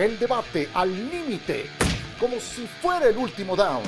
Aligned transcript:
El 0.00 0.18
debate 0.18 0.66
al 0.72 0.90
límite, 1.10 1.68
como 2.18 2.40
si 2.40 2.66
fuera 2.80 3.08
el 3.08 3.18
último 3.18 3.54
down. 3.54 3.82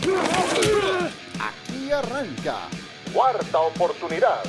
Aquí 1.40 1.90
arranca. 1.90 2.68
Cuarta 3.14 3.60
oportunidad. 3.60 4.42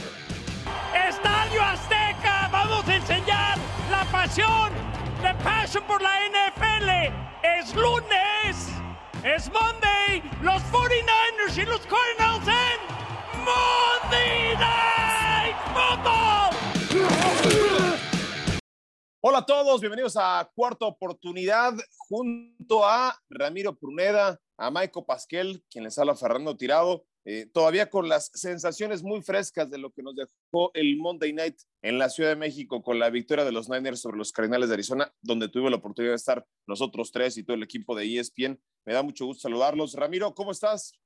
Estadio 1.07 1.63
Azteca, 1.63 2.49
vamos 2.51 2.85
a 2.85 2.95
enseñar 2.95 3.57
la 3.89 4.03
pasión, 4.11 4.73
la 5.21 5.37
pasión 5.37 5.85
por 5.87 6.01
la 6.01 6.11
NFL. 6.27 6.89
Es 7.41 7.73
lunes, 7.73 8.67
es 9.23 9.49
Monday, 9.53 10.21
los 10.41 10.61
49ers 10.63 11.57
y 11.59 11.65
los 11.65 11.79
Cardinals 11.87 12.45
en 12.45 12.77
Monday 13.45 14.57
Night 14.57 15.55
Football. 15.73 17.42
Hola 19.25 19.37
a 19.37 19.45
todos, 19.45 19.79
bienvenidos 19.79 20.17
a 20.19 20.51
Cuarta 20.53 20.85
Oportunidad 20.85 21.73
junto 22.09 22.85
a 22.85 23.17
Ramiro 23.29 23.73
Pruneda, 23.73 24.37
a 24.57 24.69
Maico 24.69 25.05
Pasquel, 25.05 25.63
quien 25.69 25.85
les 25.85 25.97
habla 25.97 26.13
Fernando 26.13 26.57
Tirado, 26.57 27.05
eh, 27.23 27.45
todavía 27.45 27.89
con 27.89 28.09
las 28.09 28.31
sensaciones 28.33 29.01
muy 29.01 29.21
frescas 29.21 29.69
de 29.69 29.77
lo 29.77 29.91
que 29.93 30.03
nos 30.03 30.17
dejó 30.17 30.71
el 30.73 30.97
Monday 30.97 31.31
Night 31.31 31.55
en 31.81 31.99
la 31.99 32.09
Ciudad 32.09 32.31
de 32.31 32.35
México 32.35 32.83
con 32.83 32.99
la 32.99 33.09
victoria 33.09 33.45
de 33.45 33.53
los 33.53 33.69
Niners 33.69 34.01
sobre 34.01 34.17
los 34.17 34.33
Cardinales 34.33 34.67
de 34.67 34.73
Arizona, 34.73 35.09
donde 35.21 35.47
tuve 35.47 35.69
la 35.69 35.77
oportunidad 35.77 36.11
de 36.11 36.17
estar 36.17 36.45
nosotros 36.67 37.09
tres 37.13 37.37
y 37.37 37.45
todo 37.45 37.55
el 37.55 37.63
equipo 37.63 37.95
de 37.95 38.19
ESPN. 38.19 38.61
Me 38.83 38.93
da 38.93 39.03
mucho 39.03 39.25
gusto 39.25 39.43
saludarlos. 39.43 39.93
Ramiro, 39.93 40.35
¿cómo 40.35 40.51
estás? 40.51 40.99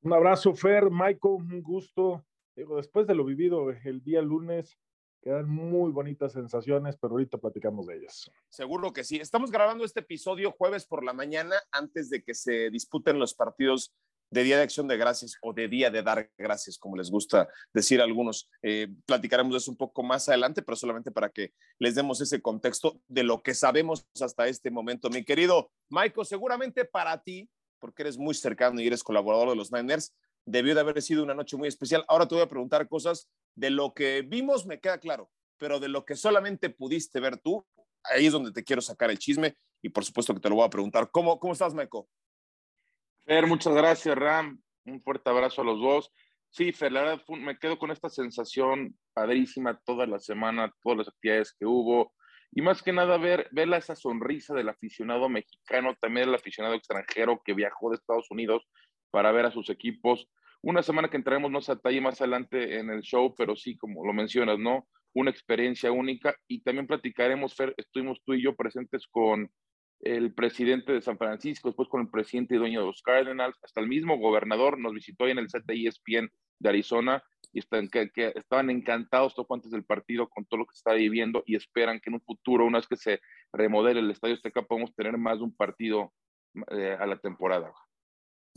Un 0.00 0.14
abrazo, 0.14 0.54
Fer, 0.54 0.88
Maico, 0.88 1.34
un 1.34 1.60
gusto. 1.60 2.24
después 2.56 3.06
de 3.06 3.14
lo 3.14 3.26
vivido 3.26 3.68
el 3.84 4.02
día 4.02 4.22
lunes, 4.22 4.78
Quedan 5.20 5.48
muy 5.48 5.90
bonitas 5.90 6.32
sensaciones, 6.32 6.96
pero 6.96 7.12
ahorita 7.12 7.38
platicamos 7.38 7.86
de 7.86 7.96
ellas. 7.96 8.30
Seguro 8.48 8.92
que 8.92 9.04
sí. 9.04 9.16
Estamos 9.16 9.50
grabando 9.50 9.84
este 9.84 10.00
episodio 10.00 10.52
jueves 10.52 10.86
por 10.86 11.04
la 11.04 11.12
mañana 11.12 11.56
antes 11.72 12.08
de 12.08 12.22
que 12.22 12.34
se 12.34 12.70
disputen 12.70 13.18
los 13.18 13.34
partidos 13.34 13.94
de 14.30 14.42
Día 14.42 14.56
de 14.58 14.62
Acción 14.62 14.86
de 14.88 14.96
Gracias 14.96 15.36
o 15.42 15.52
de 15.52 15.68
Día 15.68 15.90
de 15.90 16.02
Dar 16.02 16.30
Gracias, 16.36 16.78
como 16.78 16.96
les 16.96 17.10
gusta 17.10 17.48
decir 17.72 18.00
algunos. 18.00 18.48
Eh, 18.62 18.88
platicaremos 19.06 19.52
de 19.52 19.58
eso 19.58 19.70
un 19.70 19.76
poco 19.76 20.02
más 20.02 20.28
adelante, 20.28 20.62
pero 20.62 20.76
solamente 20.76 21.10
para 21.10 21.30
que 21.30 21.52
les 21.78 21.94
demos 21.94 22.20
ese 22.20 22.40
contexto 22.40 23.00
de 23.08 23.22
lo 23.22 23.42
que 23.42 23.54
sabemos 23.54 24.06
hasta 24.20 24.46
este 24.46 24.70
momento. 24.70 25.10
Mi 25.10 25.24
querido 25.24 25.70
Michael, 25.88 26.26
seguramente 26.26 26.84
para 26.84 27.22
ti, 27.22 27.48
porque 27.80 28.02
eres 28.02 28.18
muy 28.18 28.34
cercano 28.34 28.80
y 28.80 28.86
eres 28.86 29.02
colaborador 29.02 29.50
de 29.50 29.56
los 29.56 29.72
Niners, 29.72 30.14
debió 30.48 30.74
de 30.74 30.80
haber 30.80 31.00
sido 31.02 31.22
una 31.22 31.34
noche 31.34 31.56
muy 31.56 31.68
especial. 31.68 32.04
Ahora 32.08 32.26
te 32.26 32.34
voy 32.34 32.42
a 32.42 32.48
preguntar 32.48 32.88
cosas 32.88 33.30
de 33.54 33.70
lo 33.70 33.92
que 33.92 34.22
vimos, 34.22 34.66
me 34.66 34.80
queda 34.80 34.98
claro, 34.98 35.30
pero 35.58 35.78
de 35.78 35.88
lo 35.88 36.04
que 36.04 36.16
solamente 36.16 36.70
pudiste 36.70 37.20
ver 37.20 37.38
tú, 37.38 37.66
ahí 38.04 38.26
es 38.26 38.32
donde 38.32 38.52
te 38.52 38.64
quiero 38.64 38.80
sacar 38.80 39.10
el 39.10 39.18
chisme 39.18 39.56
y 39.82 39.90
por 39.90 40.04
supuesto 40.04 40.34
que 40.34 40.40
te 40.40 40.48
lo 40.48 40.56
voy 40.56 40.64
a 40.64 40.70
preguntar. 40.70 41.10
¿Cómo, 41.10 41.38
cómo 41.38 41.52
estás, 41.52 41.74
Meco? 41.74 42.08
Fer, 43.26 43.46
muchas 43.46 43.74
gracias, 43.74 44.16
Ram. 44.16 44.60
Un 44.86 45.02
fuerte 45.02 45.28
abrazo 45.28 45.60
a 45.60 45.64
los 45.64 45.80
dos. 45.80 46.10
Sí, 46.48 46.72
Fer, 46.72 46.92
la 46.92 47.02
verdad 47.02 47.22
me 47.28 47.58
quedo 47.58 47.78
con 47.78 47.90
esta 47.90 48.08
sensación 48.08 48.98
padrísima 49.12 49.78
toda 49.84 50.06
la 50.06 50.18
semana, 50.18 50.74
todas 50.82 50.98
las 50.98 51.08
actividades 51.08 51.52
que 51.52 51.66
hubo. 51.66 52.14
Y 52.52 52.62
más 52.62 52.82
que 52.82 52.94
nada 52.94 53.18
ver, 53.18 53.48
ver 53.52 53.70
esa 53.74 53.94
sonrisa 53.94 54.54
del 54.54 54.70
aficionado 54.70 55.28
mexicano, 55.28 55.94
también 56.00 56.26
del 56.26 56.36
aficionado 56.36 56.74
extranjero 56.74 57.42
que 57.44 57.52
viajó 57.52 57.90
de 57.90 57.96
Estados 57.96 58.30
Unidos 58.30 58.66
para 59.10 59.32
ver 59.32 59.46
a 59.46 59.50
sus 59.50 59.70
equipos. 59.70 60.28
Una 60.62 60.82
semana 60.82 61.08
que 61.08 61.16
entraremos 61.16 61.50
más 61.50 61.68
a 61.68 61.76
detalle 61.76 62.00
más 62.00 62.20
adelante 62.20 62.78
en 62.78 62.90
el 62.90 63.02
show, 63.02 63.34
pero 63.36 63.56
sí, 63.56 63.76
como 63.76 64.04
lo 64.04 64.12
mencionas, 64.12 64.58
¿no? 64.58 64.88
Una 65.14 65.30
experiencia 65.30 65.92
única 65.92 66.36
y 66.48 66.62
también 66.62 66.86
platicaremos, 66.86 67.54
Fer, 67.54 67.74
estuvimos 67.76 68.20
tú 68.24 68.34
y 68.34 68.42
yo 68.42 68.56
presentes 68.56 69.06
con 69.06 69.50
el 70.00 70.34
presidente 70.34 70.92
de 70.92 71.02
San 71.02 71.18
Francisco, 71.18 71.68
después 71.68 71.88
con 71.88 72.02
el 72.02 72.10
presidente 72.10 72.54
y 72.54 72.58
dueño 72.58 72.80
de 72.80 72.86
los 72.86 73.02
Cardinals, 73.02 73.56
hasta 73.62 73.80
el 73.80 73.88
mismo 73.88 74.16
gobernador 74.18 74.78
nos 74.78 74.94
visitó 74.94 75.24
ahí 75.24 75.32
en 75.32 75.38
el 75.38 75.48
CTI 75.48 75.86
ESPN 75.86 76.30
de 76.60 76.68
Arizona 76.68 77.22
y 77.52 77.60
están, 77.60 77.88
que, 77.88 78.10
estaban 78.34 78.70
encantados 78.70 79.34
todos 79.34 79.48
antes 79.50 79.70
del 79.70 79.84
partido 79.84 80.28
con 80.28 80.44
todo 80.44 80.58
lo 80.60 80.66
que 80.66 80.74
se 80.74 80.78
está 80.78 80.92
viviendo 80.92 81.42
y 81.46 81.56
esperan 81.56 81.98
que 82.00 82.10
en 82.10 82.14
un 82.14 82.20
futuro, 82.20 82.64
una 82.64 82.78
vez 82.78 82.86
que 82.86 82.96
se 82.96 83.20
remodele 83.52 84.00
el 84.00 84.10
Estadio 84.10 84.34
Azteca, 84.34 84.62
podamos 84.62 84.94
tener 84.94 85.16
más 85.18 85.38
de 85.38 85.44
un 85.44 85.56
partido 85.56 86.12
eh, 86.70 86.96
a 86.98 87.06
la 87.06 87.16
temporada 87.16 87.72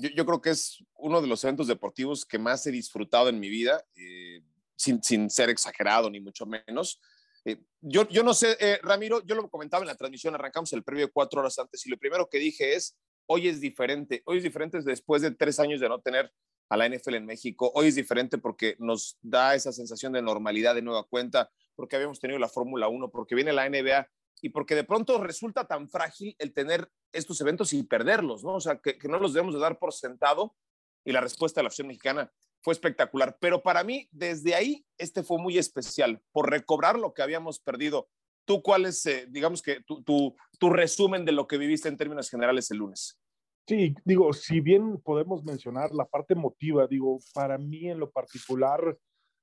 yo, 0.09 0.25
creo 0.25 0.41
que 0.41 0.51
es 0.51 0.83
uno 0.95 1.21
de 1.21 1.27
los 1.27 1.43
eventos 1.43 1.67
deportivos 1.67 2.25
que 2.25 2.39
más 2.39 2.65
he 2.67 2.71
disfrutado 2.71 3.29
en 3.29 3.39
mi 3.39 3.49
vida, 3.49 3.83
eh, 3.95 4.41
sin, 4.75 5.01
sin, 5.03 5.29
ser 5.29 5.49
exagerado 5.49 6.09
ni 6.09 6.19
mucho 6.19 6.45
menos. 6.45 6.99
Eh, 7.45 7.57
yo, 7.81 8.07
yo 8.09 8.23
no 8.23 8.33
sé, 8.33 8.57
eh, 8.59 8.79
Ramiro, 8.83 9.23
yo 9.25 9.35
lo 9.35 9.49
comentaba 9.49 9.83
en 9.83 9.87
la 9.87 9.95
transmisión, 9.95 10.35
arrancamos 10.35 10.71
el 10.73 10.83
previo 10.83 11.11
cuatro 11.11 11.41
horas 11.41 11.57
antes 11.57 11.85
y 11.85 11.89
lo 11.89 11.97
primero 11.97 12.29
que 12.29 12.37
dije 12.37 12.75
es, 12.75 12.97
hoy 13.25 13.47
es 13.47 13.59
diferente, 13.61 14.21
hoy 14.25 14.37
es 14.37 14.43
diferente 14.43 14.81
después 14.81 15.21
de 15.21 15.31
tres 15.31 15.59
años 15.59 15.79
de 15.79 15.89
no 15.89 15.99
tener 16.01 16.31
a 16.69 16.77
la 16.77 16.87
NFL 16.87 17.15
en 17.15 17.25
México, 17.25 17.71
hoy 17.75 17.87
es 17.87 17.95
diferente 17.95 18.37
porque 18.37 18.75
nos 18.79 19.17
da 19.21 19.55
esa 19.55 19.71
sensación 19.71 20.13
de 20.13 20.21
normalidad 20.21 20.75
de 20.75 20.81
nueva 20.81 21.03
cuenta, 21.03 21.49
porque 21.75 21.95
habíamos 21.95 22.19
tenido 22.19 22.39
la 22.39 22.47
Fórmula 22.47 22.87
1, 22.87 23.09
porque 23.09 23.35
viene 23.35 23.51
la 23.53 23.69
NBA 23.69 24.07
y 24.41 24.49
porque 24.49 24.75
de 24.75 24.83
pronto 24.83 25.23
resulta 25.23 25.67
tan 25.67 25.87
frágil 25.87 26.35
el 26.39 26.51
tener 26.53 26.91
estos 27.13 27.39
eventos 27.41 27.73
y 27.73 27.83
perderlos, 27.83 28.43
¿no? 28.43 28.55
O 28.55 28.59
sea, 28.59 28.79
que, 28.79 28.97
no 29.07 29.19
los 29.19 29.33
debemos 29.33 29.53
de 29.53 29.61
dar 29.61 29.77
por 29.77 29.93
sentado. 29.93 30.55
Y 31.03 31.11
la 31.11 31.21
respuesta 31.21 31.59
de 31.59 31.63
la 31.63 31.67
acción 31.69 31.87
mexicana 31.87 32.31
fue 32.61 32.73
espectacular. 32.73 33.37
Pero 33.39 33.63
para 33.63 33.83
mí, 33.83 34.07
desde 34.11 34.53
ahí, 34.55 34.85
este 34.97 35.23
fue 35.23 35.39
muy 35.39 35.57
especial, 35.57 36.21
por 36.31 36.49
recobrar 36.49 36.99
lo 36.99 37.13
que 37.13 37.21
habíamos 37.21 37.59
perdido. 37.59 38.09
¿Tú 38.45 38.61
cuál 38.61 38.85
es, 38.85 39.05
eh, 39.05 39.25
digamos 39.29 39.61
que, 39.61 39.81
tu, 39.81 40.03
tu, 40.03 40.35
tu 40.59 40.69
resumen 40.69 41.25
de 41.25 41.31
lo 41.31 41.47
que 41.47 41.57
viviste 41.57 41.89
en 41.89 41.97
términos 41.97 42.29
generales 42.29 42.69
el 42.71 42.77
lunes? 42.77 43.19
Sí, 43.67 43.95
digo, 44.03 44.33
si 44.33 44.59
bien 44.59 44.99
podemos 45.01 45.43
mencionar 45.43 45.91
la 45.91 46.05
parte 46.05 46.33
emotiva, 46.33 46.87
digo, 46.87 47.19
para 47.33 47.57
mí 47.57 47.89
en 47.89 47.99
lo 47.99 48.09
particular, 48.09 48.97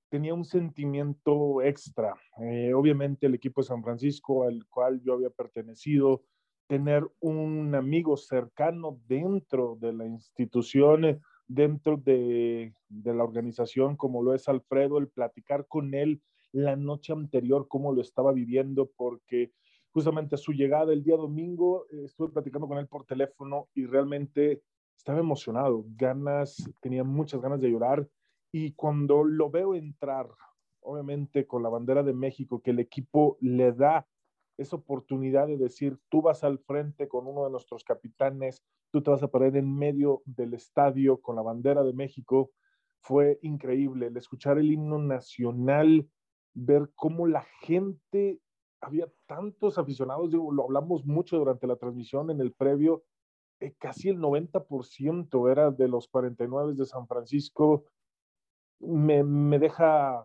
tenía 0.08 0.34
un 0.34 0.44
sentimiento 0.44 1.62
extra. 1.62 2.14
Eh, 2.40 2.72
obviamente 2.74 3.26
el 3.26 3.34
equipo 3.34 3.60
de 3.60 3.68
San 3.68 3.82
Francisco 3.82 4.44
al 4.44 4.66
cual 4.66 5.00
yo 5.02 5.14
había 5.14 5.30
pertenecido, 5.30 6.22
tener 6.66 7.06
un 7.20 7.74
amigo 7.74 8.16
cercano 8.16 9.00
dentro 9.06 9.76
de 9.80 9.92
la 9.92 10.06
institución, 10.06 11.20
dentro 11.46 11.96
de, 11.96 12.74
de, 12.88 13.14
la 13.14 13.24
organización 13.24 13.96
como 13.96 14.22
lo 14.22 14.34
es 14.34 14.48
Alfredo, 14.48 14.98
el 14.98 15.08
platicar 15.08 15.66
con 15.66 15.94
él 15.94 16.20
la 16.52 16.76
noche 16.76 17.12
anterior, 17.12 17.68
cómo 17.68 17.92
lo 17.92 18.02
estaba 18.02 18.32
viviendo, 18.32 18.90
porque 18.96 19.52
justamente 19.92 20.34
a 20.34 20.38
su 20.38 20.52
llegada 20.52 20.92
el 20.92 21.02
día 21.02 21.16
domingo 21.16 21.86
eh, 21.90 22.04
estuve 22.04 22.32
platicando 22.32 22.68
con 22.68 22.78
él 22.78 22.86
por 22.86 23.04
teléfono 23.04 23.68
y 23.74 23.86
realmente 23.86 24.62
estaba 24.96 25.20
emocionado, 25.20 25.84
ganas, 25.96 26.70
tenía 26.80 27.04
muchas 27.04 27.40
ganas 27.40 27.60
de 27.60 27.70
llorar 27.70 28.06
y 28.52 28.72
cuando 28.72 29.24
lo 29.24 29.50
veo 29.50 29.74
entrar, 29.74 30.28
obviamente 30.80 31.46
con 31.46 31.62
la 31.62 31.68
bandera 31.68 32.02
de 32.02 32.14
México, 32.14 32.62
que 32.62 32.70
el 32.70 32.80
equipo 32.80 33.36
le 33.40 33.72
da 33.72 34.06
esa 34.56 34.76
oportunidad 34.76 35.46
de 35.46 35.56
decir, 35.56 35.98
tú 36.08 36.22
vas 36.22 36.42
al 36.44 36.58
frente 36.58 37.08
con 37.08 37.26
uno 37.26 37.44
de 37.44 37.50
nuestros 37.50 37.84
capitanes, 37.84 38.64
tú 38.90 39.02
te 39.02 39.10
vas 39.10 39.22
a 39.22 39.28
parar 39.28 39.56
en 39.56 39.72
medio 39.72 40.22
del 40.24 40.54
estadio 40.54 41.20
con 41.20 41.36
la 41.36 41.42
bandera 41.42 41.82
de 41.84 41.92
México, 41.92 42.50
fue 43.00 43.38
increíble. 43.42 44.06
El 44.06 44.16
escuchar 44.16 44.58
el 44.58 44.72
himno 44.72 44.98
nacional, 44.98 46.08
ver 46.54 46.90
cómo 46.96 47.26
la 47.26 47.42
gente, 47.60 48.40
había 48.80 49.08
tantos 49.26 49.78
aficionados, 49.78 50.30
digo, 50.30 50.50
lo 50.52 50.64
hablamos 50.64 51.04
mucho 51.04 51.38
durante 51.38 51.66
la 51.66 51.76
transmisión 51.76 52.30
en 52.30 52.40
el 52.40 52.52
previo, 52.52 53.04
eh, 53.60 53.74
casi 53.78 54.08
el 54.08 54.18
90% 54.18 55.50
era 55.50 55.70
de 55.70 55.88
los 55.88 56.08
49 56.08 56.74
de 56.74 56.86
San 56.86 57.06
Francisco, 57.06 57.84
me, 58.80 59.22
me 59.22 59.58
deja 59.58 60.24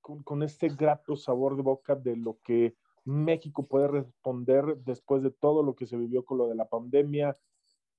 con, 0.00 0.22
con, 0.22 0.42
este 0.42 0.68
grato 0.68 1.16
sabor 1.16 1.56
de 1.56 1.62
boca 1.62 1.94
de 1.94 2.16
lo 2.16 2.38
que 2.42 2.76
México 3.04 3.66
puede 3.66 3.88
responder 3.88 4.76
después 4.84 5.22
de 5.22 5.30
todo 5.30 5.62
lo 5.62 5.74
que 5.74 5.86
se 5.86 5.96
vivió 5.96 6.24
con 6.24 6.38
lo 6.38 6.48
de 6.48 6.54
la 6.54 6.68
pandemia 6.68 7.36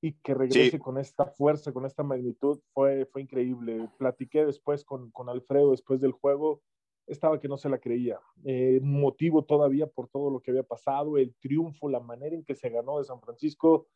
y 0.01 0.13
que 0.13 0.33
regrese 0.33 0.79
con 0.79 0.97
esta 0.97 1.25
fuerza, 1.25 1.73
con 1.73 1.85
esta 1.85 2.03
magnitud, 2.03 2.59
fue, 2.73 3.05
fue 3.05 3.21
increíble. 3.21 3.89
Platiqué 3.97 4.45
después 4.45 4.85
con, 4.85 5.11
con 5.11 5.29
Alfredo 5.29 5.71
después 5.71 5.99
del 5.99 6.13
juego, 6.13 6.61
estaba 7.05 7.39
que 7.39 7.47
no 7.47 7.57
se 7.57 7.69
la 7.69 7.79
creía. 7.79 8.19
Eh, 8.45 8.79
motivo 8.81 9.43
todavía 9.43 9.87
por 9.87 10.07
todo 10.07 10.29
lo 10.29 10.39
que 10.39 10.51
había 10.51 10.63
pasado, 10.63 11.17
el 11.17 11.35
triunfo, 11.35 11.89
la 11.89 11.99
manera 11.99 12.35
en 12.35 12.45
que 12.45 12.55
se 12.55 12.69
ganó 12.69 12.99
de 12.99 13.05
San 13.05 13.19
Francisco, 13.19 13.87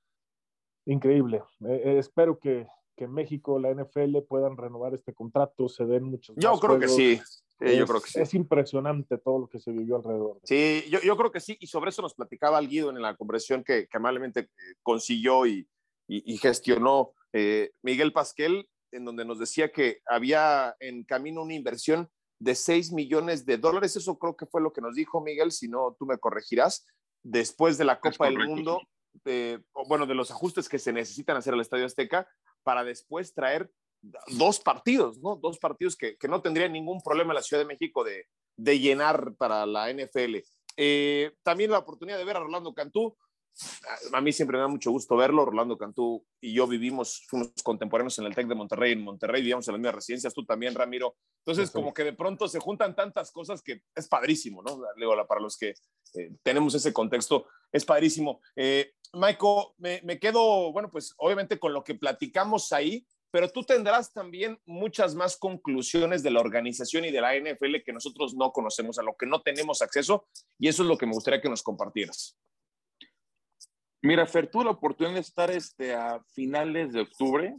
increíble. 0.85 1.41
Eh, 1.61 1.81
eh, 1.85 1.97
espero 1.99 2.37
que, 2.37 2.67
que 2.95 3.07
México, 3.07 3.59
la 3.59 3.73
NFL 3.73 4.19
puedan 4.27 4.57
renovar 4.57 4.93
este 4.93 5.13
contrato, 5.13 5.67
se 5.67 5.85
den 5.85 6.03
muchos. 6.03 6.35
Yo 6.37 6.59
creo 6.59 6.79
que 6.79 6.87
sí. 6.87 7.13
es, 7.13 7.43
yo 7.59 7.85
creo 7.85 8.01
que 8.01 8.09
sí. 8.09 8.19
Es 8.19 8.33
impresionante 8.33 9.17
todo 9.17 9.39
lo 9.39 9.47
que 9.47 9.59
se 9.59 9.71
vivió 9.71 9.97
alrededor. 9.97 10.39
Sí, 10.43 10.83
yo, 10.89 10.99
yo 11.01 11.17
creo 11.17 11.31
que 11.31 11.39
sí, 11.39 11.57
y 11.59 11.67
sobre 11.67 11.89
eso 11.89 12.01
nos 12.01 12.13
platicaba 12.13 12.59
el 12.59 12.67
Guido 12.67 12.89
en 12.89 13.01
la 13.01 13.15
conversación 13.15 13.63
que, 13.63 13.87
que 13.87 13.97
amablemente 13.97 14.41
eh, 14.41 14.49
consiguió 14.81 15.45
y, 15.45 15.67
y, 16.07 16.33
y 16.33 16.37
gestionó 16.37 17.13
eh, 17.31 17.71
Miguel 17.81 18.13
Pasquel, 18.13 18.69
en 18.91 19.05
donde 19.05 19.25
nos 19.25 19.39
decía 19.39 19.71
que 19.71 20.01
había 20.05 20.75
en 20.79 21.03
camino 21.03 21.41
una 21.41 21.55
inversión 21.55 22.09
de 22.39 22.55
6 22.55 22.91
millones 22.91 23.45
de 23.45 23.57
dólares. 23.57 23.95
Eso 23.95 24.19
creo 24.19 24.35
que 24.35 24.45
fue 24.45 24.61
lo 24.61 24.71
que 24.71 24.81
nos 24.81 24.95
dijo 24.95 25.21
Miguel, 25.21 25.51
si 25.51 25.67
no, 25.67 25.95
tú 25.97 26.05
me 26.05 26.17
corregirás, 26.17 26.85
después 27.23 27.77
de 27.77 27.85
la 27.85 27.99
Copa 27.99 28.25
del 28.25 28.37
Mundo, 28.37 28.81
bueno, 29.87 30.05
de 30.05 30.15
los 30.15 30.31
ajustes 30.31 30.67
que 30.67 30.79
se 30.79 30.91
necesitan 30.91 31.37
hacer 31.37 31.53
al 31.53 31.61
Estadio 31.61 31.85
Azteca 31.85 32.27
para 32.63 32.83
después 32.83 33.33
traer 33.33 33.69
dos 34.27 34.59
partidos, 34.59 35.19
¿no? 35.19 35.35
Dos 35.35 35.57
partidos 35.59 35.95
que, 35.95 36.17
que 36.17 36.27
no 36.27 36.41
tendrían 36.41 36.73
ningún 36.73 37.01
problema 37.01 37.31
en 37.31 37.35
la 37.35 37.41
Ciudad 37.41 37.61
de 37.61 37.67
México 37.67 38.03
de, 38.03 38.25
de 38.57 38.79
llenar 38.79 39.33
para 39.37 39.65
la 39.65 39.91
NFL. 39.91 40.37
Eh, 40.77 41.31
también 41.43 41.71
la 41.71 41.79
oportunidad 41.79 42.17
de 42.17 42.25
ver 42.25 42.37
a 42.37 42.41
Rolando 42.41 42.73
Cantú. 42.73 43.15
A 44.11 44.21
mí 44.21 44.31
siempre 44.33 44.57
me 44.57 44.61
da 44.61 44.67
mucho 44.67 44.91
gusto 44.91 45.15
verlo. 45.15 45.45
Rolando 45.45 45.77
Cantú 45.77 46.25
y 46.41 46.53
yo 46.53 46.67
vivimos, 46.67 47.25
fuimos 47.27 47.51
contemporáneos 47.63 48.17
en 48.19 48.25
el 48.25 48.35
TEC 48.35 48.47
de 48.47 48.55
Monterrey. 48.55 48.93
En 48.93 49.03
Monterrey 49.03 49.41
vivíamos 49.41 49.67
en 49.67 49.73
las 49.73 49.79
mismas 49.79 49.95
residencias, 49.95 50.33
tú 50.33 50.45
también, 50.45 50.73
Ramiro. 50.73 51.15
Entonces, 51.45 51.71
como 51.71 51.93
que 51.93 52.03
de 52.03 52.13
pronto 52.13 52.47
se 52.47 52.59
juntan 52.59 52.95
tantas 52.95 53.31
cosas 53.31 53.61
que 53.61 53.83
es 53.95 54.07
padrísimo, 54.07 54.63
¿no? 54.63 54.81
para 55.27 55.41
los 55.41 55.57
que 55.57 55.75
eh, 56.15 56.31
tenemos 56.41 56.73
ese 56.75 56.93
contexto, 56.93 57.47
es 57.71 57.85
padrísimo. 57.85 58.41
Eh, 58.55 58.93
Michael, 59.13 59.67
me, 59.77 60.01
me 60.03 60.19
quedo, 60.19 60.71
bueno, 60.71 60.89
pues 60.89 61.13
obviamente 61.17 61.59
con 61.59 61.73
lo 61.73 61.83
que 61.83 61.95
platicamos 61.95 62.71
ahí, 62.71 63.05
pero 63.33 63.49
tú 63.49 63.63
tendrás 63.63 64.13
también 64.13 64.59
muchas 64.65 65.15
más 65.15 65.37
conclusiones 65.37 66.21
de 66.21 66.29
la 66.29 66.39
organización 66.39 67.05
y 67.05 67.11
de 67.11 67.19
la 67.19 67.35
NFL 67.35 67.77
que 67.83 67.91
nosotros 67.91 68.35
no 68.35 68.51
conocemos, 68.51 68.99
a 68.99 69.03
lo 69.03 69.15
que 69.17 69.25
no 69.25 69.41
tenemos 69.41 69.81
acceso, 69.81 70.27
y 70.59 70.67
eso 70.67 70.83
es 70.83 70.89
lo 70.89 70.97
que 70.97 71.07
me 71.07 71.13
gustaría 71.13 71.41
que 71.41 71.49
nos 71.49 71.63
compartieras. 71.63 72.37
Mira, 74.05 74.25
Fer, 74.25 74.51
tuve 74.51 74.65
la 74.65 74.71
oportunidad 74.71 75.13
de 75.13 75.21
estar 75.21 75.49
este, 75.49 75.93
a 75.93 76.21
finales 76.35 76.91
de 76.91 76.99
octubre, 76.99 77.55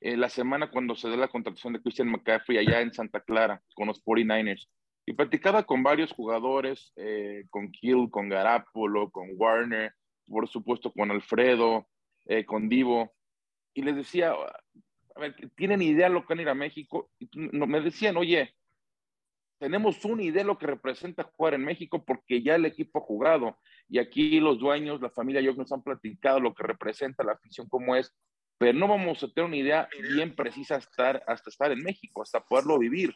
eh, 0.00 0.16
la 0.16 0.30
semana 0.30 0.70
cuando 0.70 0.96
se 0.96 1.08
dio 1.08 1.18
la 1.18 1.28
contratación 1.28 1.74
de 1.74 1.82
Christian 1.82 2.08
McCaffrey 2.08 2.56
allá 2.56 2.80
en 2.80 2.94
Santa 2.94 3.20
Clara 3.20 3.62
con 3.74 3.86
los 3.86 4.02
49ers. 4.02 4.66
Y 5.04 5.12
platicaba 5.12 5.64
con 5.64 5.82
varios 5.82 6.12
jugadores, 6.12 6.94
eh, 6.96 7.44
con 7.50 7.70
Kill, 7.72 8.08
con 8.10 8.30
Garapolo, 8.30 9.10
con 9.10 9.28
Warner, 9.36 9.92
por 10.26 10.48
supuesto 10.48 10.92
con 10.92 11.10
Alfredo, 11.10 11.86
eh, 12.24 12.46
con 12.46 12.70
Divo 12.70 13.12
y 13.74 13.82
les 13.82 13.96
decía, 13.96 14.32
a 14.32 15.20
ver, 15.20 15.36
¿tienen 15.56 15.82
idea 15.82 16.08
de 16.08 16.14
lo 16.14 16.22
que 16.22 16.32
van 16.32 16.38
a 16.38 16.42
ir 16.42 16.48
a 16.48 16.54
México? 16.54 17.10
Y 17.18 17.28
me 17.36 17.82
decían, 17.82 18.16
oye, 18.16 18.54
tenemos 19.60 20.02
una 20.06 20.22
idea 20.22 20.42
de 20.42 20.46
lo 20.46 20.58
que 20.58 20.66
representa 20.66 21.22
jugar 21.22 21.54
en 21.54 21.64
México 21.64 22.02
porque 22.04 22.42
ya 22.42 22.54
el 22.54 22.64
equipo 22.64 22.98
ha 22.98 23.02
jugado 23.02 23.58
y 23.88 23.98
aquí 23.98 24.40
los 24.40 24.58
dueños, 24.58 25.02
la 25.02 25.10
familia 25.10 25.42
yo 25.42 25.52
nos 25.52 25.70
han 25.70 25.82
platicado 25.82 26.40
lo 26.40 26.54
que 26.54 26.62
representa 26.62 27.22
la 27.22 27.32
afición, 27.32 27.68
cómo 27.68 27.94
es, 27.94 28.12
pero 28.58 28.78
no 28.78 28.88
vamos 28.88 29.22
a 29.22 29.28
tener 29.28 29.48
una 29.48 29.58
idea 29.58 29.88
bien 30.14 30.34
precisa 30.34 30.76
hasta 30.76 31.22
hasta 31.26 31.50
estar 31.50 31.70
en 31.72 31.82
México, 31.82 32.22
hasta 32.22 32.42
poderlo 32.42 32.78
vivir. 32.78 33.14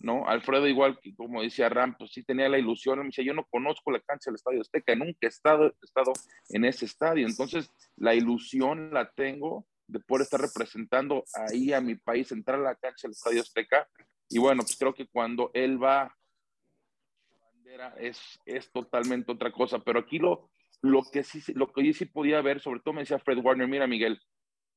¿no? 0.00 0.28
Alfredo, 0.28 0.68
igual 0.68 0.98
que 1.00 1.14
como 1.14 1.42
decía 1.42 1.68
Ram, 1.68 1.96
pues 1.96 2.12
sí 2.12 2.22
tenía 2.22 2.48
la 2.48 2.58
ilusión, 2.58 2.98
me 3.00 3.06
decía, 3.06 3.24
yo 3.24 3.34
no 3.34 3.46
conozco 3.50 3.90
la 3.90 4.00
cancha 4.00 4.30
del 4.30 4.36
Estadio 4.36 4.60
Azteca, 4.60 4.94
nunca 4.94 5.18
he 5.22 5.26
estado, 5.26 5.66
he 5.66 5.84
estado 5.84 6.12
en 6.50 6.64
ese 6.64 6.84
estadio, 6.84 7.26
entonces 7.26 7.72
la 7.96 8.14
ilusión 8.14 8.92
la 8.92 9.10
tengo 9.10 9.66
de 9.86 10.00
poder 10.00 10.22
estar 10.22 10.40
representando 10.40 11.24
ahí 11.34 11.72
a 11.72 11.80
mi 11.80 11.96
país, 11.96 12.30
entrar 12.32 12.60
a 12.60 12.62
la 12.62 12.74
cancha 12.76 13.08
del 13.08 13.12
Estadio 13.12 13.40
Azteca. 13.40 13.88
Y 14.28 14.38
bueno, 14.38 14.62
pues 14.62 14.76
creo 14.76 14.94
que 14.94 15.06
cuando 15.06 15.50
él 15.54 15.82
va, 15.82 16.16
bandera 17.40 17.94
es, 17.98 18.38
es 18.46 18.70
totalmente 18.72 19.32
otra 19.32 19.52
cosa. 19.52 19.78
Pero 19.78 20.00
aquí 20.00 20.18
lo, 20.18 20.50
lo, 20.80 21.02
que 21.02 21.22
sí, 21.22 21.40
lo 21.54 21.72
que 21.72 21.84
yo 21.86 21.92
sí 21.92 22.06
podía 22.06 22.40
ver, 22.42 22.60
sobre 22.60 22.80
todo 22.80 22.94
me 22.94 23.02
decía 23.02 23.18
Fred 23.18 23.38
Warner, 23.38 23.68
mira 23.68 23.86
Miguel, 23.86 24.20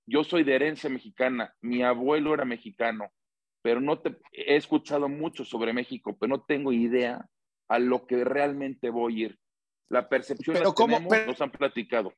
yo 0.06 0.24
soy 0.24 0.44
de 0.44 0.56
herencia 0.56 0.90
mexicana, 0.90 1.54
mi 1.62 1.84
abuelo 1.84 2.34
era 2.34 2.46
mexicano, 2.46 3.12
pero 3.62 3.82
no 3.82 4.00
te 4.00 4.18
he 4.32 4.56
escuchado 4.56 5.10
mucho 5.10 5.44
sobre 5.44 5.74
México, 5.74 6.16
pero 6.18 6.38
no 6.38 6.44
tengo 6.44 6.72
idea 6.72 7.28
a 7.68 7.80
lo 7.80 8.08
que 8.08 8.24
realmente 8.24 8.90
voy 8.90 9.24
a 9.24 9.26
ir. 9.26 9.40
La 9.90 10.08
percepción 10.08 10.56
pero 10.56 10.70
la 10.70 11.00
tenemos, 11.00 11.28
nos 11.28 11.42
han 11.42 11.52
platicado. 11.52 12.14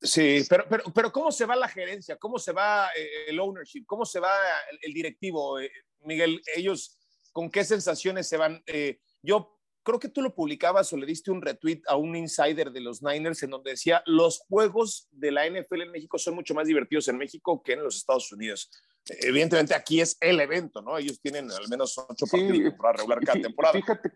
Sí, 0.00 0.44
pero, 0.48 0.66
pero, 0.68 0.84
pero 0.94 1.12
¿cómo 1.12 1.32
se 1.32 1.46
va 1.46 1.56
la 1.56 1.68
gerencia? 1.68 2.16
¿Cómo 2.16 2.38
se 2.38 2.52
va 2.52 2.88
eh, 2.96 3.28
el 3.28 3.40
ownership? 3.40 3.84
¿Cómo 3.86 4.04
se 4.04 4.20
va 4.20 4.34
el, 4.82 4.92
directivo? 4.92 5.58
Miguel, 6.00 6.40
ellos, 6.54 6.98
¿con 7.32 7.50
qué 7.50 7.64
sensaciones 7.64 8.28
se 8.28 8.36
van? 8.36 8.62
Eh, 8.66 9.00
yo 9.22 9.56
creo 9.86 10.00
que 10.00 10.08
tú 10.08 10.20
lo 10.20 10.34
publicabas 10.34 10.92
o 10.92 10.96
le 10.96 11.06
diste 11.06 11.30
un 11.30 11.40
retweet 11.40 11.80
a 11.86 11.96
un 11.96 12.16
insider 12.16 12.72
de 12.72 12.80
los 12.80 13.02
Niners 13.02 13.42
en 13.44 13.50
donde 13.50 13.70
decía, 13.70 14.02
los 14.06 14.40
juegos 14.48 15.08
de 15.12 15.30
la 15.30 15.48
NFL 15.48 15.82
en 15.82 15.92
México 15.92 16.18
son 16.18 16.34
mucho 16.34 16.54
más 16.54 16.66
divertidos 16.66 17.06
en 17.06 17.16
México 17.16 17.62
que 17.62 17.74
en 17.74 17.84
los 17.84 17.96
Estados 17.96 18.32
Unidos. 18.32 18.68
Evidentemente 19.06 19.74
aquí 19.74 20.00
es 20.00 20.16
el 20.20 20.40
evento, 20.40 20.82
¿no? 20.82 20.98
Ellos 20.98 21.20
tienen 21.20 21.48
al 21.52 21.68
menos 21.68 21.96
ocho 21.96 22.26
partidos 22.26 22.74
para 22.74 22.94
regular 22.94 23.20
cada 23.24 23.40
temporada. 23.40 23.74
Fíjate 23.74 24.10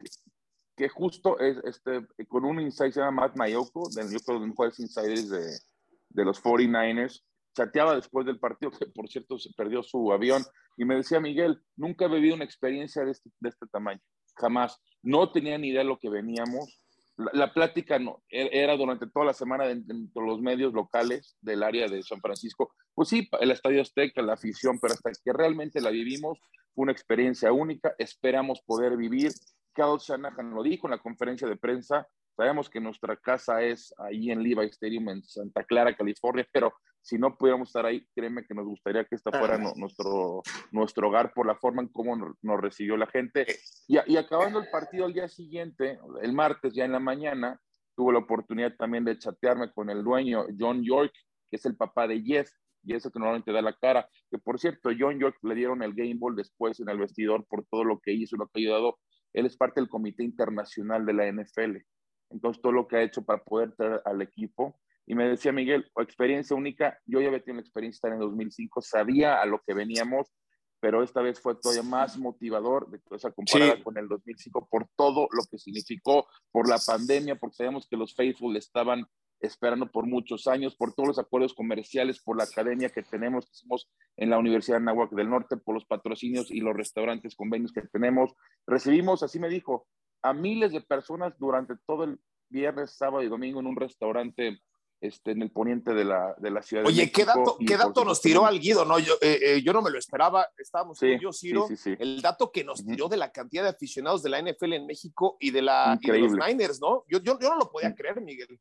que, 0.76 0.88
justo 0.88 1.38
es, 1.38 1.56
este, 1.64 2.04
con 2.26 2.44
un 2.44 2.60
insider 2.60 2.92
se 2.92 3.00
llama 3.00 3.22
Matt 3.22 3.36
Mayoko, 3.36 3.88
del, 3.90 4.10
yo 4.10 4.18
creo 4.18 4.40
de 4.40 4.40
los 4.40 4.48
mejores 4.48 4.80
insiders 4.80 5.28
de, 5.28 5.58
de 6.08 6.24
los 6.24 6.42
49ers, 6.42 7.22
chateaba 7.54 7.94
después 7.94 8.26
del 8.26 8.38
partido, 8.38 8.70
que 8.70 8.86
por 8.86 9.08
cierto 9.08 9.38
se 9.38 9.50
perdió 9.56 9.82
su 9.82 10.12
avión, 10.12 10.42
y 10.76 10.84
me 10.84 10.96
decía, 10.96 11.20
Miguel, 11.20 11.60
nunca 11.76 12.06
he 12.06 12.08
vivido 12.08 12.34
una 12.34 12.44
experiencia 12.44 13.04
de 13.04 13.10
este, 13.12 13.30
de 13.40 13.48
este 13.48 13.66
tamaño, 13.66 14.00
jamás. 14.36 14.80
No 15.02 15.30
tenía 15.30 15.58
ni 15.58 15.68
idea 15.68 15.80
de 15.80 15.88
lo 15.88 15.98
que 15.98 16.10
veníamos. 16.10 16.82
La, 17.16 17.52
plática 17.52 17.98
no, 17.98 18.22
e, 18.30 18.48
era 18.52 18.76
durante 18.76 19.06
toda 19.06 19.26
la 19.26 19.34
semana 19.34 19.66
dentro 19.66 20.22
de 20.22 20.26
los 20.26 20.40
medios 20.40 20.72
locales 20.72 21.36
del 21.42 21.62
área 21.62 21.86
de 21.86 22.02
San 22.02 22.20
Francisco. 22.20 22.72
Pues 22.94 23.10
sí, 23.10 23.28
el 23.40 23.50
Estadio 23.50 23.82
Azteca, 23.82 24.22
la 24.22 24.34
afición, 24.34 24.78
pero 24.80 24.94
hasta 24.94 25.10
que 25.22 25.32
realmente 25.32 25.82
la 25.82 25.90
vivimos, 25.90 26.38
fue 26.74 26.84
una 26.84 26.92
experiencia 26.92 27.52
única. 27.52 27.94
Esperamos 27.98 28.62
poder 28.62 28.96
vivir. 28.96 29.32
Kyle 29.74 29.98
Shanahan 29.98 30.54
lo 30.54 30.62
dijo 30.62 30.86
en 30.86 30.92
la 30.92 30.98
conferencia 30.98 31.46
de 31.46 31.56
prensa, 31.56 32.08
Sabemos 32.40 32.70
que 32.70 32.80
nuestra 32.80 33.16
casa 33.16 33.60
es 33.60 33.92
ahí 33.98 34.30
en 34.30 34.42
Levi 34.42 34.64
Stadium 34.68 35.10
en 35.10 35.22
Santa 35.22 35.62
Clara, 35.62 35.94
California, 35.94 36.48
pero 36.50 36.72
si 37.02 37.18
no 37.18 37.36
pudiéramos 37.36 37.68
estar 37.68 37.84
ahí, 37.84 38.08
créeme 38.14 38.46
que 38.46 38.54
nos 38.54 38.64
gustaría 38.64 39.04
que 39.04 39.14
esta 39.14 39.30
fuera 39.30 39.58
nuestro, 39.58 40.40
nuestro 40.72 41.08
hogar 41.08 41.34
por 41.34 41.46
la 41.46 41.54
forma 41.56 41.82
en 41.82 41.88
cómo 41.88 42.16
nos, 42.16 42.60
recibió 42.62 42.96
la 42.96 43.06
gente. 43.08 43.46
Y, 43.86 43.98
y, 44.10 44.16
acabando 44.16 44.58
el 44.58 44.70
partido 44.70 45.04
al 45.04 45.12
día 45.12 45.28
siguiente, 45.28 45.98
el 46.22 46.32
martes 46.32 46.72
ya 46.72 46.86
en 46.86 46.92
la 46.92 46.98
mañana, 46.98 47.60
tuve 47.94 48.14
la 48.14 48.20
oportunidad 48.20 48.74
también 48.74 49.04
de 49.04 49.18
chatearme 49.18 49.70
con 49.70 49.90
el 49.90 50.02
dueño, 50.02 50.46
John 50.58 50.82
York, 50.82 51.12
que 51.50 51.56
es 51.56 51.66
el 51.66 51.76
papá 51.76 52.08
de 52.08 52.22
Jeff, 52.22 52.50
y 52.82 52.94
eso 52.94 53.10
que 53.10 53.18
normalmente 53.18 53.52
da 53.52 53.60
la 53.60 53.74
cara. 53.74 54.08
Que 54.30 54.38
por 54.38 54.58
cierto, 54.58 54.88
John 54.98 55.18
York 55.18 55.36
le 55.42 55.54
dieron 55.54 55.82
el 55.82 55.92
Game 55.92 56.16
Ball 56.16 56.36
después 56.36 56.80
en 56.80 56.88
el 56.88 56.96
vestidor 56.96 57.44
por 57.44 57.66
todo 57.66 57.84
lo 57.84 58.00
que 58.00 58.14
hizo, 58.14 58.38
lo 58.38 58.46
que 58.46 58.60
ha 58.60 58.62
ayudado. 58.62 58.98
Él 59.34 59.44
es 59.44 59.58
parte 59.58 59.78
del 59.78 59.90
Comité 59.90 60.24
Internacional 60.24 61.04
de 61.04 61.12
la 61.12 61.30
NFL 61.30 61.76
entonces 62.30 62.62
todo 62.62 62.72
lo 62.72 62.86
que 62.86 62.96
ha 62.96 63.02
hecho 63.02 63.22
para 63.22 63.42
poder 63.42 63.72
traer 63.72 64.00
al 64.04 64.22
equipo. 64.22 64.78
Y 65.06 65.14
me 65.14 65.28
decía 65.28 65.52
Miguel, 65.52 65.90
experiencia 65.96 66.56
única, 66.56 66.98
yo 67.04 67.20
ya 67.20 67.28
había 67.28 67.42
tenido 67.42 67.60
la 67.60 67.66
experiencia 67.66 68.08
en 68.08 68.20
2005, 68.20 68.80
sabía 68.80 69.40
a 69.40 69.46
lo 69.46 69.60
que 69.66 69.74
veníamos, 69.74 70.32
pero 70.80 71.02
esta 71.02 71.20
vez 71.20 71.40
fue 71.40 71.56
todavía 71.56 71.82
más 71.82 72.16
motivador 72.16 72.88
de 72.90 73.00
esa 73.14 73.30
comparada 73.32 73.82
con 73.82 73.98
el 73.98 74.08
2005 74.08 74.68
por 74.70 74.88
todo 74.96 75.28
lo 75.32 75.42
que 75.50 75.58
significó, 75.58 76.26
por 76.50 76.68
la 76.68 76.78
pandemia, 76.84 77.36
porque 77.36 77.56
sabemos 77.56 77.86
que 77.88 77.96
los 77.96 78.14
Faithful 78.14 78.56
estaban 78.56 79.04
esperando 79.40 79.90
por 79.90 80.06
muchos 80.06 80.46
años, 80.46 80.76
por 80.76 80.94
todos 80.94 81.08
los 81.08 81.18
acuerdos 81.18 81.54
comerciales, 81.54 82.22
por 82.22 82.36
la 82.36 82.44
academia 82.44 82.90
que 82.90 83.02
tenemos, 83.02 83.46
que 83.46 83.52
hicimos 83.52 83.90
en 84.16 84.30
la 84.30 84.38
Universidad 84.38 84.78
de 84.78 84.84
Nahuac 84.84 85.10
del 85.12 85.30
Norte, 85.30 85.56
por 85.56 85.74
los 85.74 85.86
patrocinios 85.86 86.50
y 86.50 86.60
los 86.60 86.76
restaurantes, 86.76 87.34
convenios 87.34 87.72
que 87.72 87.82
tenemos. 87.82 88.32
Recibimos, 88.66 89.22
así 89.22 89.38
me 89.38 89.48
dijo, 89.48 89.86
a 90.22 90.34
miles 90.34 90.72
de 90.72 90.82
personas 90.82 91.38
durante 91.38 91.74
todo 91.86 92.04
el 92.04 92.20
viernes, 92.50 92.92
sábado 92.92 93.22
y 93.22 93.28
domingo 93.28 93.60
en 93.60 93.66
un 93.66 93.76
restaurante 93.76 94.60
este, 95.00 95.30
en 95.30 95.40
el 95.40 95.50
poniente 95.50 95.94
de 95.94 96.04
la, 96.04 96.34
de 96.38 96.50
la 96.50 96.62
ciudad. 96.62 96.84
Oye, 96.84 97.10
¿qué 97.10 97.24
dato, 97.24 97.56
¿qué 97.66 97.76
dato 97.76 98.04
nos 98.04 98.20
tiró 98.20 98.44
al 98.44 98.60
Guido? 98.60 98.84
No, 98.84 98.98
yo, 98.98 99.14
eh, 99.22 99.38
eh, 99.42 99.62
yo 99.62 99.72
no 99.72 99.80
me 99.80 99.90
lo 99.90 99.98
esperaba. 99.98 100.46
Estábamos 100.58 100.98
yo, 101.00 101.32
Ciro. 101.32 101.66
el 101.98 102.20
dato 102.20 102.52
que 102.52 102.64
nos 102.64 102.84
tiró 102.84 103.08
de 103.08 103.16
la 103.16 103.32
cantidad 103.32 103.62
de 103.62 103.70
aficionados 103.70 104.22
de 104.22 104.28
la 104.28 104.42
NFL 104.42 104.74
en 104.74 104.86
México 104.86 105.38
y 105.40 105.52
de, 105.52 105.62
la, 105.62 105.98
y 106.00 106.10
de 106.10 106.18
los 106.18 106.32
Niners, 106.32 106.80
¿no? 106.80 107.04
Yo, 107.08 107.18
yo, 107.20 107.38
yo, 107.40 107.48
no 107.48 107.56
lo 107.56 107.70
podía 107.70 107.94
creer, 107.94 108.20
Miguel. 108.20 108.60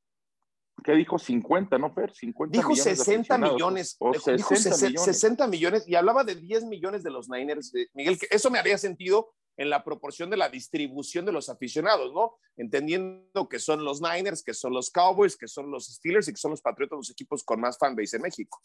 ¿Qué 0.81 0.93
dijo? 0.93 1.19
50, 1.19 1.77
¿no, 1.77 1.93
Fer? 1.93 2.13
50 2.13 2.57
dijo 2.57 2.73
60 2.73 3.37
millones. 3.37 3.97
dijo 3.99 4.55
60 4.55 5.47
millones. 5.47 5.87
y 5.89 5.95
hablaba 5.95 6.23
de 6.23 6.35
10 6.35 6.65
millones 6.65 7.03
de 7.03 7.11
los 7.11 7.27
Niners. 7.27 7.73
Miguel, 7.93 8.17
que 8.17 8.27
eso 8.31 8.49
me 8.49 8.59
haría 8.59 8.77
sentido 8.77 9.33
en 9.59 9.69
la 9.69 9.83
proporción 9.83 10.29
de 10.29 10.37
la 10.37 10.47
distribución 10.47 11.25
de 11.25 11.33
los 11.33 11.49
aficionados, 11.49 12.13
¿no? 12.13 12.37
Entendiendo 12.55 13.49
que 13.49 13.59
son 13.59 13.83
los 13.83 14.01
Niners, 14.01 14.41
que 14.41 14.53
son 14.53 14.73
los 14.73 14.89
Cowboys, 14.89 15.35
que 15.35 15.49
son 15.49 15.69
los 15.69 15.87
Steelers 15.87 16.29
y 16.29 16.31
que 16.31 16.37
son 16.37 16.51
los 16.51 16.61
Patriotas, 16.61 16.95
los 16.97 17.11
equipos 17.11 17.43
con 17.43 17.59
más 17.59 17.77
fanbase 17.77 18.15
en 18.15 18.21
México. 18.21 18.57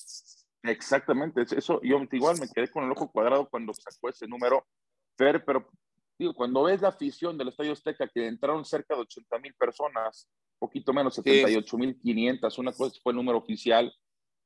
Exactamente, 0.62 1.42
eso 1.56 1.80
yo 1.82 2.00
igual 2.12 2.38
me 2.38 2.48
quedé 2.48 2.70
con 2.70 2.84
el 2.84 2.92
ojo 2.92 3.10
cuadrado 3.10 3.48
cuando 3.50 3.74
sacó 3.74 4.08
ese 4.08 4.28
número, 4.28 4.64
Fer, 5.18 5.44
pero 5.44 5.68
digo, 6.16 6.32
cuando 6.32 6.62
ves 6.62 6.80
la 6.80 6.88
afición 6.88 7.36
del 7.36 7.48
Estadio 7.48 7.72
Azteca, 7.72 8.08
que 8.08 8.28
entraron 8.28 8.64
cerca 8.64 8.94
de 8.94 9.00
80 9.00 9.38
mil 9.40 9.54
personas, 9.54 10.30
poquito 10.60 10.92
menos, 10.92 11.16
78 11.16 11.76
mil 11.76 11.98
500, 11.98 12.56
una 12.58 12.72
cosa 12.72 12.96
fue 13.02 13.10
el 13.10 13.16
número 13.16 13.38
oficial, 13.38 13.92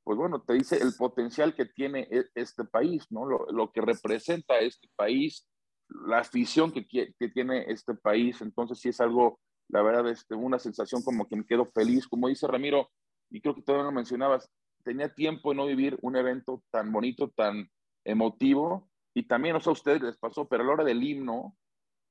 pues 0.03 0.17
bueno, 0.17 0.43
te 0.43 0.55
dice 0.55 0.79
el 0.79 0.95
potencial 0.95 1.55
que 1.55 1.67
tiene 1.67 2.09
e, 2.11 2.25
este 2.35 2.65
país, 2.65 3.05
¿no? 3.11 3.27
Lo, 3.27 3.45
lo 3.53 3.71
que 3.71 3.83
representa 3.83 4.59
este 4.61 4.89
país, 4.97 5.47
la 5.89 6.19
afición 6.19 6.73
que, 6.73 6.87
que, 6.87 7.29
tiene 7.29 7.65
este 7.69 7.95
país. 7.95 8.41
Entonces 8.41 8.79
sí 8.79 8.91
es 8.91 9.01
algo 9.01 9.41
la 9.69 9.83
verdad, 9.83 10.09
este, 10.09 10.35
una 10.35 10.59
sensación 10.59 11.03
como 11.03 11.29
que 11.29 11.37
me 11.37 11.47
quedo 11.47 11.67
feliz, 11.67 12.09
como 12.09 12.29
dice 12.29 12.47
Ramiro, 12.47 12.91
y 13.31 13.41
creo 13.41 13.55
que 13.55 13.63
todavía 13.63 13.85
lo 13.85 13.93
mencionabas, 13.93 14.51
tenía 14.83 15.15
tiempo 15.15 15.51
de 15.51 15.57
no 15.57 15.67
vivir 15.67 15.99
un 16.03 16.17
evento 16.17 16.63
tan 16.71 16.91
bonito, 16.91 17.29
tan 17.31 17.71
emotivo, 18.05 18.89
y 19.15 19.25
también, 19.25 19.55
no 19.55 19.61
sé 19.61 19.69
a 19.69 19.73
ustedes 19.73 20.03
les 20.03 20.17
pasó, 20.17 20.49
pero 20.49 20.63
a 20.63 20.67
la 20.67 20.73
hora 20.73 20.85
del 20.85 21.03
himno, 21.03 21.57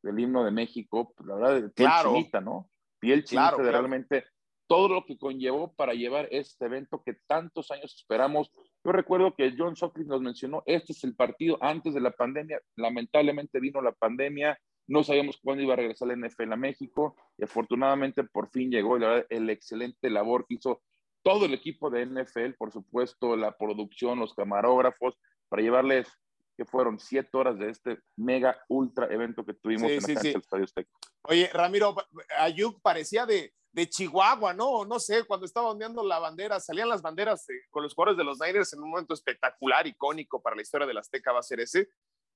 del 0.03 0.19
himno 0.19 0.43
de 0.43 0.51
México, 0.51 1.13
pues 1.15 1.27
la 1.27 1.35
verdad, 1.35 1.71
piel 1.73 1.89
chinita, 2.03 2.41
¿no? 2.41 2.69
Piel 2.99 3.23
chinita 3.23 3.57
de 3.57 3.71
realmente 3.71 4.25
todo 4.67 4.89
lo 4.89 5.05
que 5.05 5.17
conllevó 5.17 5.73
para 5.73 5.93
llevar 5.93 6.27
este 6.29 6.65
evento 6.65 7.01
que 7.03 7.13
tantos 7.25 7.71
años 7.71 7.95
esperamos. 7.95 8.51
Yo 8.87 8.93
recuerdo 8.93 9.35
que 9.35 9.53
John 9.57 9.75
Sutcliffe 9.75 10.07
nos 10.07 10.21
mencionó, 10.21 10.63
este 10.65 10.93
es 10.93 11.03
el 11.03 11.13
partido 11.13 11.57
antes 11.59 11.93
de 11.93 11.99
la 11.99 12.11
pandemia, 12.11 12.61
lamentablemente 12.77 13.59
vino 13.59 13.81
la 13.81 13.91
pandemia, 13.91 14.57
no 14.87 15.03
sabíamos 15.03 15.37
cuándo 15.43 15.61
iba 15.61 15.73
a 15.73 15.75
regresar 15.75 16.07
la 16.07 16.15
NFL 16.15 16.53
a 16.53 16.55
México 16.55 17.13
y 17.37 17.43
afortunadamente 17.43 18.23
por 18.23 18.49
fin 18.49 18.71
llegó 18.71 18.95
y 18.95 19.01
la 19.01 19.07
verdad, 19.09 19.27
el 19.29 19.49
excelente 19.49 20.09
labor 20.09 20.45
que 20.47 20.53
hizo 20.53 20.81
todo 21.21 21.47
el 21.47 21.53
equipo 21.53 21.89
de 21.89 22.05
NFL, 22.05 22.53
por 22.57 22.71
supuesto, 22.71 23.35
la 23.35 23.57
producción, 23.57 24.19
los 24.19 24.33
camarógrafos, 24.33 25.19
para 25.49 25.61
llevarles 25.61 26.07
que 26.55 26.63
fueron 26.63 26.97
siete 26.97 27.29
horas 27.33 27.59
de 27.59 27.69
este 27.71 27.99
mega 28.15 28.57
ultra 28.69 29.07
evento 29.07 29.43
que 29.43 29.53
tuvimos 29.53 29.91
en 29.91 30.15
la 30.15 30.21
del 30.21 30.37
Estadio 30.37 30.63
Azteca. 30.63 30.89
Oye, 31.23 31.49
Ramiro, 31.51 31.93
Ayuk 32.39 32.79
parecía 32.81 33.25
de, 33.25 33.53
de 33.77 33.87
Chihuahua, 33.87 34.55
¿no? 34.55 34.85
No 34.85 34.99
sé, 34.99 35.23
cuando 35.25 35.45
estaba 35.45 35.69
ondeando 35.69 36.03
la 36.03 36.17
bandera, 36.17 36.59
salían 36.59 36.89
las 36.89 37.03
banderas 37.03 37.45
con 37.69 37.83
los 37.83 37.93
jugadores 37.93 38.17
de 38.17 38.23
los 38.23 38.39
Niners 38.39 38.73
en 38.73 38.81
un 38.81 38.89
momento 38.89 39.13
espectacular, 39.13 39.85
icónico 39.85 40.41
para 40.41 40.55
la 40.55 40.63
historia 40.63 40.87
del 40.87 40.97
Azteca 40.97 41.31
va 41.31 41.41
a 41.41 41.43
ser 41.43 41.59
ese, 41.59 41.87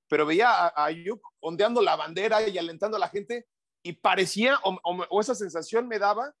pero 0.08 0.24
veía 0.24 0.52
a, 0.52 0.84
Ayuk 0.84 1.20
ondeando 1.40 1.82
la 1.82 1.96
bandera 1.96 2.48
y 2.48 2.56
alentando 2.58 2.96
a 2.96 3.00
la 3.00 3.08
gente 3.08 3.48
y 3.82 3.94
parecía, 3.94 4.60
o 4.62 5.20
esa 5.20 5.34
sensación 5.34 5.88
me 5.88 5.98
daba 5.98 6.32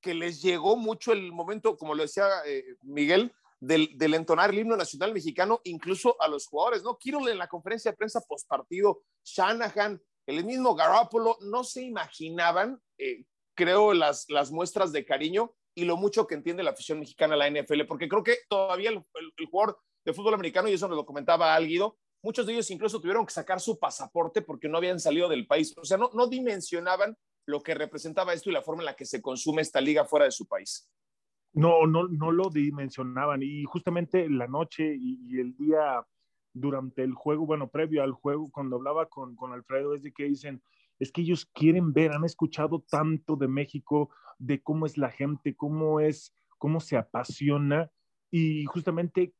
que 0.00 0.14
les 0.14 0.40
llegó 0.40 0.78
mucho 0.78 1.12
el 1.12 1.30
momento, 1.30 1.76
como 1.76 1.94
lo 1.94 2.02
decía 2.02 2.26
eh, 2.46 2.64
Miguel, 2.80 3.34
del, 3.60 4.14
entonar 4.14 4.48
el 4.48 4.60
himno 4.60 4.78
nacional 4.78 5.12
mexicano, 5.12 5.60
incluso 5.64 6.16
a 6.22 6.26
los 6.28 6.46
jugadores, 6.46 6.82
¿no? 6.82 6.96
Quiero 6.96 7.28
en 7.28 7.36
la 7.36 7.48
conferencia 7.48 7.90
de 7.90 7.98
prensa 7.98 8.22
post 8.26 8.48
partido, 8.48 9.02
Shanahan, 9.24 10.02
el 10.26 10.42
mismo 10.46 10.74
Garoppolo, 10.74 11.36
no 11.42 11.64
se 11.64 11.82
imaginaban, 11.82 12.80
eh, 12.96 13.26
creo, 13.54 13.94
las, 13.94 14.26
las 14.28 14.50
muestras 14.50 14.92
de 14.92 15.04
cariño 15.04 15.54
y 15.74 15.84
lo 15.84 15.96
mucho 15.96 16.26
que 16.26 16.34
entiende 16.34 16.62
la 16.62 16.70
afición 16.70 17.00
mexicana 17.00 17.34
a 17.34 17.38
la 17.38 17.50
NFL, 17.50 17.84
porque 17.86 18.08
creo 18.08 18.22
que 18.22 18.36
todavía 18.48 18.90
el, 18.90 19.04
jugador 19.50 19.78
de 20.04 20.12
fútbol 20.12 20.34
americano, 20.34 20.68
y 20.68 20.74
eso 20.74 20.88
nos 20.88 20.96
lo 20.96 21.06
comentaba 21.06 21.54
Alguido, 21.54 21.96
muchos 22.22 22.46
de 22.46 22.52
ellos 22.52 22.70
incluso 22.70 23.00
tuvieron 23.00 23.26
que 23.26 23.32
sacar 23.32 23.60
su 23.60 23.78
pasaporte 23.78 24.42
porque 24.42 24.68
no 24.68 24.78
habían 24.78 25.00
salido 25.00 25.28
del 25.28 25.46
país, 25.46 25.74
o 25.76 25.84
sea, 25.84 25.96
no, 25.96 26.10
no 26.12 26.26
dimensionaban 26.26 27.16
lo 27.46 27.62
que 27.62 27.74
representaba 27.74 28.32
esto 28.32 28.50
y 28.50 28.52
la 28.52 28.62
forma 28.62 28.82
en 28.82 28.86
la 28.86 28.96
que 28.96 29.04
se 29.06 29.20
consume 29.20 29.62
esta 29.62 29.80
liga 29.80 30.04
fuera 30.04 30.26
de 30.26 30.30
su 30.30 30.46
país. 30.46 30.88
No, 31.54 31.86
no, 31.86 32.08
no 32.08 32.30
lo 32.30 32.48
dimensionaban 32.48 33.42
y 33.42 33.64
justamente 33.64 34.28
la 34.28 34.46
noche 34.46 34.96
y, 34.98 35.38
el 35.38 35.54
día 35.56 36.04
durante 36.54 37.02
el 37.02 37.14
juego, 37.14 37.46
bueno, 37.46 37.68
previo 37.68 38.02
al 38.02 38.12
juego, 38.12 38.50
cuando 38.50 38.76
hablaba 38.76 39.06
con, 39.06 39.36
con 39.36 39.52
Alfredo, 39.52 39.94
es 39.94 40.02
de 40.02 40.12
que 40.12 40.24
dicen, 40.24 40.62
es 41.02 41.10
que 41.10 41.22
ellos 41.22 41.46
quieren 41.46 41.92
ver, 41.92 42.12
han 42.12 42.24
escuchado 42.24 42.84
tanto 42.88 43.34
de 43.36 43.48
México, 43.48 44.10
de 44.38 44.62
cómo 44.62 44.86
es 44.86 44.96
la 44.96 45.10
gente, 45.10 45.56
cómo 45.56 45.98
es, 45.98 46.32
cómo 46.58 46.78
se 46.78 46.96
apasiona 46.96 47.90
y 48.30 48.64
justamente 48.66 49.34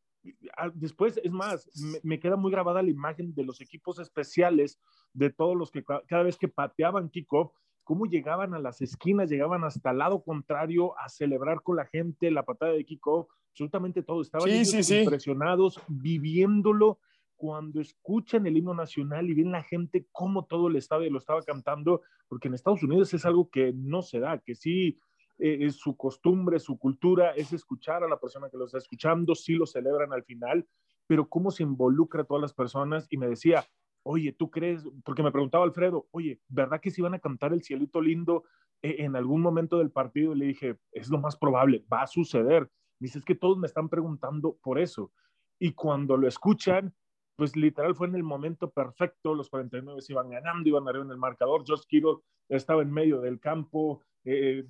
ah, 0.57 0.71
después, 0.75 1.21
es 1.23 1.31
más, 1.31 1.71
me, 1.75 2.00
me, 2.02 2.21
queda 2.21 2.37
muy 2.37 2.50
grabada 2.50 2.83
la 2.83 2.90
imagen 2.90 3.33
de 3.35 3.45
los 3.45 3.61
equipos 3.61 4.00
especiales, 4.00 4.81
de 5.12 5.31
todos 5.31 5.57
los 5.57 5.71
que 5.71 5.85
cada 5.85 6.25
vez 6.25 6.37
que 6.37 6.49
pateaban 6.49 7.11
kickoff, 7.11 7.52
cómo 7.85 8.07
llegaban 8.07 8.54
a 8.54 8.59
las 8.59 8.81
esquinas, 8.81 9.31
llegaban 9.31 9.62
hasta 9.64 9.90
el 9.90 9.99
lado 9.99 10.23
contrario 10.23 10.99
a 10.99 11.09
celebrar 11.09 11.62
con 11.62 11.76
la 11.76 11.87
gente 11.87 12.31
la 12.31 12.45
patada 12.45 12.73
de 12.73 12.85
Kiko, 12.85 13.28
absolutamente 13.50 14.02
todo. 14.02 14.23
Estaban 14.23 14.49
impresionados, 14.50 15.81
viviéndolo 15.88 16.99
cuando 17.43 17.81
escuchan 17.81 18.47
el 18.47 18.57
himno 18.57 18.73
nacional 18.73 19.29
y 19.29 19.35
ven 19.35 19.51
la 19.51 19.65
gente 19.65 20.07
cómo 20.13 20.45
todo 20.45 20.69
el 20.69 20.77
estadio 20.77 21.11
lo 21.11 21.19
estaba 21.19 21.43
cantando, 21.43 22.03
porque 22.29 22.47
en 22.47 22.55
Estados 22.55 22.85
Unidos 22.85 23.13
es 23.15 23.27
algo 23.27 23.51
que 23.51 23.73
no 23.75 24.01
se 24.01 24.21
da, 24.21 24.39
que 24.39 24.55
sí 24.55 24.97
eh, 25.41 25.59
es 25.63 25.75
su 25.75 25.97
costumbre, 25.97 26.61
su 26.61 26.79
cultura, 26.79 27.33
es 27.33 27.53
escuchar 27.53 28.05
a 28.05 28.09
la 28.09 28.21
persona 28.21 28.49
que 28.49 28.57
lo 28.57 28.67
está 28.67 28.79
escuchando, 28.79 29.35
sí 29.35 29.55
lo 29.55 29.67
celebran 29.67 30.13
al 30.13 30.23
final, 30.23 30.69
pero 31.09 31.29
cómo 31.29 31.51
se 31.51 31.65
involucra 31.65 32.23
a 32.23 32.25
todas 32.25 32.43
las 32.43 32.55
personas. 32.55 33.09
Y 33.11 33.17
me 33.17 33.27
decía, 33.27 33.65
oye, 34.05 34.33
¿tú 34.33 34.49
crees? 34.49 34.85
Porque 35.05 35.25
me 35.25 35.33
preguntaba 35.33 35.65
Alfredo, 35.65 36.07
oye, 36.13 36.39
¿verdad 36.47 36.81
que 36.81 36.93
se 36.93 37.01
iban 37.01 37.15
a 37.15 37.19
cantar 37.19 37.53
el 37.53 37.65
cielito 37.65 38.01
lindo 38.01 38.45
eh, 38.83 38.99
en 39.01 39.17
algún 39.17 39.41
momento 39.41 39.79
del 39.79 39.91
partido? 39.91 40.33
Y 40.33 40.39
le 40.39 40.47
dije, 40.47 40.77
es 40.93 41.11
lo 41.11 41.19
más 41.19 41.37
probable, 41.37 41.85
va 41.93 42.03
a 42.03 42.07
suceder. 42.07 42.71
Dice, 43.01 43.19
es 43.19 43.25
que 43.25 43.35
todos 43.35 43.59
me 43.59 43.67
están 43.67 43.89
preguntando 43.89 44.59
por 44.63 44.79
eso. 44.79 45.11
Y 45.59 45.73
cuando 45.73 46.17
lo 46.17 46.29
escuchan, 46.29 46.95
pues 47.37 47.57
literal 47.57 47.95
fue 47.95 48.07
en 48.07 48.15
el 48.15 48.23
momento 48.23 48.71
perfecto, 48.71 49.35
los 49.35 49.49
49 49.49 50.01
se 50.01 50.12
iban 50.12 50.31
ganando, 50.31 50.69
iban 50.69 50.89
arriba 50.89 51.05
en 51.05 51.11
el 51.11 51.19
marcador, 51.19 51.65
Josh 51.67 51.87
Kiro 51.89 52.23
estaba 52.49 52.83
en 52.83 52.93
medio 52.93 53.21
del 53.21 53.41
campo, 53.41 54.03
eh, 54.25 54.67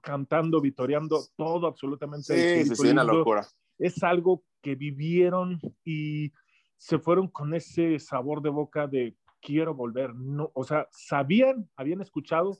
cantando, 0.00 0.60
vitoreando, 0.60 1.20
todo 1.36 1.66
absolutamente. 1.66 2.64
Sí, 2.64 2.74
sí, 2.74 2.88
una 2.88 3.04
locura. 3.04 3.46
Es 3.78 4.02
algo 4.02 4.44
que 4.62 4.74
vivieron 4.74 5.60
y 5.84 6.32
se 6.76 6.98
fueron 6.98 7.28
con 7.28 7.54
ese 7.54 7.98
sabor 7.98 8.42
de 8.42 8.50
boca 8.50 8.86
de 8.86 9.16
quiero 9.40 9.74
volver. 9.74 10.14
No, 10.14 10.50
o 10.54 10.64
sea, 10.64 10.88
sabían, 10.90 11.68
habían 11.76 12.00
escuchado, 12.00 12.58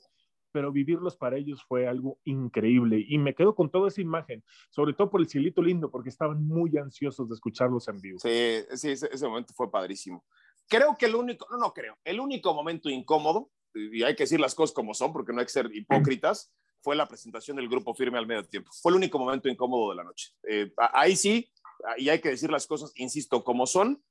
pero 0.57 0.71
vivirlos 0.71 1.15
para 1.15 1.37
ellos 1.37 1.63
fue 1.67 1.87
algo 1.87 2.17
increíble. 2.23 3.05
Y 3.07 3.19
me 3.19 3.35
quedo 3.35 3.53
con 3.53 3.69
toda 3.69 3.89
esa 3.89 4.01
imagen, 4.01 4.43
sobre 4.71 4.93
todo 4.93 5.11
por 5.11 5.21
el 5.21 5.29
cielito 5.29 5.61
lindo, 5.61 5.91
porque 5.91 6.09
estaban 6.09 6.47
muy 6.47 6.75
ansiosos 6.79 7.29
de 7.29 7.35
escucharlos 7.35 7.87
en 7.89 8.01
vivo. 8.01 8.17
Sí, 8.17 8.63
sí, 8.73 8.89
ese, 8.89 9.27
momento 9.27 9.53
fue 9.53 9.69
padrísimo. 9.69 10.25
Creo 10.67 10.97
que 10.97 11.05
el 11.05 11.13
único, 11.13 11.45
no, 11.51 11.57
no 11.57 11.73
creo, 11.73 11.95
el 12.03 12.19
único 12.19 12.55
momento 12.55 12.89
incómodo, 12.89 13.51
y 13.75 14.01
hay 14.01 14.15
que 14.15 14.23
decir 14.23 14.39
las 14.39 14.55
cosas 14.55 14.73
como 14.73 14.95
son, 14.95 15.13
porque 15.13 15.31
no 15.31 15.41
hay 15.41 15.45
que 15.45 15.51
ser 15.51 15.69
hipócritas, 15.71 16.51
fue 16.81 16.95
la 16.95 17.07
presentación 17.07 17.57
del 17.57 17.69
grupo 17.69 17.93
firme 17.93 18.17
al 18.17 18.25
medio 18.25 18.43
tiempo. 18.43 18.71
Fue 18.81 18.91
el 18.91 18.95
único 18.95 19.19
momento 19.19 19.47
incómodo 19.47 19.91
de 19.91 19.95
la 19.95 20.05
noche. 20.05 20.31
Eh, 20.49 20.73
ahí 20.91 21.15
sí, 21.15 21.51
y 21.97 22.09
hay 22.09 22.19
que 22.19 22.29
decir 22.29 22.49
las 22.49 22.65
cosas, 22.65 22.93
insisto, 22.95 23.43
como 23.43 23.67
son, 23.67 24.03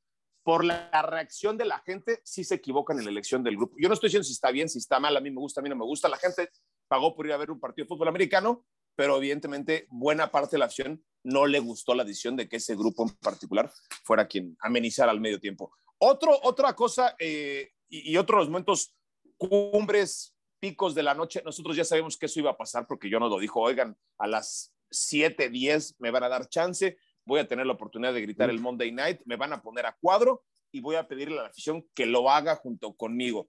por 0.46 0.64
la 0.64 0.88
reacción 1.02 1.58
de 1.58 1.64
la 1.64 1.80
gente, 1.80 2.20
sí 2.22 2.44
se 2.44 2.54
equivocan 2.54 2.96
en 3.00 3.04
la 3.04 3.10
elección 3.10 3.42
del 3.42 3.56
grupo. 3.56 3.74
Yo 3.80 3.88
no 3.88 3.94
estoy 3.94 4.10
diciendo 4.10 4.22
si 4.22 4.32
está 4.32 4.52
bien, 4.52 4.68
si 4.68 4.78
está 4.78 5.00
mal, 5.00 5.16
a 5.16 5.20
mí 5.20 5.28
me 5.28 5.40
gusta, 5.40 5.60
a 5.60 5.62
mí 5.64 5.68
no 5.68 5.74
me 5.74 5.84
gusta. 5.84 6.08
La 6.08 6.18
gente 6.18 6.50
pagó 6.86 7.16
por 7.16 7.26
ir 7.26 7.32
a 7.32 7.36
ver 7.36 7.50
un 7.50 7.58
partido 7.58 7.84
de 7.84 7.88
fútbol 7.88 8.06
americano, 8.06 8.64
pero 8.94 9.16
evidentemente 9.16 9.88
buena 9.90 10.30
parte 10.30 10.52
de 10.52 10.58
la 10.60 10.66
acción 10.66 11.04
no 11.24 11.46
le 11.46 11.58
gustó 11.58 11.96
la 11.96 12.04
decisión 12.04 12.36
de 12.36 12.48
que 12.48 12.58
ese 12.58 12.76
grupo 12.76 13.02
en 13.02 13.16
particular 13.16 13.72
fuera 14.04 14.28
quien 14.28 14.56
amenizara 14.60 15.10
al 15.10 15.20
medio 15.20 15.40
tiempo. 15.40 15.72
Otro, 15.98 16.38
otra 16.44 16.76
cosa 16.76 17.16
eh, 17.18 17.72
y, 17.88 18.12
y 18.12 18.16
otros 18.16 18.46
momentos 18.48 18.94
cumbres, 19.36 20.36
picos 20.60 20.94
de 20.94 21.02
la 21.02 21.14
noche, 21.14 21.42
nosotros 21.44 21.74
ya 21.74 21.84
sabemos 21.84 22.16
que 22.16 22.26
eso 22.26 22.38
iba 22.38 22.52
a 22.52 22.56
pasar 22.56 22.86
porque 22.86 23.10
yo 23.10 23.18
nos 23.18 23.30
lo 23.30 23.40
dijo, 23.40 23.62
oigan, 23.62 23.98
a 24.16 24.28
las 24.28 24.72
7, 24.92 25.50
10 25.50 25.96
me 25.98 26.12
van 26.12 26.22
a 26.22 26.28
dar 26.28 26.48
chance, 26.48 26.98
voy 27.26 27.40
a 27.40 27.49
tener 27.49 27.66
la 27.66 27.75
oportunidad 27.75 28.14
de 28.14 28.23
gritar 28.23 28.49
el 28.49 28.61
Monday 28.61 28.92
Night, 28.92 29.21
me 29.26 29.37
van 29.37 29.52
a 29.52 29.61
poner 29.61 29.85
a 29.85 29.97
cuadro 30.00 30.45
y 30.73 30.80
voy 30.80 30.97
a 30.97 31.06
pedirle 31.06 31.38
a 31.38 31.42
la 31.42 31.49
afición 31.49 31.87
que 31.95 32.06
lo 32.06 32.30
haga 32.30 32.56
junto 32.56 32.95
conmigo. 32.95 33.49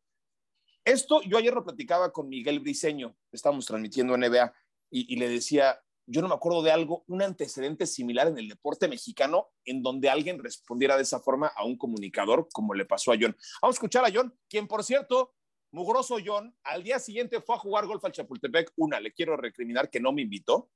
Esto 0.83 1.21
yo 1.21 1.37
ayer 1.37 1.53
lo 1.53 1.63
platicaba 1.63 2.11
con 2.11 2.27
Miguel 2.27 2.59
Briseño, 2.59 3.15
estábamos 3.31 3.65
transmitiendo 3.65 4.17
NBA 4.17 4.53
y, 4.89 5.13
y 5.13 5.17
le 5.17 5.29
decía, 5.29 5.79
yo 6.07 6.21
no 6.21 6.29
me 6.29 6.35
acuerdo 6.35 6.63
de 6.63 6.71
algo, 6.71 7.03
un 7.07 7.21
antecedente 7.21 7.85
similar 7.85 8.27
en 8.27 8.37
el 8.37 8.47
deporte 8.47 8.87
mexicano 8.87 9.49
en 9.65 9.83
donde 9.83 10.09
alguien 10.09 10.41
respondiera 10.41 10.95
de 10.95 11.03
esa 11.03 11.19
forma 11.19 11.47
a 11.47 11.65
un 11.65 11.77
comunicador 11.77 12.47
como 12.53 12.73
le 12.73 12.85
pasó 12.85 13.11
a 13.11 13.17
John. 13.19 13.35
Vamos 13.61 13.75
a 13.75 13.77
escuchar 13.77 14.05
a 14.05 14.11
John, 14.13 14.33
quien 14.49 14.67
por 14.67 14.83
cierto, 14.85 15.35
mugroso 15.71 16.17
John, 16.25 16.55
al 16.63 16.83
día 16.83 16.99
siguiente 16.99 17.41
fue 17.41 17.55
a 17.55 17.59
jugar 17.59 17.85
golf 17.85 18.03
al 18.05 18.13
Chapultepec. 18.13 18.71
Una, 18.77 18.99
le 19.01 19.11
quiero 19.11 19.35
recriminar 19.35 19.89
que 19.89 19.99
no 19.99 20.13
me 20.13 20.21
invitó. 20.21 20.69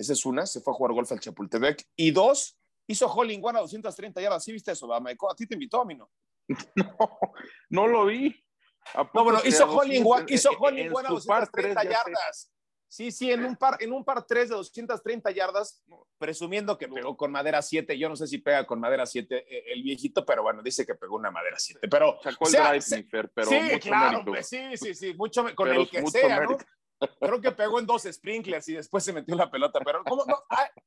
Esa 0.00 0.14
es 0.14 0.24
una, 0.24 0.46
se 0.46 0.62
fue 0.62 0.72
a 0.72 0.76
jugar 0.76 0.94
golf 0.94 1.12
al 1.12 1.20
Chapultepec. 1.20 1.84
Y 1.94 2.10
dos, 2.10 2.58
hizo 2.86 3.06
Holling 3.06 3.42
a 3.46 3.60
230 3.60 4.18
yardas. 4.22 4.42
¿Sí 4.42 4.50
viste 4.50 4.72
eso, 4.72 4.86
Dama? 4.86 5.10
¿A 5.10 5.34
ti 5.34 5.46
te 5.46 5.54
invitó 5.54 5.82
a 5.82 5.84
mí 5.84 5.94
no? 5.94 6.10
No, 6.74 6.96
no 7.68 7.86
lo 7.86 8.06
vi. 8.06 8.34
No, 9.12 9.24
bueno, 9.24 9.40
hizo 9.44 9.70
Holling 9.70 10.04
hizo 10.28 10.50
Holling 10.58 10.88
a 10.88 11.08
230 11.10 11.84
yardas. 11.84 12.50
Sí, 12.88 13.12
sí, 13.12 13.30
en 13.30 13.44
un 13.44 13.54
par, 13.56 13.76
en 13.80 13.92
un 13.92 14.04
par 14.04 14.24
3 14.26 14.48
de 14.48 14.54
230 14.56 15.30
yardas, 15.32 15.84
presumiendo 16.18 16.76
que 16.76 16.88
pegó 16.88 17.14
con 17.16 17.30
madera 17.30 17.60
7. 17.60 17.96
Yo 17.96 18.08
no 18.08 18.16
sé 18.16 18.26
si 18.26 18.38
pega 18.38 18.66
con 18.66 18.80
madera 18.80 19.04
7 19.04 19.36
eh, 19.36 19.64
el 19.72 19.82
viejito, 19.82 20.24
pero 20.24 20.42
bueno, 20.42 20.60
dice 20.62 20.84
que 20.86 20.94
pegó 20.94 21.14
una 21.14 21.30
madera 21.30 21.56
7. 21.58 21.86
Pero, 21.88 22.18
Sacó 22.22 22.48
el 22.48 22.52
drive, 22.52 23.28
pero 23.32 23.48
sí, 23.48 23.78
claro, 23.80 24.24
sí, 24.42 24.76
sí, 24.76 24.94
sí, 24.94 25.14
mucho 25.14 25.44
con 25.54 25.68
el 25.68 25.88
que 25.88 26.04
sea, 26.06 26.40
¿no? 26.40 26.56
Creo 27.20 27.40
que 27.40 27.50
pegó 27.52 27.78
en 27.78 27.86
dos 27.86 28.02
sprinklers 28.02 28.68
y 28.68 28.74
después 28.74 29.04
se 29.04 29.12
metió 29.12 29.34
la 29.34 29.50
pelota, 29.50 29.80
pero 29.84 30.04
como 30.04 30.24
no, 30.24 30.36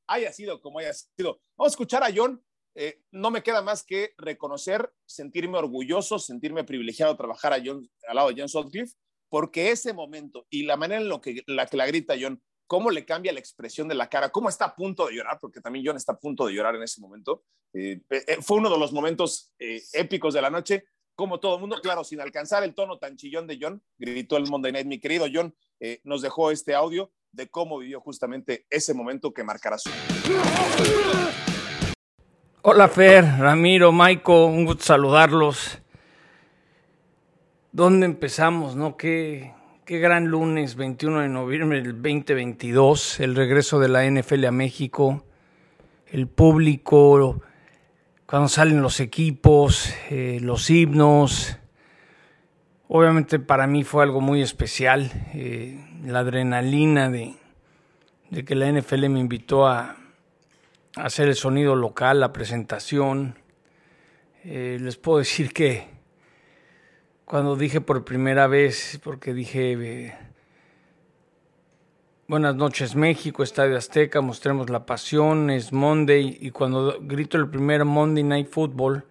haya 0.07 0.31
sido 0.31 0.61
como 0.61 0.79
haya 0.79 0.93
sido. 0.93 1.39
Vamos 1.57 1.71
a 1.71 1.73
escuchar 1.73 2.03
a 2.03 2.09
John. 2.13 2.43
Eh, 2.75 3.01
no 3.11 3.29
me 3.29 3.43
queda 3.43 3.61
más 3.61 3.83
que 3.83 4.13
reconocer, 4.17 4.91
sentirme 5.05 5.59
orgulloso, 5.59 6.17
sentirme 6.17 6.63
privilegiado 6.63 7.15
trabajar 7.15 7.53
a 7.53 7.61
John, 7.63 7.87
al 8.07 8.15
lado 8.15 8.29
de 8.29 8.35
John 8.39 8.49
Sutcliffe, 8.49 8.95
porque 9.29 9.69
ese 9.69 9.93
momento 9.93 10.47
y 10.49 10.63
la 10.63 10.75
manera 10.75 11.01
en 11.01 11.07
lo 11.07 11.21
que 11.21 11.43
la, 11.45 11.67
que 11.67 11.77
la 11.77 11.85
grita 11.85 12.15
John, 12.19 12.41
cómo 12.65 12.89
le 12.89 13.05
cambia 13.05 13.31
la 13.31 13.39
expresión 13.39 13.87
de 13.87 13.95
la 13.95 14.09
cara, 14.09 14.31
cómo 14.31 14.49
está 14.49 14.65
a 14.65 14.75
punto 14.75 15.05
de 15.05 15.15
llorar, 15.15 15.37
porque 15.39 15.61
también 15.61 15.85
John 15.85 15.97
está 15.97 16.13
a 16.13 16.19
punto 16.19 16.47
de 16.47 16.53
llorar 16.53 16.75
en 16.75 16.81
ese 16.81 16.99
momento, 16.99 17.43
eh, 17.73 18.01
eh, 18.09 18.37
fue 18.41 18.57
uno 18.57 18.69
de 18.69 18.77
los 18.77 18.93
momentos 18.93 19.51
eh, 19.59 19.81
épicos 19.93 20.33
de 20.33 20.41
la 20.41 20.49
noche, 20.49 20.85
como 21.15 21.39
todo 21.39 21.55
el 21.55 21.61
mundo, 21.61 21.79
claro, 21.81 22.03
sin 22.03 22.21
alcanzar 22.21 22.63
el 22.63 22.73
tono 22.73 22.97
tan 22.97 23.15
chillón 23.17 23.47
de 23.47 23.57
John, 23.61 23.83
gritó 23.97 24.37
el 24.37 24.49
Monday 24.49 24.71
Night. 24.71 24.87
Mi 24.87 24.99
querido 24.99 25.27
John 25.31 25.55
nos 26.03 26.21
dejó 26.21 26.51
este 26.51 26.75
audio 26.75 27.11
de 27.31 27.49
cómo 27.49 27.79
vivió 27.79 27.99
justamente 27.99 28.65
ese 28.69 28.93
momento 28.93 29.33
que 29.33 29.43
marcará 29.43 29.77
su. 29.77 29.89
Hola 32.61 32.87
Fer, 32.87 33.25
Ramiro, 33.39 33.91
Maiko, 33.91 34.45
un 34.45 34.65
gusto 34.65 34.85
saludarlos. 34.85 35.79
¿Dónde 37.71 38.05
empezamos, 38.05 38.75
no? 38.75 38.95
Qué, 38.95 39.51
qué 39.83 39.99
gran 39.99 40.27
lunes, 40.27 40.75
21 40.75 41.21
de 41.21 41.29
noviembre 41.29 41.81
del 41.81 41.93
2022, 42.01 43.19
el 43.19 43.35
regreso 43.35 43.79
de 43.79 43.89
la 43.89 44.05
NFL 44.05 44.45
a 44.45 44.51
México, 44.51 45.25
el 46.07 46.27
público, 46.27 47.41
cuando 48.27 48.47
salen 48.47 48.81
los 48.81 48.99
equipos, 48.99 49.93
eh, 50.09 50.37
los 50.39 50.69
himnos. 50.69 51.57
Obviamente 52.95 53.39
para 53.39 53.65
mí 53.65 53.83
fue 53.83 54.03
algo 54.03 54.21
muy 54.21 54.43
especial, 54.43 55.09
eh, 55.33 55.83
la 56.05 56.19
adrenalina 56.19 57.09
de, 57.09 57.33
que 58.45 58.53
la 58.53 58.71
NFL 58.71 59.09
me 59.09 59.19
invitó 59.19 59.65
a 59.65 59.95
hacer 60.95 61.27
el 61.27 61.33
sonido 61.33 61.75
local, 61.75 62.19
la 62.19 62.31
presentación. 62.31 63.39
Eh, 64.43 64.77
les 64.79 64.97
puedo 64.97 65.17
decir 65.17 65.53
que 65.53 65.87
cuando 67.25 67.55
dije 67.55 67.81
por 67.81 68.05
primera 68.05 68.45
vez, 68.45 69.01
porque 69.03 69.33
dije, 69.33 70.15
buenas 72.27 72.55
noches 72.55 72.95
México, 72.95 73.41
Estadio 73.41 73.75
Azteca, 73.75 74.21
mostremos 74.21 74.69
la 74.69 74.85
pasión, 74.85 75.49
es 75.49 75.73
Monday, 75.73 76.37
y 76.39 76.51
cuando 76.51 76.99
grito 77.01 77.39
el 77.39 77.49
primer 77.49 77.85
Monday 77.85 78.23
Night 78.23 78.49
Football 78.51 79.03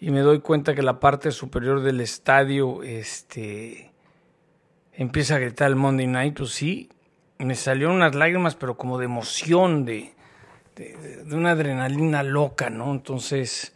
y 0.00 0.10
me 0.10 0.20
doy 0.20 0.40
cuenta 0.40 0.74
que 0.74 0.82
la 0.82 1.00
parte 1.00 1.30
superior 1.30 1.80
del 1.80 2.00
estadio 2.00 2.82
este, 2.82 3.92
empieza 4.92 5.36
a 5.36 5.38
gritar 5.38 5.68
el 5.68 5.76
Monday 5.76 6.06
Night, 6.06 6.36
pues 6.36 6.50
sí, 6.50 6.90
me 7.38 7.54
salieron 7.54 7.96
unas 7.96 8.14
lágrimas, 8.14 8.54
pero 8.54 8.76
como 8.76 8.98
de 8.98 9.06
emoción, 9.06 9.84
de, 9.84 10.14
de, 10.76 11.34
una 11.34 11.52
adrenalina 11.52 12.22
loca, 12.22 12.70
¿no? 12.70 12.92
Entonces, 12.92 13.74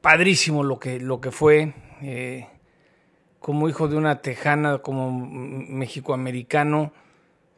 padrísimo 0.00 0.62
lo 0.64 0.78
que, 0.78 1.00
lo 1.00 1.20
que 1.20 1.30
fue. 1.30 1.74
Eh, 2.02 2.46
como 3.38 3.68
hijo 3.68 3.88
de 3.88 3.96
una 3.96 4.20
tejana, 4.20 4.78
como 4.78 5.10
mexicoamericano, 5.12 6.92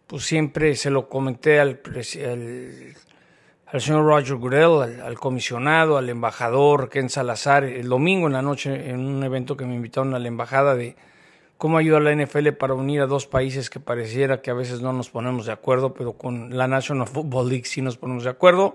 pues 0.07 0.25
siempre 0.25 0.77
se 0.77 0.91
lo 0.91 1.09
comenté 1.09 1.59
al, 1.59 1.81
al, 1.85 2.95
señor 3.81 4.05
Roger 4.05 4.37
Goodell, 4.37 5.01
al, 5.01 5.19
comisionado, 5.19 5.97
al 5.97 6.11
embajador 6.11 6.91
Ken 6.91 7.09
Salazar, 7.09 7.65
el 7.65 7.89
domingo 7.89 8.27
en 8.27 8.35
la 8.35 8.43
noche 8.43 8.91
en 8.91 9.01
un 9.01 9.25
evento 9.25 9.57
que 9.57 9.65
me 9.65 9.75
invitaron 9.75 10.15
a 10.15 10.19
la 10.19 10.29
embajada 10.29 10.75
de 10.75 10.95
cómo 11.57 11.79
ayuda 11.79 11.99
la 12.01 12.15
NFL 12.15 12.51
para 12.59 12.75
unir 12.75 13.01
a 13.01 13.07
dos 13.07 13.27
países 13.27 13.71
que 13.71 13.81
pareciera 13.81 14.43
que 14.43 14.51
a 14.51 14.55
veces 14.55 14.83
no 14.83 14.93
nos 14.93 15.09
ponemos 15.09 15.47
de 15.47 15.53
acuerdo, 15.53 15.95
pero 15.95 16.13
con 16.13 16.55
la 16.55 16.69
National 16.69 17.07
Football 17.07 17.49
League 17.49 17.65
sí 17.65 17.81
nos 17.81 17.97
ponemos 17.97 18.25
de 18.25 18.31
acuerdo. 18.31 18.75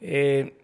Eh, 0.00 0.54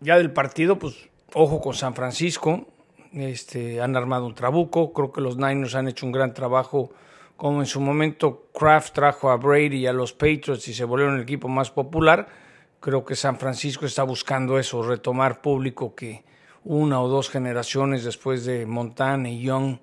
ya 0.00 0.18
del 0.18 0.32
partido, 0.32 0.78
pues 0.78 1.08
ojo 1.34 1.60
con 1.60 1.74
San 1.74 1.94
Francisco, 1.94 2.66
este, 3.12 3.80
han 3.80 3.94
armado 3.94 4.26
un 4.26 4.34
trabuco, 4.34 4.92
creo 4.92 5.12
que 5.12 5.20
los 5.20 5.36
Niners 5.36 5.76
han 5.76 5.86
hecho 5.86 6.04
un 6.04 6.10
gran 6.10 6.34
trabajo, 6.34 6.90
como 7.36 7.60
en 7.60 7.66
su 7.66 7.80
momento 7.80 8.46
Kraft 8.52 8.92
trajo 8.92 9.30
a 9.30 9.36
Brady 9.36 9.76
y 9.76 9.86
a 9.86 9.92
los 9.92 10.12
Patriots 10.12 10.66
y 10.66 10.74
se 10.74 10.84
volvieron 10.84 11.14
el 11.16 11.22
equipo 11.22 11.46
más 11.46 11.70
popular, 11.70 12.41
creo 12.82 13.04
que 13.04 13.14
San 13.14 13.38
Francisco 13.38 13.86
está 13.86 14.02
buscando 14.02 14.58
eso, 14.58 14.82
retomar 14.82 15.40
público 15.40 15.94
que 15.94 16.24
una 16.64 17.00
o 17.00 17.06
dos 17.06 17.30
generaciones 17.30 18.02
después 18.02 18.44
de 18.44 18.66
Montana 18.66 19.30
y 19.30 19.40
Young 19.40 19.78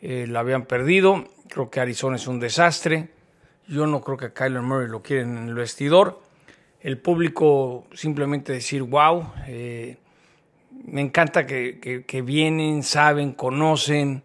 eh, 0.00 0.26
la 0.28 0.40
habían 0.40 0.64
perdido. 0.64 1.24
Creo 1.48 1.68
que 1.68 1.80
Arizona 1.80 2.14
es 2.14 2.28
un 2.28 2.38
desastre. 2.38 3.10
Yo 3.66 3.86
no 3.88 4.00
creo 4.02 4.16
que 4.16 4.26
a 4.26 4.32
Kyler 4.32 4.62
Murray 4.62 4.88
lo 4.88 5.02
quieren 5.02 5.36
en 5.36 5.48
el 5.48 5.54
vestidor. 5.54 6.22
El 6.80 6.98
público 6.98 7.86
simplemente 7.92 8.52
decir, 8.52 8.82
wow, 8.82 9.32
eh, 9.48 9.96
me 10.84 11.00
encanta 11.00 11.46
que, 11.46 12.22
vienen, 12.24 12.84
saben, 12.84 13.32
conocen, 13.32 14.22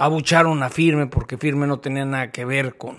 abucharon 0.00 0.64
a 0.64 0.68
Firme 0.68 1.06
porque 1.06 1.38
Firme 1.38 1.68
no 1.68 1.78
tenía 1.78 2.04
nada 2.04 2.32
que 2.32 2.44
ver 2.44 2.76
con, 2.76 2.98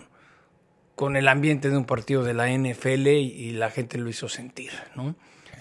con 1.00 1.16
el 1.16 1.30
ambiente 1.30 1.70
de 1.70 1.78
un 1.78 1.86
partido 1.86 2.26
de 2.26 2.34
la 2.34 2.50
NFL 2.50 3.08
y, 3.08 3.54
la 3.54 3.72
gente 3.72 3.98
lo 3.98 4.10
hizo 4.10 4.28
sentir. 4.28 4.72
¿no? 4.96 5.16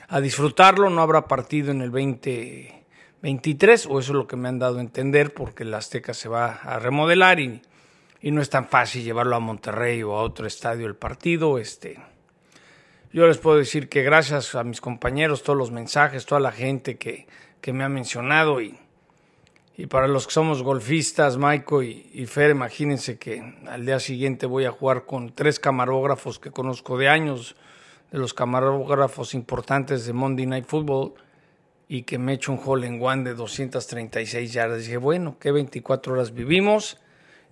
A 0.08 0.20
disfrutarlo, 0.20 0.90
no 0.90 1.00
habrá 1.00 1.28
partido 1.28 1.70
en 1.70 1.80
el 1.80 1.92
20 1.92 2.84
23, 3.22 3.86
o 3.86 4.00
eso 4.00 4.10
es 4.10 4.16
lo 4.16 4.26
que 4.26 4.34
me 4.34 4.48
han 4.48 4.58
dado 4.58 4.78
a 4.78 4.80
entender, 4.80 5.32
porque 5.32 5.64
la 5.64 5.76
Azteca 5.76 6.12
se 6.12 6.28
va 6.28 6.54
a 6.54 6.80
remodelar 6.80 7.38
y, 7.38 7.62
no 8.20 8.42
es 8.42 8.50
tan 8.50 8.66
fácil 8.66 9.04
llevarlo 9.04 9.36
a 9.36 9.38
Monterrey 9.38 10.02
o 10.02 10.16
a 10.16 10.22
otro 10.22 10.44
estadio 10.44 10.88
el 10.88 10.96
partido. 10.96 11.58
Este, 11.58 12.00
yo 13.12 13.28
les 13.28 13.38
puedo 13.38 13.58
decir 13.58 13.88
que 13.88 14.02
gracias 14.02 14.56
a 14.56 14.64
mis 14.64 14.80
compañeros, 14.80 15.44
todos 15.44 15.56
los 15.56 15.70
mensajes, 15.70 16.26
toda 16.26 16.40
la 16.40 16.50
gente 16.50 16.98
que, 16.98 17.28
me 17.72 17.84
ha 17.84 17.88
mencionado 17.88 18.60
y, 18.60 18.76
y 19.78 19.86
para 19.86 20.08
los 20.08 20.26
que 20.26 20.32
somos 20.32 20.64
golfistas, 20.64 21.36
Maiko 21.36 21.84
y, 21.84 22.26
Fer, 22.26 22.50
imagínense 22.50 23.16
que 23.16 23.54
al 23.68 23.86
día 23.86 24.00
siguiente 24.00 24.44
voy 24.44 24.64
a 24.64 24.72
jugar 24.72 25.06
con 25.06 25.32
tres 25.32 25.60
camarógrafos 25.60 26.40
que 26.40 26.50
conozco 26.50 26.98
de 26.98 27.08
años, 27.08 27.54
de 28.10 28.18
los 28.18 28.34
camarógrafos 28.34 29.34
importantes 29.34 30.04
de 30.04 30.12
Monday 30.12 30.46
Night 30.46 30.64
Football 30.66 31.14
y 31.86 32.02
que 32.02 32.18
me 32.18 32.32
echo 32.32 32.50
un 32.50 32.60
hole 32.64 32.88
en 32.88 33.00
one 33.00 33.22
de 33.22 33.34
236 33.34 34.52
yardas. 34.52 34.80
Dije, 34.80 34.96
bueno, 34.96 35.36
qué 35.38 35.52
24 35.52 36.12
horas 36.12 36.34
vivimos. 36.34 36.98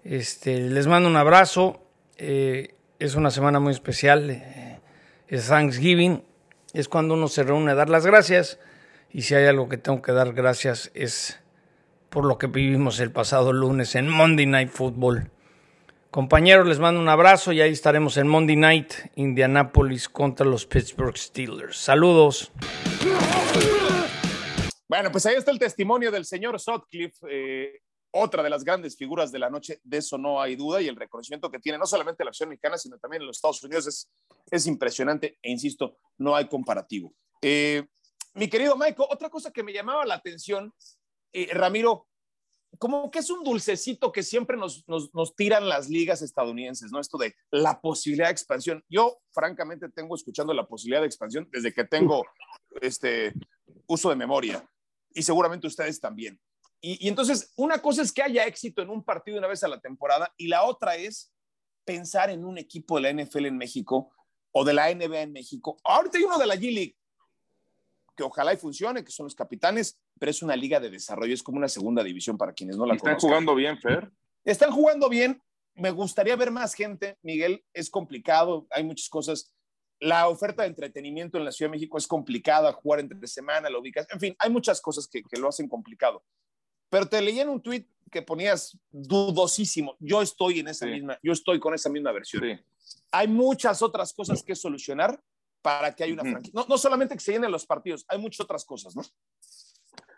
Este, 0.03 0.59
les 0.59 0.89
mando 0.89 1.09
un 1.09 1.17
abrazo. 1.17 1.81
Eh, 2.17 2.75
es 2.99 3.15
una 3.15 3.31
semana 3.31 3.61
muy 3.61 3.71
especial. 3.71 4.31
Eh, 4.31 4.81
es 5.29 5.47
Thanksgiving. 5.47 6.25
Es 6.73 6.89
cuando 6.89 7.15
uno 7.15 7.29
se 7.29 7.45
reúne 7.45 7.71
a 7.71 7.77
dar 7.77 7.89
las 7.89 8.05
gracias. 8.05 8.59
Y 9.13 9.23
si 9.23 9.37
hay 9.37 9.47
algo 9.47 9.69
que 9.69 9.79
tengo 9.79 10.03
que 10.03 10.11
dar 10.11 10.33
gracias 10.33 10.91
es 10.93 11.39
por 12.17 12.25
lo 12.25 12.39
que 12.39 12.47
vivimos 12.47 12.99
el 13.01 13.13
pasado 13.13 13.53
lunes 13.53 13.95
en 13.95 14.09
Monday 14.09 14.47
Night 14.47 14.71
Football. 14.71 15.31
Compañeros, 16.11 16.67
les 16.67 16.79
mando 16.79 16.99
un 16.99 17.11
abrazo 17.11 17.53
y 17.53 17.61
ahí 17.61 17.71
estaremos 17.71 18.17
en 18.17 18.27
Monday 18.27 18.57
Night, 18.57 18.95
Indianapolis 19.17 20.09
contra 20.09 20.47
los 20.47 20.65
Pittsburgh 20.65 21.15
Steelers. 21.15 21.77
Saludos. 21.77 22.51
Bueno, 24.89 25.13
pues 25.13 25.27
ahí 25.27 25.35
está 25.35 25.51
el 25.51 25.59
testimonio 25.59 26.11
del 26.11 26.25
señor 26.25 26.59
Sutcliffe, 26.59 27.19
eh, 27.29 27.83
otra 28.13 28.43
de 28.43 28.49
las 28.49 28.65
grandes 28.65 28.97
figuras 28.97 29.31
de 29.31 29.39
la 29.39 29.51
noche, 29.51 29.81
de 29.85 29.99
eso 29.99 30.17
no 30.17 30.41
hay 30.41 30.57
duda, 30.57 30.81
y 30.81 30.89
el 30.89 30.97
reconocimiento 30.97 31.51
que 31.51 31.59
tiene 31.59 31.77
no 31.77 31.85
solamente 31.85 32.25
la 32.25 32.31
acción 32.31 32.49
mexicana, 32.49 32.79
sino 32.79 32.97
también 32.97 33.25
en 33.25 33.27
los 33.27 33.37
Estados 33.37 33.63
Unidos 33.63 33.89
es, 33.89 34.11
es 34.51 34.67
impresionante, 34.67 35.39
e 35.43 35.51
insisto, 35.51 35.99
no 36.17 36.35
hay 36.35 36.49
comparativo. 36.49 37.13
Eh, 37.43 37.85
mi 38.33 38.49
querido 38.49 38.75
Michael, 38.75 39.09
otra 39.11 39.29
cosa 39.29 39.51
que 39.51 39.63
me 39.63 39.75
llamaba 39.75 40.07
la 40.07 40.15
atención, 40.15 40.73
Ramiro, 41.53 42.07
como 42.79 43.11
que 43.11 43.21
es 43.21 43.31
un 43.31 43.43
dulcecito 43.43 44.13
que 44.13 44.23
siempre 44.23 44.57
nos, 44.57 44.85
tiran 45.37 45.69
las 45.69 45.89
ligas 45.89 46.23
estadounidenses, 46.23 46.91
¿no? 46.93 47.01
Esto 47.01 47.19
de 47.19 47.35
la 47.51 47.81
posibilidad 47.81 48.27
de 48.27 48.33
expansión. 48.33 48.85
Yo, 48.89 49.19
francamente, 49.33 49.89
tengo 49.89 50.15
escuchando 50.15 50.53
la 50.53 50.67
posibilidad 50.67 51.01
de 51.01 51.07
expansión 51.07 51.49
desde 51.51 51.73
que 51.73 51.85
tengo 51.85 52.25
este 52.81 53.33
uso 53.87 54.11
de 54.11 54.17
memoria 54.17 54.69
y 55.15 55.23
seguramente 55.23 55.67
ustedes 55.67 56.01
también. 56.01 56.41
Y, 56.81 57.09
entonces, 57.09 57.53
una 57.57 57.81
cosa 57.81 58.03
es 58.03 58.13
que 58.13 58.23
haya 58.23 58.47
éxito 58.47 58.83
en 58.83 58.91
un 58.91 59.03
partido 59.03 59.39
una 59.39 59.49
vez 59.49 59.65
a 59.65 59.69
la 59.69 59.81
temporada 59.81 60.33
y 60.37 60.49
la 60.49 60.65
otra 60.65 60.97
es 60.97 61.33
pensar 61.85 62.31
en 62.31 62.45
un 62.45 62.59
equipo 62.59 62.97
de 62.97 63.03
la 63.03 63.23
NFL 63.23 63.47
en 63.47 63.57
México 63.57 64.13
o 64.53 64.65
de 64.65 64.75
la 64.75 64.95
NBA 64.95 65.23
en 65.23 65.33
México. 65.33 65.79
Ahorita 65.85 66.19
hay 66.19 66.25
uno 66.25 66.39
de 66.39 66.47
la 66.47 66.57
G-League 66.57 66.97
que 68.17 68.23
ojalá 68.23 68.53
y 68.55 68.57
funcione, 68.57 69.05
que 69.05 69.11
son 69.11 69.25
los 69.25 69.35
capitanes, 69.35 69.99
pero 70.19 70.31
es 70.31 70.43
una 70.43 70.57
liga 70.57 70.81
de 70.81 70.91
desarrollo, 70.91 71.35
es 71.35 71.43
como 71.43 71.59
una 71.59 71.69
segunda 71.69 72.03
división 72.03 72.39
para 72.39 72.53
quienes 72.53 72.77
no 72.77 72.87
la 72.87 72.97
conocen. 72.97 73.17
Están 73.17 73.29
jugando 73.29 73.55
bien, 73.55 73.79
Fer. 73.79 74.11
Están 74.45 74.71
jugando 74.71 75.09
bien. 75.09 75.43
Me 75.75 75.91
gustaría 75.91 76.37
ver 76.37 76.51
más 76.51 76.75
gente, 76.75 77.19
Miguel. 77.23 77.65
Es 77.75 77.91
complicado, 77.91 78.67
hay 78.71 78.85
muchas 78.85 79.09
cosas 79.09 79.57
la 80.01 80.29
oferta 80.29 80.63
de 80.63 80.69
entretenimiento 80.69 81.39
en 81.39 81.45
la 81.45 81.53
Ciudad 81.53 81.71
de 81.71 81.77
México 81.77 81.99
es 81.99 82.07
complicada, 82.07 82.73
jugar 82.73 83.01
entre 83.01 83.27
semana, 83.27 83.71
lo 83.71 83.81
ubicas, 83.81 84.07
en 84.11 84.21
fin, 84.21 84.37
hay 84.39 84.51
muchas 84.51 84.81
cosas 84.81 85.09
que, 85.09 85.23
lo 85.39 85.49
hacen 85.49 85.69
complicado. 85.69 86.23
Pero 86.89 87.09
te 87.09 87.21
leí 87.21 87.41
en 87.41 87.49
un 87.49 87.61
tweet 87.61 87.87
que 88.11 88.23
ponías 88.23 88.79
dudosísimo. 88.91 89.97
Yo 89.99 90.23
estoy 90.23 90.61
en 90.61 90.69
esa 90.69 90.87
misma, 90.87 91.19
yo 91.23 91.33
estoy 91.33 91.59
con 91.59 91.75
esa 91.75 91.89
misma 91.89 92.13
versión. 92.13 92.61
Hay 93.11 93.27
muchas 93.27 93.83
otras 93.83 94.13
cosas 94.13 94.43
que 94.43 94.55
solucionar 94.55 95.21
para 95.63 95.95
que 95.95 96.05
haya 96.05 96.13
una 96.13 96.23
franquicia. 96.23 96.65
No, 96.69 96.79
solamente 96.79 97.15
que 97.15 97.21
se 97.21 97.33
llenen 97.33 97.51
los 97.51 97.67
partidos, 97.67 98.05
hay 98.09 98.19
muchas 98.19 98.41
otras 98.41 98.65
cosas, 98.65 98.95
¿no? 98.95 99.03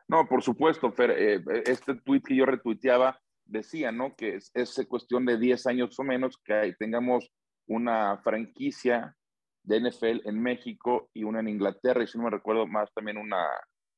No, 0.09 0.27
por 0.27 0.43
supuesto, 0.43 0.91
Fer. 0.91 1.11
Eh, 1.11 1.45
este 1.67 1.95
tweet 1.95 2.23
que 2.23 2.35
yo 2.35 2.47
retuiteaba 2.47 3.21
decía, 3.45 3.93
¿no? 3.93 4.17
Que 4.17 4.37
es, 4.37 4.51
es 4.55 4.87
cuestión 4.89 5.27
de 5.27 5.39
10 5.39 5.67
años 5.67 5.99
o 5.99 6.03
menos 6.03 6.39
que 6.45 6.75
tengamos 6.79 7.31
una 7.67 8.19
franquicia 8.19 9.15
de 9.63 9.81
NFL 9.81 10.27
en 10.27 10.43
México 10.43 11.11
y 11.13 11.25
una 11.25 11.41
en 11.41 11.49
Inglaterra, 11.49 12.03
y 12.03 12.07
si 12.07 12.17
no 12.17 12.25
me 12.25 12.31
recuerdo 12.31 12.67
más, 12.67 12.93
también 12.95 13.19
una 13.19 13.45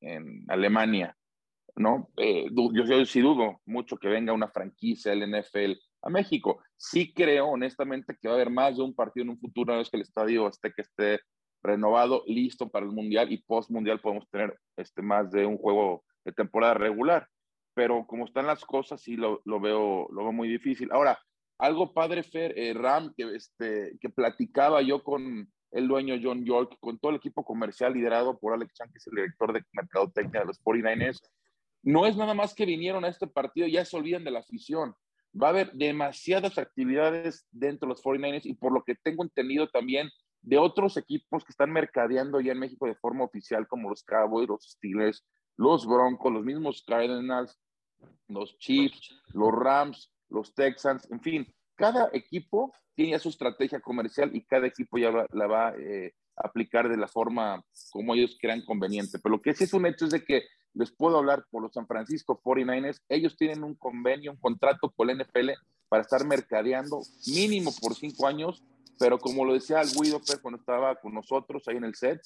en 0.01 0.44
Alemania, 0.49 1.16
¿no? 1.77 2.11
Eh, 2.16 2.46
yo, 2.51 2.85
yo, 2.85 3.05
sí 3.07 3.20
dudo 3.20 3.61
mucho 3.66 3.96
que 3.96 4.09
venga 4.09 4.33
una 4.33 4.49
franquicia 4.49 5.12
del 5.12 5.31
NFL 5.31 5.73
a 6.03 6.11
México. 6.11 6.61
Sí 6.77 7.12
creo, 7.12 7.49
honestamente, 7.49 8.16
que 8.20 8.29
va 8.29 8.35
a 8.35 8.37
haber 8.37 8.51
más 8.51 8.77
de 8.77 8.83
un 8.83 8.94
partido 8.94 9.25
en 9.25 9.31
un 9.31 9.38
futuro, 9.38 9.73
una 9.73 9.79
vez 9.79 9.90
que 9.90 9.99
el 9.99 10.03
estadio 10.03 10.49
esté, 10.49 10.73
que 10.73 10.83
esté 10.83 11.20
renovado, 11.62 12.25
listo 12.27 12.68
para 12.68 12.87
el 12.87 12.92
Mundial 12.92 13.33
y 13.33 13.38
post-Mundial 13.38 14.01
podemos 14.01 14.29
tener 14.31 14.59
este, 14.77 15.03
más 15.03 15.31
de 15.31 15.46
un 15.46 15.59
juego 15.59 16.05
de 16.25 16.33
temporada 16.33 16.75
regular. 16.75 17.29
Pero 17.75 18.07
como 18.07 18.25
están 18.25 18.46
las 18.46 18.64
cosas, 18.64 19.01
sí 19.01 19.16
lo, 19.16 19.40
lo 19.44 19.61
veo, 19.61 20.09
lo 20.11 20.33
muy 20.33 20.49
difícil. 20.49 20.90
Ahora, 20.92 21.18
algo 21.59 21.92
padre, 21.92 22.23
Fer, 22.23 22.59
eh, 22.59 22.73
Ram, 22.75 23.12
que, 23.16 23.35
este, 23.35 23.96
que 24.01 24.09
platicaba 24.09 24.83
yo 24.83 25.03
con 25.05 25.51
el 25.73 25.88
dueño 25.88 26.16
John 26.23 26.44
York, 26.44 26.77
con 26.81 26.99
todo 26.99 27.11
el 27.11 27.18
equipo 27.18 27.44
comercial 27.44 27.92
liderado 27.92 28.38
por 28.38 28.53
Alex 28.53 28.75
Chan, 28.75 28.90
que 28.90 28.99
es 28.99 29.07
el 29.07 29.16
director 29.16 29.53
de 29.53 29.62
mercadotecnia 29.73 30.40
de 30.40 30.46
los 30.46 30.61
49ers, 30.62 31.20
no 31.83 32.07
es 32.07 32.16
nada 32.16 32.35
más 32.35 32.55
que 32.55 32.66
vinieron 32.66 33.05
a 33.05 33.09
este 33.09 33.27
partido 33.27 33.66
ya 33.66 33.85
se 33.85 33.96
olvidan 33.96 34.25
de 34.25 34.31
la 34.31 34.40
afición. 34.40 34.94
Va 35.40 35.49
a 35.49 35.51
haber 35.51 35.73
demasiadas 35.73 36.59
actividades 36.59 37.46
dentro 37.51 37.87
de 37.87 37.94
los 37.94 38.03
49ers 38.03 38.46
y 38.46 38.55
por 38.55 38.73
lo 38.73 38.83
que 38.83 38.96
tengo 38.96 39.23
entendido 39.23 39.68
también 39.68 40.11
de 40.42 40.59
otros 40.59 40.96
equipos 40.96 41.44
que 41.44 41.53
están 41.53 41.70
mercadeando 41.72 42.40
ya 42.40 42.53
en 42.53 42.59
México 42.59 42.87
de 42.87 42.94
forma 42.94 43.24
oficial, 43.24 43.66
como 43.68 43.90
los 43.90 44.03
Cowboys, 44.03 44.48
los 44.48 44.64
Steelers, 44.64 45.24
los 45.57 45.87
Broncos, 45.87 46.33
los 46.33 46.44
mismos 46.44 46.83
Cardinals, 46.87 47.59
los 48.29 48.57
Chiefs, 48.59 49.14
los 49.35 49.53
Rams, 49.53 50.12
los 50.29 50.55
Texans, 50.55 51.11
en 51.11 51.20
fin, 51.20 51.55
cada 51.74 52.11
equipo 52.12 52.72
tiene 52.94 53.18
su 53.18 53.31
estrategia 53.31 53.81
comercial 53.81 54.35
y 54.35 54.44
cada 54.44 54.66
equipo 54.66 54.98
ya 54.98 55.11
la 55.33 55.46
va 55.46 55.68
a 55.68 55.74
eh, 55.76 56.14
aplicar 56.37 56.88
de 56.88 56.96
la 56.96 57.09
forma 57.09 57.64
como 57.90 58.14
ellos 58.14 58.37
crean 58.40 58.64
conveniente. 58.64 59.18
Pero 59.18 59.37
lo 59.37 59.42
que 59.42 59.55
sí 59.55 59.64
es 59.64 59.72
un 59.72 59.87
hecho 59.87 60.05
es 60.05 60.11
de 60.11 60.24
que 60.24 60.42
les 60.74 60.92
puedo 60.92 61.18
hablar 61.18 61.46
por 61.50 61.62
los 61.62 61.72
San 61.72 61.87
Francisco 61.87 62.40
49ers, 62.42 63.00
ellos 63.09 63.37
tienen 63.37 63.64
un 63.64 63.74
convenio, 63.74 64.33
un 64.33 64.38
contrato 64.38 64.90
con 64.90 65.07
la 65.07 65.14
NFL 65.14 65.50
para 65.88 66.03
estar 66.03 66.24
mercadeando 66.24 67.00
mínimo 67.26 67.72
por 67.81 67.94
cinco 67.94 68.26
años, 68.26 68.62
pero 69.01 69.19
como 69.19 69.47
lo 69.47 69.55
decía 69.55 69.81
Guido 69.83 70.21
cuando 70.43 70.61
estaba 70.61 70.95
con 70.97 71.15
nosotros 71.15 71.67
ahí 71.67 71.79
en 71.79 71.85
el 71.85 71.95
set, 71.95 72.21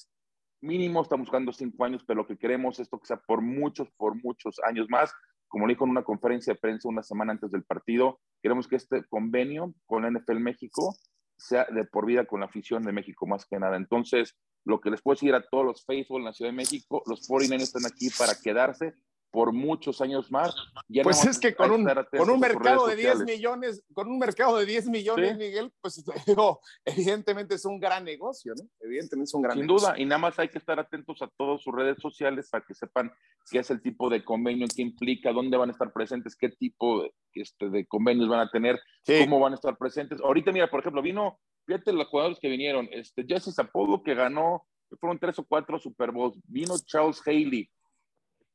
mínimo 0.61 1.01
estamos 1.01 1.27
buscando 1.27 1.53
cinco 1.53 1.85
años, 1.85 2.03
pero 2.05 2.17
lo 2.21 2.27
que 2.27 2.37
queremos 2.37 2.77
es 2.81 2.89
que 2.89 2.97
sea 3.03 3.15
por 3.15 3.41
muchos, 3.41 3.87
por 3.95 4.21
muchos 4.21 4.57
años 4.67 4.87
más. 4.89 5.13
Como 5.47 5.67
le 5.67 5.73
dijo 5.73 5.85
en 5.85 5.91
una 5.91 6.03
conferencia 6.03 6.53
de 6.53 6.59
prensa 6.59 6.89
una 6.89 7.01
semana 7.01 7.31
antes 7.31 7.49
del 7.49 7.63
partido, 7.63 8.19
queremos 8.41 8.67
que 8.67 8.75
este 8.75 9.05
convenio 9.05 9.73
con 9.85 10.03
la 10.03 10.11
NFL 10.11 10.39
México 10.39 10.93
sea 11.37 11.65
de 11.65 11.85
por 11.85 12.05
vida 12.05 12.25
con 12.25 12.41
la 12.41 12.47
afición 12.47 12.83
de 12.83 12.91
México 12.91 13.25
más 13.25 13.45
que 13.45 13.57
nada. 13.57 13.77
Entonces, 13.77 14.35
lo 14.65 14.81
que 14.81 14.89
les 14.89 15.01
puedo 15.01 15.15
decir 15.15 15.33
a 15.33 15.47
todos 15.47 15.65
los 15.65 15.85
faithful 15.85 16.17
en 16.17 16.25
la 16.25 16.33
Ciudad 16.33 16.51
de 16.51 16.57
México, 16.57 17.03
los 17.05 17.25
49 17.25 17.63
están 17.63 17.85
aquí 17.85 18.09
para 18.09 18.35
quedarse 18.35 18.95
por 19.35 19.51
muchos 19.51 19.99
años 19.99 20.31
más. 20.31 20.55
pues 21.03 21.25
es 21.25 21.37
que 21.37 21.53
con 21.53 21.69
un, 21.69 21.85
con 22.17 22.29
un 22.29 22.39
mercado 22.39 22.87
de 22.87 22.95
10 22.95 23.25
millones, 23.25 23.83
con 23.93 24.07
un 24.07 24.17
mercado 24.17 24.57
de 24.57 24.65
10 24.65 24.87
millones, 24.87 25.37
Miguel, 25.37 25.73
pues 25.81 26.01
digo, 26.25 26.61
evidentemente 26.85 27.55
es 27.55 27.65
un 27.65 27.77
gran 27.77 28.05
negocio, 28.05 28.53
¿no? 28.55 28.65
Evidentemente 28.79 29.27
es 29.27 29.33
un 29.33 29.41
gran 29.41 29.57
Sin 29.57 29.67
negocio. 29.67 29.89
duda, 29.89 29.99
y 29.99 30.05
nada 30.05 30.19
más 30.19 30.39
hay 30.39 30.47
que 30.47 30.57
estar 30.57 30.79
atentos 30.79 31.21
a 31.21 31.27
todas 31.35 31.61
sus 31.61 31.75
redes 31.75 31.97
sociales 31.99 32.47
para 32.49 32.63
que 32.65 32.73
sepan 32.73 33.11
qué 33.51 33.59
es 33.59 33.69
el 33.69 33.81
tipo 33.81 34.09
de 34.09 34.23
convenio, 34.23 34.67
qué 34.73 34.83
implica, 34.83 35.33
dónde 35.33 35.57
van 35.57 35.67
a 35.67 35.73
estar 35.73 35.91
presentes, 35.91 36.37
qué 36.37 36.47
tipo 36.47 37.03
de, 37.03 37.13
este, 37.33 37.69
de 37.69 37.85
convenios 37.87 38.29
van 38.29 38.39
a 38.39 38.49
tener, 38.49 38.79
cómo 39.05 39.41
van 39.41 39.51
a 39.51 39.55
estar 39.55 39.77
presentes. 39.77 40.21
Ahorita, 40.21 40.53
mira, 40.53 40.69
por 40.69 40.79
ejemplo, 40.79 41.01
vino, 41.01 41.41
fíjate 41.65 41.91
los 41.91 42.07
jugadores 42.07 42.39
que 42.39 42.47
vinieron, 42.47 42.87
este, 42.93 43.25
Jesse 43.27 43.53
Zapolo 43.53 44.01
que 44.01 44.15
ganó, 44.15 44.65
fueron 44.97 45.19
tres 45.19 45.37
o 45.39 45.43
cuatro 45.43 45.77
Super 45.77 46.11
Bowls, 46.11 46.39
vino 46.47 46.73
Charles 46.85 47.21
Haley, 47.25 47.69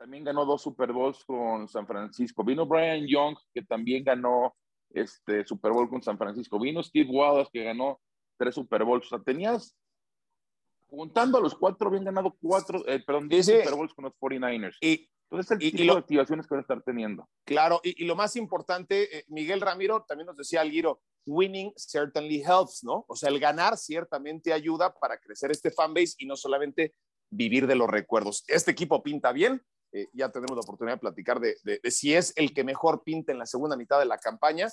también 0.00 0.24
ganó 0.24 0.46
dos 0.46 0.62
Super 0.62 0.94
Bowls 0.94 1.22
con 1.26 1.68
San 1.68 1.86
Francisco. 1.86 2.42
Vino 2.42 2.64
Brian 2.64 3.06
Young, 3.06 3.36
que 3.52 3.60
también 3.60 4.02
ganó 4.02 4.56
este 4.88 5.44
Super 5.44 5.72
Bowl 5.72 5.90
con 5.90 6.02
San 6.02 6.16
Francisco. 6.16 6.58
Vino 6.58 6.82
Steve 6.82 7.10
Wallace, 7.10 7.50
que 7.52 7.64
ganó 7.64 8.00
tres 8.38 8.54
Super 8.54 8.82
Bowls. 8.82 9.04
O 9.04 9.08
sea, 9.10 9.18
tenías, 9.22 9.76
juntando 10.86 11.36
a 11.36 11.42
los 11.42 11.54
cuatro, 11.54 11.90
bien 11.90 12.04
ganado 12.04 12.34
cuatro, 12.40 12.82
eh, 12.88 13.04
perdón, 13.06 13.28
diez 13.28 13.44
Super 13.44 13.74
Bowls 13.74 13.92
con 13.92 14.06
los 14.06 14.14
49ers. 14.14 14.78
Y, 14.80 15.06
Entonces, 15.30 15.58
el 15.60 15.70
tipo 15.70 15.92
de 15.92 16.00
activaciones 16.00 16.46
que 16.46 16.54
van 16.54 16.60
a 16.60 16.62
estar 16.62 16.82
teniendo. 16.82 17.28
Claro, 17.44 17.82
y, 17.84 18.02
lo 18.06 18.16
más 18.16 18.36
importante, 18.36 19.18
eh, 19.18 19.24
Miguel 19.28 19.60
Ramiro 19.60 20.06
también 20.08 20.28
nos 20.28 20.36
decía 20.38 20.62
al 20.62 20.70
giro, 20.70 21.02
winning 21.26 21.74
certainly 21.76 22.40
helps, 22.40 22.82
¿no? 22.82 23.04
O 23.06 23.16
sea, 23.16 23.28
el 23.28 23.38
ganar 23.38 23.76
ciertamente 23.76 24.54
ayuda 24.54 24.94
para 24.94 25.18
crecer 25.18 25.50
este 25.50 25.70
fanbase 25.70 26.14
y 26.16 26.24
no 26.24 26.36
solamente 26.36 26.94
vivir 27.28 27.66
de 27.66 27.74
los 27.74 27.90
recuerdos. 27.90 28.44
Este 28.48 28.70
equipo 28.70 29.02
pinta 29.02 29.32
bien, 29.32 29.62
eh, 29.92 30.08
ya 30.12 30.28
tenemos 30.30 30.56
la 30.56 30.62
oportunidad 30.62 30.96
de 30.96 31.00
platicar 31.00 31.40
de, 31.40 31.80
si 31.90 32.14
es 32.14 32.32
el 32.36 32.54
que 32.54 32.64
mejor 32.64 33.02
pinta 33.02 33.32
en 33.32 33.38
la 33.38 33.46
segunda 33.46 33.76
mitad 33.76 33.98
de 33.98 34.04
la 34.04 34.18
campaña, 34.18 34.68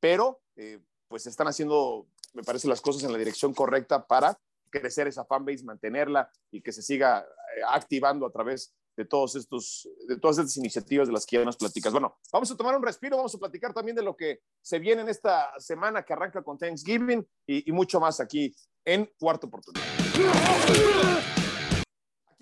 pero 0.00 0.40
eh, 0.56 0.80
pues 1.08 1.26
están 1.26 1.48
haciendo, 1.48 2.06
me 2.32 2.42
parece, 2.42 2.68
las 2.68 2.80
cosas 2.80 3.04
en 3.04 3.12
la 3.12 3.18
dirección 3.18 3.52
correcta 3.52 4.06
para 4.06 4.38
crecer 4.70 5.06
esa 5.06 5.24
fanbase, 5.24 5.64
mantenerla 5.64 6.30
y 6.50 6.62
que 6.62 6.72
se 6.72 6.82
siga 6.82 7.20
eh, 7.20 7.60
activando 7.68 8.26
a 8.26 8.32
través 8.32 8.74
de 8.96 9.04
todos 9.04 9.36
estos, 9.36 9.88
de 10.06 10.18
todas 10.18 10.38
estas 10.38 10.56
iniciativas 10.56 11.08
de 11.08 11.14
las 11.14 11.24
que 11.24 11.36
ya 11.36 11.44
nos 11.44 11.56
platicas. 11.56 11.92
Bueno, 11.92 12.16
vamos 12.32 12.50
a 12.50 12.56
tomar 12.56 12.76
un 12.76 12.82
respiro, 12.82 13.16
vamos 13.16 13.34
a 13.34 13.38
platicar 13.38 13.72
también 13.72 13.96
de 13.96 14.02
lo 14.02 14.16
que 14.16 14.40
se 14.60 14.78
viene 14.78 15.02
en 15.02 15.08
esta 15.08 15.52
semana 15.58 16.02
que 16.02 16.12
arranca 16.12 16.42
con 16.42 16.58
Thanksgiving 16.58 17.26
y, 17.46 17.68
y 17.68 17.72
mucho 17.72 18.00
más 18.00 18.20
aquí 18.20 18.54
en 18.84 19.10
Cuarto 19.18 19.46
Oportunidad 19.46 19.82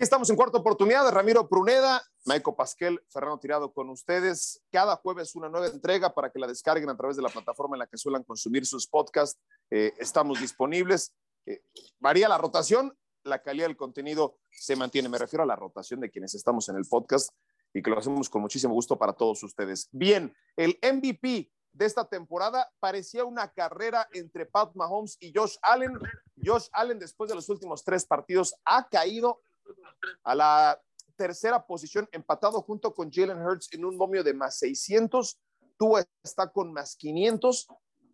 estamos 0.03 0.29
en 0.31 0.35
cuarta 0.35 0.57
oportunidad 0.57 1.09
Ramiro 1.11 1.47
Pruneda, 1.47 2.01
Maico 2.25 2.55
Pasquel, 2.55 2.99
Fernando 3.09 3.39
Tirado 3.39 3.71
con 3.71 3.89
ustedes. 3.89 4.63
Cada 4.71 4.95
jueves 4.95 5.35
una 5.35 5.47
nueva 5.47 5.67
entrega 5.67 6.13
para 6.13 6.31
que 6.31 6.39
la 6.39 6.47
descarguen 6.47 6.89
a 6.89 6.97
través 6.97 7.17
de 7.17 7.21
la 7.21 7.29
plataforma 7.29 7.75
en 7.75 7.79
la 7.79 7.87
que 7.87 7.97
suelen 7.97 8.23
consumir 8.23 8.65
sus 8.65 8.87
podcasts. 8.87 9.39
Eh, 9.69 9.93
estamos 9.99 10.41
disponibles. 10.41 11.13
Eh, 11.45 11.61
varía 11.99 12.27
la 12.27 12.39
rotación, 12.39 12.97
la 13.23 13.43
calidad 13.43 13.67
del 13.67 13.77
contenido 13.77 14.39
se 14.49 14.75
mantiene. 14.75 15.07
Me 15.07 15.19
refiero 15.19 15.43
a 15.43 15.45
la 15.47 15.55
rotación 15.55 15.99
de 15.99 16.09
quienes 16.09 16.33
estamos 16.33 16.67
en 16.69 16.77
el 16.77 16.85
podcast 16.89 17.29
y 17.71 17.83
que 17.83 17.91
lo 17.91 17.99
hacemos 17.99 18.27
con 18.27 18.41
muchísimo 18.41 18.73
gusto 18.73 18.97
para 18.97 19.13
todos 19.13 19.43
ustedes. 19.43 19.87
Bien, 19.91 20.33
el 20.57 20.79
MVP 20.81 21.51
de 21.73 21.85
esta 21.85 22.05
temporada 22.05 22.71
parecía 22.79 23.23
una 23.23 23.49
carrera 23.49 24.07
entre 24.13 24.47
Pat 24.47 24.71
Mahomes 24.73 25.15
y 25.19 25.31
Josh 25.33 25.57
Allen. 25.61 25.93
Josh 26.43 26.67
Allen, 26.73 26.97
después 26.97 27.29
de 27.29 27.35
los 27.35 27.47
últimos 27.49 27.83
tres 27.83 28.03
partidos, 28.03 28.55
ha 28.65 28.89
caído 28.89 29.41
a 30.23 30.35
la 30.35 30.81
tercera 31.15 31.65
posición, 31.65 32.07
empatado 32.11 32.61
junto 32.61 32.93
con 32.93 33.11
Jalen 33.11 33.41
Hurts 33.41 33.73
en 33.73 33.85
un 33.85 33.97
momio 33.97 34.23
de 34.23 34.33
más 34.33 34.57
600. 34.59 35.39
Tua 35.77 36.03
está 36.23 36.51
con 36.51 36.73
más 36.73 36.95
500 36.95 37.67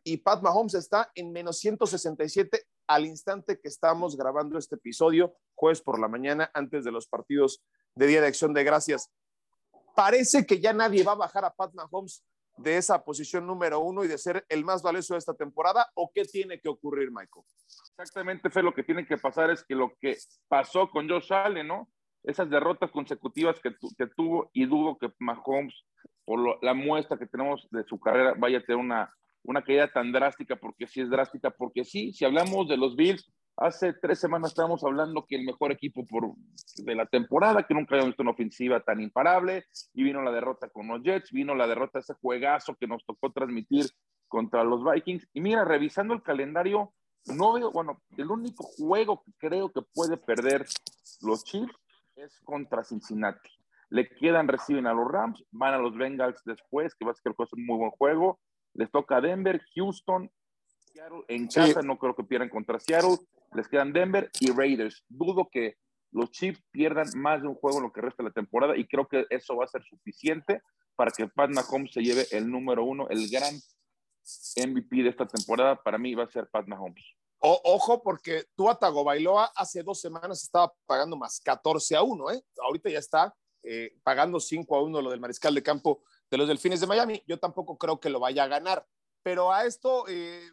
y 0.04 0.18
Pat 0.18 0.42
Mahomes 0.42 0.74
está 0.74 1.12
en 1.16 1.32
menos 1.32 1.60
167 1.60 2.66
al 2.88 3.06
instante 3.06 3.60
que 3.60 3.68
estamos 3.68 4.16
grabando 4.16 4.58
este 4.58 4.76
episodio, 4.76 5.36
jueves 5.56 5.82
por 5.82 6.00
la 6.00 6.08
mañana, 6.08 6.50
antes 6.54 6.86
de 6.86 6.92
los 6.92 7.08
partidos 7.08 7.62
de 7.96 8.08
Día 8.08 8.22
de 8.22 8.28
Acción 8.28 8.54
de 8.54 8.64
Gracias. 8.64 9.12
Parece 9.96 10.46
que 10.46 10.60
ya 10.60 10.74
nadie 10.74 11.04
va 11.04 11.14
a 11.14 11.16
bajar 11.16 11.44
a 11.44 11.54
Pat 11.54 11.74
Mahomes 11.74 12.24
de 12.58 12.78
esa 12.78 13.04
posición 13.04 13.46
número 13.46 13.80
uno 13.80 14.04
y 14.04 14.08
de 14.08 14.18
ser 14.18 14.46
el 14.50 14.64
más 14.64 14.82
valioso 14.82 15.14
de 15.14 15.20
esta 15.20 15.34
temporada? 15.34 15.88
¿O 15.96 16.12
qué 16.14 16.26
tiene 16.26 16.60
que 16.60 16.70
ocurrir, 16.70 17.10
Michael? 17.10 17.46
Exactamente, 17.90 18.50
Fe, 18.50 18.64
lo 18.64 18.74
que 18.74 18.84
tiene 18.84 19.06
que 19.06 19.18
pasar 19.18 19.50
es 19.50 19.64
que 19.64 19.76
lo 19.76 19.94
que 20.00 20.18
pasó 20.48 20.90
con 20.90 21.10
Josh 21.10 21.34
Allen, 21.34 21.68
¿no? 21.68 21.90
Esas 22.24 22.50
derrotas 22.50 22.92
consecutivas 22.92 23.60
que, 23.60 23.76
que 23.98 24.08
tuvo 24.08 24.50
y 24.54 24.66
dudo 24.66 24.98
que 24.98 25.12
Mahomes, 25.20 25.86
por 26.26 26.64
la 26.64 26.74
muestra 26.74 27.18
que 27.18 27.28
tenemos 27.28 27.68
de 27.72 27.84
su 27.86 28.00
carrera, 28.00 28.34
vaya 28.38 28.58
a 28.58 28.62
tener 28.62 28.78
una, 28.78 29.14
una 29.44 29.64
caída 29.64 29.92
tan 29.92 30.12
drástica, 30.12 30.58
porque 30.58 30.88
sí 30.88 31.02
es 31.02 31.10
drástica, 31.10 31.52
porque 31.52 31.86
sí, 31.86 32.12
si 32.12 32.26
hablamos 32.26 32.68
de 32.68 32.78
los 32.78 32.96
Bills, 32.96 33.32
Hace 33.60 33.94
tres 33.94 34.20
semanas 34.20 34.52
estábamos 34.52 34.84
hablando 34.84 35.26
que 35.26 35.36
el 35.36 35.44
mejor 35.44 35.72
equipo 35.72 36.06
por, 36.06 36.32
de 36.76 36.94
la 36.94 37.08
temporada, 37.08 37.64
que 37.64 37.74
nunca 37.74 37.96
habíamos 37.96 38.12
visto 38.12 38.22
una 38.22 38.32
ofensiva 38.32 38.82
tan 38.82 39.02
imparable, 39.02 39.66
y 39.96 40.04
vino 40.04 40.22
la 40.22 40.32
derrota 40.32 40.70
con 40.70 40.88
los 40.88 41.02
Jets, 41.02 41.32
vino 41.32 41.56
la 41.56 41.66
derrota, 41.66 41.98
ese 41.98 42.14
juegazo 42.14 42.76
que 42.76 42.86
nos 42.86 43.04
tocó 43.04 43.32
transmitir 43.32 43.88
contra 44.28 44.64
los 44.64 44.84
Vikings. 44.84 45.28
Y 45.34 45.42
mira, 45.42 45.66
revisando 45.66 46.14
el 46.14 46.22
calendario, 46.22 46.94
no 47.36 47.54
veo, 47.54 47.72
bueno, 47.72 48.00
el 48.16 48.30
único 48.30 48.64
juego 48.64 49.24
que 49.24 49.32
creo 49.40 49.72
que 49.72 49.82
puede 49.92 50.18
perder 50.18 50.68
los 51.22 51.44
Chiefs 51.44 51.74
es 52.16 52.40
contra 52.42 52.84
Cincinnati. 52.84 53.50
Le 53.90 54.08
quedan, 54.08 54.48
reciben 54.48 54.86
a 54.86 54.94
los 54.94 55.12
Rams, 55.12 55.44
van 55.50 55.74
a 55.74 55.80
los 55.80 55.98
Bengals 55.98 56.44
después, 56.46 56.94
que 56.94 57.06
va 57.06 57.12
a 57.14 57.16
ser 57.16 57.34
un 57.54 57.66
muy 57.66 57.78
buen 57.78 57.92
juego. 57.92 58.40
Les 58.76 58.92
toca 58.92 59.20
Denver, 59.20 59.60
Houston, 59.76 60.30
Seattle 60.78 61.24
en 61.28 61.48
casa, 61.48 61.82
no 61.82 61.98
creo 61.98 62.16
que 62.16 62.24
pierdan 62.24 62.50
contra 62.50 62.80
Seattle 62.80 63.18
les 63.54 63.68
quedan 63.68 63.94
Denver 63.94 64.30
y 64.40 64.52
Raiders. 64.52 65.04
Dudo 65.08 65.50
que 65.52 65.78
los 66.12 66.32
Chiefs 66.32 66.62
pierdan 66.72 67.08
más 67.16 67.42
de 67.42 67.48
un 67.48 67.56
juego 67.56 67.78
en 67.78 67.84
lo 67.84 67.92
que 67.92 68.02
resta 68.02 68.24
de 68.24 68.30
la 68.30 68.34
temporada 68.34 68.78
y 68.78 68.88
creo 68.88 69.08
que 69.08 69.26
eso 69.30 69.56
va 69.56 69.66
a 69.66 69.68
ser 69.68 69.84
suficiente 69.84 70.62
para 70.96 71.12
que 71.12 71.28
Pat 71.28 71.52
Mahomes 71.52 71.94
se 71.94 72.02
lleve 72.02 72.28
el 72.32 72.50
número 72.50 72.84
uno, 72.84 73.08
el 73.10 73.30
gran 73.30 73.54
MVP 74.58 75.04
de 75.04 75.10
esta 75.10 75.26
temporada, 75.26 75.82
para 75.82 75.98
mí 75.98 76.16
va 76.16 76.24
a 76.24 76.32
ser 76.32 76.48
Pat 76.50 76.68
Mahomes. 76.68 77.06
ojo, 77.40 78.02
porque 78.02 78.46
tú 78.56 78.70
a 78.70 78.78
Bailoa 78.80 79.52
hace 79.56 79.84
dos 79.84 80.02
semanas 80.02 80.44
estaba 80.44 80.74
pagando 80.86 81.16
más 81.16 81.40
14 81.40 81.96
a 81.96 82.04
1, 82.04 82.32
¿eh? 82.32 82.44
Ahorita 82.62 82.90
ya 82.90 83.00
está 83.00 83.36
eh, 83.64 83.96
pagando 84.04 84.40
5 84.40 84.76
a 84.76 84.82
1 84.82 85.02
lo 85.02 85.12
del 85.12 85.20
mariscal 85.20 85.54
de 85.54 85.64
campo 85.64 86.04
de 86.30 86.38
los 86.38 86.48
Delfines 86.48 86.82
de 86.82 86.88
Miami. 86.88 87.24
Yo 87.28 87.40
tampoco 87.40 87.78
creo 87.78 88.00
que 88.00 88.10
lo 88.10 88.20
vaya 88.20 88.44
a 88.44 88.48
ganar. 88.48 88.86
Pero 89.24 89.52
a 89.52 89.66
esto, 89.66 90.06
eh, 90.08 90.50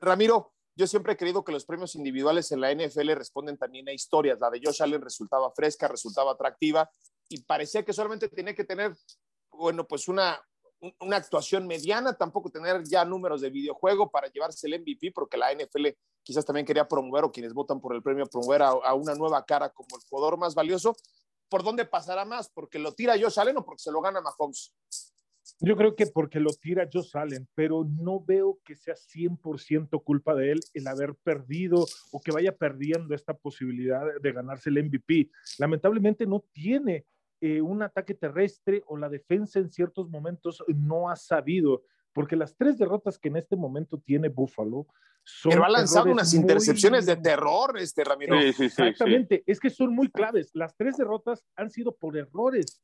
Ramiro, 0.00 0.53
yo 0.76 0.86
siempre 0.86 1.12
he 1.12 1.16
creído 1.16 1.44
que 1.44 1.52
los 1.52 1.64
premios 1.64 1.94
individuales 1.94 2.50
en 2.52 2.60
la 2.60 2.74
NFL 2.74 3.12
responden 3.12 3.56
también 3.56 3.88
a 3.88 3.92
historias. 3.92 4.38
La 4.40 4.50
de 4.50 4.60
Josh 4.62 4.82
Allen 4.82 5.00
resultaba 5.00 5.52
fresca, 5.52 5.88
resultaba 5.88 6.32
atractiva 6.32 6.90
y 7.28 7.42
parecía 7.42 7.84
que 7.84 7.92
solamente 7.92 8.28
tenía 8.28 8.54
que 8.54 8.64
tener, 8.64 8.94
bueno, 9.52 9.86
pues 9.86 10.08
una, 10.08 10.40
una 11.00 11.16
actuación 11.16 11.66
mediana, 11.66 12.14
tampoco 12.14 12.50
tener 12.50 12.82
ya 12.84 13.04
números 13.04 13.40
de 13.40 13.50
videojuego 13.50 14.10
para 14.10 14.28
llevarse 14.28 14.66
el 14.66 14.80
MVP, 14.80 15.12
porque 15.12 15.36
la 15.36 15.54
NFL 15.54 15.88
quizás 16.22 16.44
también 16.44 16.66
quería 16.66 16.88
promover 16.88 17.24
o 17.24 17.32
quienes 17.32 17.54
votan 17.54 17.80
por 17.80 17.94
el 17.94 18.02
premio 18.02 18.26
promover 18.26 18.62
a, 18.62 18.94
una 18.94 19.14
nueva 19.14 19.44
cara 19.44 19.70
como 19.70 19.96
el 19.96 20.02
jugador 20.08 20.38
más 20.38 20.54
valioso. 20.54 20.96
¿Por 21.48 21.62
dónde 21.62 21.84
pasará 21.84 22.24
más? 22.24 22.50
¿Porque 22.50 22.78
lo 22.78 22.94
tira 22.94 23.18
Josh 23.20 23.38
Allen 23.38 23.58
o 23.58 23.64
porque 23.64 23.82
se 23.82 23.92
lo 23.92 24.00
gana 24.00 24.20
Mahomes? 24.20 24.74
Yo 25.60 25.76
creo 25.76 25.94
que 25.94 26.06
porque 26.06 26.40
lo 26.40 26.50
tira 26.50 26.88
Josh 26.90 27.16
Allen, 27.16 27.48
pero 27.54 27.84
no 27.84 28.20
veo 28.24 28.58
que 28.64 28.74
sea 28.74 28.94
100% 28.94 30.02
culpa 30.02 30.34
de 30.34 30.52
él 30.52 30.60
el 30.72 30.86
haber 30.86 31.14
perdido 31.16 31.84
o 32.12 32.20
que 32.20 32.32
vaya 32.32 32.56
perdiendo 32.56 33.14
esta 33.14 33.34
posibilidad 33.34 34.02
de 34.20 34.32
ganarse 34.32 34.70
el 34.70 34.82
MVP. 34.84 35.30
Lamentablemente 35.58 36.26
no 36.26 36.44
tiene 36.52 37.04
eh, 37.40 37.60
un 37.60 37.82
ataque 37.82 38.14
terrestre 38.14 38.82
o 38.86 38.96
la 38.96 39.08
defensa 39.08 39.58
en 39.58 39.70
ciertos 39.70 40.08
momentos 40.08 40.64
no 40.68 41.10
ha 41.10 41.16
sabido, 41.16 41.82
porque 42.12 42.36
las 42.36 42.56
tres 42.56 42.78
derrotas 42.78 43.18
que 43.18 43.28
en 43.28 43.36
este 43.36 43.56
momento 43.56 43.98
tiene 43.98 44.28
Buffalo 44.28 44.86
son. 45.24 45.50
Pero 45.52 45.64
ha 45.64 45.68
lanzado 45.68 46.10
unas 46.10 46.32
intercepciones 46.32 47.04
de 47.06 47.16
terror, 47.16 47.76
este 47.78 48.02
Ramiro. 48.02 48.38
Exactamente, 48.38 49.42
es 49.46 49.60
que 49.60 49.68
son 49.68 49.94
muy 49.94 50.10
claves. 50.10 50.50
Las 50.54 50.74
tres 50.76 50.96
derrotas 50.96 51.44
han 51.56 51.70
sido 51.70 51.94
por 51.94 52.16
errores 52.16 52.82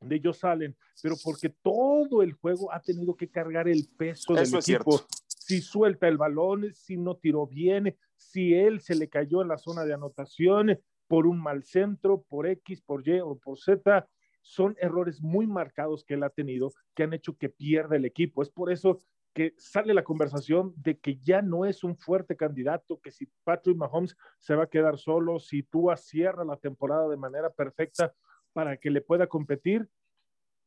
de 0.00 0.16
ellos 0.16 0.38
salen, 0.38 0.76
pero 1.02 1.14
porque 1.22 1.50
todo 1.50 2.22
el 2.22 2.32
juego 2.32 2.72
ha 2.72 2.80
tenido 2.80 3.14
que 3.16 3.30
cargar 3.30 3.68
el 3.68 3.88
peso 3.96 4.34
del 4.34 4.54
equipo. 4.54 5.00
Si 5.28 5.60
suelta 5.60 6.08
el 6.08 6.16
balón, 6.16 6.72
si 6.72 6.96
no 6.96 7.16
tiró 7.16 7.46
bien, 7.46 7.96
si 8.16 8.54
él 8.54 8.80
se 8.80 8.94
le 8.94 9.08
cayó 9.08 9.42
en 9.42 9.48
la 9.48 9.58
zona 9.58 9.84
de 9.84 9.94
anotación, 9.94 10.78
por 11.10 11.26
un 11.26 11.42
mal 11.42 11.64
centro, 11.64 12.22
por 12.22 12.46
X, 12.46 12.82
por 12.82 13.06
Y 13.06 13.18
o 13.18 13.36
por 13.36 13.58
Z. 13.58 14.08
Son 14.42 14.76
errores 14.78 15.20
muy 15.20 15.44
marcados 15.48 16.04
que 16.04 16.14
él 16.14 16.22
ha 16.22 16.30
tenido 16.30 16.72
que 16.94 17.02
han 17.02 17.12
hecho 17.12 17.36
que 17.36 17.48
pierda 17.48 17.96
el 17.96 18.04
equipo. 18.04 18.42
Es 18.42 18.48
por 18.48 18.70
eso 18.70 19.00
que 19.34 19.52
sale 19.58 19.92
la 19.92 20.04
conversación 20.04 20.72
de 20.76 21.00
que 21.00 21.18
ya 21.18 21.42
no 21.42 21.64
es 21.64 21.82
un 21.82 21.96
fuerte 21.96 22.36
candidato, 22.36 23.00
que 23.00 23.10
si 23.10 23.26
Patrick 23.42 23.76
Mahomes 23.76 24.16
se 24.38 24.54
va 24.54 24.64
a 24.64 24.68
quedar 24.68 24.98
solo, 24.98 25.40
si 25.40 25.64
Tua 25.64 25.96
cierra 25.96 26.44
la 26.44 26.56
temporada 26.56 27.08
de 27.08 27.16
manera 27.16 27.50
perfecta 27.50 28.14
para 28.52 28.76
que 28.76 28.90
le 28.90 29.00
pueda 29.00 29.26
competir. 29.26 29.88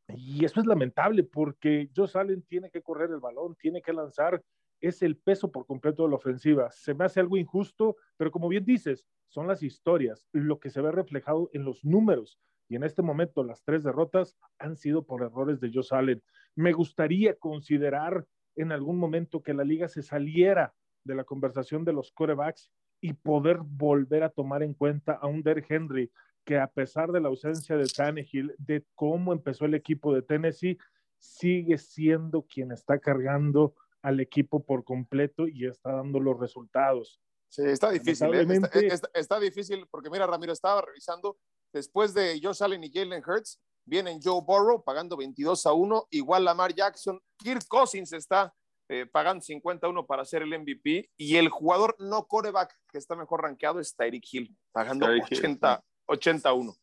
Y 0.09 0.43
eso 0.45 0.59
es 0.59 0.65
lamentable 0.65 1.23
porque 1.23 1.89
Joe 1.95 2.07
Allen 2.15 2.43
tiene 2.43 2.69
que 2.69 2.81
correr 2.81 3.09
el 3.11 3.19
balón, 3.19 3.55
tiene 3.55 3.81
que 3.81 3.93
lanzar, 3.93 4.43
es 4.81 5.01
el 5.01 5.15
peso 5.15 5.51
por 5.51 5.65
completo 5.65 6.03
de 6.03 6.09
la 6.09 6.15
ofensiva. 6.15 6.69
Se 6.71 6.93
me 6.93 7.05
hace 7.05 7.19
algo 7.19 7.37
injusto, 7.37 7.95
pero 8.17 8.31
como 8.31 8.49
bien 8.49 8.65
dices, 8.65 9.07
son 9.29 9.47
las 9.47 9.63
historias, 9.63 10.27
lo 10.33 10.59
que 10.59 10.69
se 10.69 10.81
ve 10.81 10.91
reflejado 10.91 11.49
en 11.53 11.63
los 11.63 11.85
números. 11.85 12.37
Y 12.67 12.75
en 12.75 12.83
este 12.83 13.01
momento 13.01 13.43
las 13.43 13.63
tres 13.63 13.83
derrotas 13.83 14.35
han 14.59 14.75
sido 14.75 15.05
por 15.05 15.23
errores 15.23 15.59
de 15.59 15.71
Joe 15.73 15.83
Allen. 15.91 16.23
Me 16.55 16.73
gustaría 16.73 17.35
considerar 17.35 18.25
en 18.55 18.71
algún 18.71 18.97
momento 18.97 19.41
que 19.41 19.53
la 19.53 19.63
liga 19.63 19.87
se 19.87 20.03
saliera 20.03 20.73
de 21.03 21.15
la 21.15 21.23
conversación 21.23 21.85
de 21.85 21.93
los 21.93 22.11
corebacks 22.11 22.71
y 23.01 23.13
poder 23.13 23.57
volver 23.61 24.23
a 24.23 24.29
tomar 24.29 24.63
en 24.63 24.73
cuenta 24.73 25.13
a 25.13 25.27
un 25.27 25.43
Derrick 25.43 25.69
Henry 25.69 26.11
que 26.45 26.58
a 26.58 26.67
pesar 26.67 27.12
de 27.12 27.21
la 27.21 27.29
ausencia 27.29 27.77
de 27.77 27.86
Tannehill, 27.86 28.53
de 28.58 28.86
cómo 28.95 29.34
empezó 29.34 29.65
el 29.65 29.75
equipo 29.75 30.13
de 30.13 30.21
Tennessee, 30.21 30.77
sigue 31.19 31.77
siendo 31.77 32.43
quien 32.43 32.71
está 32.71 32.99
cargando 32.99 33.75
al 34.01 34.19
equipo 34.19 34.63
por 34.63 34.84
completo 34.84 35.47
y 35.47 35.65
está 35.65 35.93
dando 35.93 36.19
los 36.19 36.38
resultados. 36.39 37.21
Sí, 37.49 37.62
está 37.65 37.91
difícil. 37.91 38.34
¿eh? 38.34 38.89
Está, 39.13 39.39
difícil 39.39 39.88
porque, 39.89 40.10
mira, 40.10 40.27
Ramiro, 40.27 40.51
estaba 40.51 40.82
revisando, 40.82 41.38
después 41.71 42.13
de 42.13 42.39
Josh 42.41 42.63
Allen 42.63 42.84
y 42.84 42.91
Jalen 42.91 43.23
Hurts, 43.25 43.62
vienen 43.86 44.19
Joe 44.21 44.41
Burrow 44.45 44.84
pagando 44.84 45.15
22 45.15 45.65
a 45.65 45.73
1, 45.73 46.08
igual 46.12 46.45
Lamar 46.45 46.73
Jackson, 46.73 47.19
Kirk 47.38 47.65
Cousins 47.67 48.12
está 48.12 48.53
eh, 48.89 49.06
pagando 49.06 49.41
51 49.41 50.06
para 50.06 50.25
ser 50.25 50.41
el 50.41 50.60
MVP 50.60 51.10
y 51.15 51.36
el 51.38 51.49
jugador 51.49 51.95
no 51.99 52.25
coreback 52.25 52.75
que 52.91 52.97
está 52.97 53.15
mejor 53.15 53.41
rankeado 53.41 53.79
es 53.79 53.95
Tyreek 53.95 54.25
Hill, 54.32 54.58
pagando 54.71 55.06
80, 55.06 55.84
81. 56.05 56.73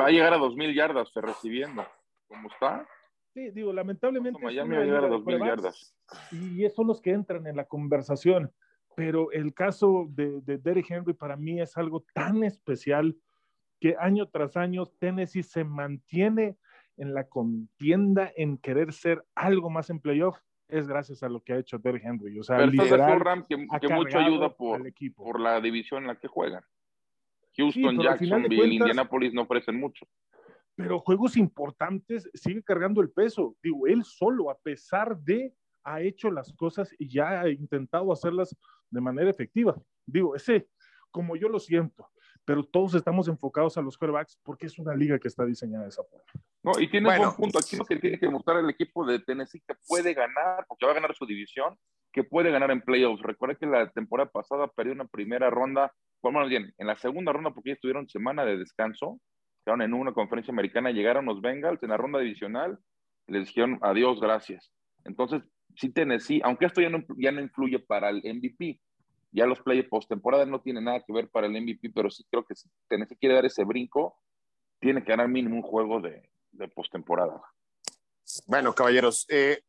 Va 0.00 0.06
a 0.06 0.10
llegar 0.10 0.34
a 0.34 0.38
2.000 0.38 0.74
yardas 0.74 1.12
recibiendo. 1.14 1.86
¿Cómo 2.28 2.48
está? 2.48 2.86
Sí, 3.32 3.50
digo, 3.50 3.72
lamentablemente. 3.72 4.40
Y 6.32 6.64
esos 6.64 6.76
son 6.76 6.86
los 6.88 7.00
que 7.00 7.12
entran 7.12 7.46
en 7.46 7.56
la 7.56 7.64
conversación. 7.64 8.52
Pero 8.94 9.30
el 9.32 9.54
caso 9.54 10.06
de, 10.08 10.40
de 10.40 10.58
Derrick 10.58 10.90
Henry 10.90 11.12
para 11.12 11.36
mí 11.36 11.60
es 11.60 11.76
algo 11.76 12.04
tan 12.14 12.44
especial 12.44 13.16
que 13.78 13.94
año 13.98 14.28
tras 14.28 14.56
año 14.56 14.86
Tennessee 14.86 15.42
se 15.42 15.64
mantiene 15.64 16.56
en 16.96 17.12
la 17.12 17.28
contienda 17.28 18.32
en 18.36 18.56
querer 18.56 18.94
ser 18.94 19.22
algo 19.34 19.68
más 19.68 19.90
en 19.90 20.00
playoff 20.00 20.38
es 20.68 20.88
gracias 20.88 21.22
a 21.22 21.28
lo 21.28 21.42
que 21.42 21.52
ha 21.52 21.58
hecho 21.58 21.78
Derrick 21.78 22.04
Henry. 22.04 22.38
O 22.38 22.42
sea, 22.42 22.66
literal, 22.66 23.20
Ram, 23.20 23.46
que, 23.46 23.56
mucho 23.56 24.18
ayuda 24.18 24.54
por, 24.54 24.82
por 25.14 25.40
la 25.40 25.60
división 25.60 26.02
en 26.02 26.08
la 26.08 26.16
que 26.16 26.28
juegan. 26.28 26.64
Houston, 27.56 27.98
Jacksonville, 28.00 28.74
Indianapolis 28.74 29.32
no 29.32 29.42
ofrecen 29.42 29.78
mucho 29.80 30.06
pero 30.76 31.00
juegos 31.00 31.36
importantes 31.36 32.30
sigue 32.34 32.62
cargando 32.62 33.00
el 33.00 33.10
peso. 33.10 33.56
Digo, 33.62 33.86
él 33.86 34.04
solo, 34.04 34.50
a 34.50 34.58
pesar 34.58 35.18
de, 35.18 35.54
ha 35.82 36.02
hecho 36.02 36.30
las 36.30 36.52
cosas 36.52 36.94
y 36.98 37.08
ya 37.08 37.40
ha 37.40 37.48
intentado 37.48 38.12
hacerlas 38.12 38.54
de 38.90 39.00
manera 39.00 39.30
efectiva. 39.30 39.74
Digo, 40.04 40.36
ese, 40.36 40.68
como 41.10 41.34
yo 41.34 41.48
lo 41.48 41.58
siento, 41.58 42.10
pero 42.44 42.62
todos 42.62 42.94
estamos 42.94 43.26
enfocados 43.26 43.78
a 43.78 43.82
los 43.82 43.96
quarterbacks 43.96 44.38
porque 44.42 44.66
es 44.66 44.78
una 44.78 44.94
liga 44.94 45.18
que 45.18 45.28
está 45.28 45.46
diseñada 45.46 45.84
de 45.84 45.88
esa 45.88 46.04
forma. 46.04 46.26
No, 46.62 46.72
y 46.78 46.90
tiene 46.90 47.08
un 47.08 47.34
punto. 47.34 47.58
Aquí 47.58 47.76
lo 47.76 47.84
que 47.84 47.96
tiene 47.96 48.18
que 48.18 48.28
mostrar 48.28 48.58
el 48.58 48.68
equipo 48.68 49.06
de 49.06 49.20
Tennessee 49.20 49.62
que 49.66 49.74
puede 49.88 50.12
ganar, 50.12 50.66
porque 50.68 50.84
va 50.84 50.92
a 50.92 50.96
ganar 50.96 51.14
su 51.14 51.24
división, 51.24 51.76
que 52.12 52.22
puede 52.22 52.50
ganar 52.50 52.70
en 52.70 52.82
playoffs. 52.82 53.22
Recuerda 53.22 53.54
que 53.54 53.66
la 53.66 53.90
temporada 53.90 54.30
pasada 54.30 54.68
perdió 54.68 54.92
una 54.92 55.06
primera 55.06 55.48
ronda, 55.48 55.94
bueno, 56.22 56.46
bien, 56.46 56.72
en 56.78 56.86
la 56.86 56.96
segunda 56.96 57.32
ronda 57.32 57.50
porque 57.50 57.70
ya 57.70 57.74
estuvieron 57.74 58.08
semana 58.08 58.44
de 58.44 58.56
descanso, 58.56 59.20
quedaron 59.64 59.82
en 59.82 59.94
una 59.94 60.12
conferencia 60.12 60.52
americana, 60.52 60.90
llegaron 60.90 61.26
los 61.26 61.40
Bengals 61.40 61.82
en 61.82 61.90
la 61.90 61.96
ronda 61.96 62.18
divisional, 62.18 62.78
les 63.26 63.46
dijeron 63.46 63.78
adiós, 63.82 64.20
gracias. 64.20 64.72
Entonces, 65.04 65.42
sí 65.76 65.90
Tennessee, 65.90 66.40
aunque 66.44 66.66
esto 66.66 66.80
ya 66.80 66.88
no, 66.88 67.04
ya 67.16 67.32
no 67.32 67.40
influye 67.40 67.78
para 67.78 68.10
el 68.10 68.22
MVP, 68.24 68.80
ya 69.32 69.46
los 69.46 69.60
play 69.60 69.82
postemporada 69.82 70.46
no 70.46 70.60
tiene 70.60 70.80
nada 70.80 71.00
que 71.00 71.12
ver 71.12 71.28
para 71.28 71.46
el 71.46 71.52
MVP, 71.52 71.90
pero 71.94 72.10
sí 72.10 72.24
creo 72.30 72.44
que 72.44 72.54
si 72.54 72.68
Tennessee 72.88 73.16
quiere 73.16 73.34
dar 73.34 73.44
ese 73.44 73.64
brinco, 73.64 74.16
tiene 74.80 75.02
que 75.02 75.10
ganar 75.10 75.28
mínimo 75.28 75.56
un 75.56 75.62
juego 75.62 76.00
de, 76.00 76.30
de 76.52 76.68
postemporada. 76.68 77.42
Bueno, 78.46 78.74
caballeros, 78.74 79.26
eh, 79.28 79.62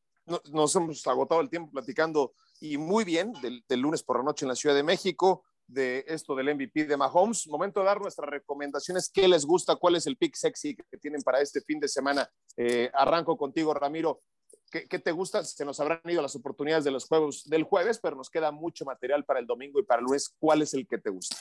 nos 0.51 0.75
hemos 0.75 1.05
agotado 1.07 1.41
el 1.41 1.49
tiempo 1.49 1.71
platicando 1.71 2.33
y 2.59 2.77
muy 2.77 3.03
bien 3.03 3.33
del, 3.41 3.63
lunes 3.81 4.03
por 4.03 4.17
la 4.17 4.23
noche 4.23 4.45
en 4.45 4.49
la 4.49 4.55
Ciudad 4.55 4.75
de 4.75 4.83
México 4.83 5.43
de 5.67 6.05
esto 6.07 6.35
del 6.35 6.55
MVP 6.55 6.85
de 6.85 6.97
Mahomes. 6.97 7.47
Momento 7.47 7.81
de 7.81 7.85
dar 7.85 8.01
nuestras 8.01 8.29
recomendaciones. 8.29 9.09
¿Qué 9.13 9.27
les 9.27 9.45
gusta? 9.45 9.75
¿Cuál 9.75 9.95
es 9.95 10.07
el 10.07 10.17
pick 10.17 10.35
sexy 10.35 10.75
que 10.75 10.97
tienen 10.97 11.21
para 11.21 11.41
este 11.41 11.61
fin 11.61 11.79
de 11.79 11.87
semana? 11.87 12.29
Eh, 12.55 12.89
arranco 12.93 13.37
contigo, 13.37 13.73
Ramiro. 13.73 14.21
¿Qué, 14.69 14.99
te 14.99 15.11
gusta? 15.11 15.43
Se 15.43 15.63
nos 15.63 15.79
habrán 15.79 16.01
ido 16.05 16.21
las 16.21 16.35
oportunidades 16.35 16.83
de 16.83 16.91
los 16.91 17.05
juegos 17.05 17.45
del 17.45 17.63
jueves, 17.63 17.99
pero 17.99 18.17
nos 18.17 18.29
queda 18.29 18.51
mucho 18.51 18.83
material 18.83 19.23
para 19.23 19.39
el 19.39 19.47
domingo 19.47 19.79
y 19.79 19.83
para 19.83 19.99
el 19.99 20.05
lunes. 20.05 20.35
¿Cuál 20.39 20.61
es 20.61 20.73
el 20.73 20.85
que 20.85 20.97
te 20.97 21.09
gusta? 21.09 21.37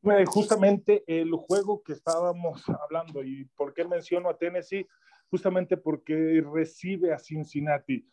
Bueno, 0.00 0.28
justamente 0.28 1.04
el 1.06 1.32
juego 1.32 1.82
que 1.84 1.92
estábamos 1.92 2.62
hablando 2.82 3.22
y 3.22 3.44
por 3.56 3.72
qué 3.72 3.84
menciono 3.84 4.28
a 4.28 4.36
Tennessee, 4.36 4.86
justamente 5.30 5.76
porque 5.76 6.44
recibe 6.52 7.12
a 7.12 7.18
Cincinnati. 7.18 8.04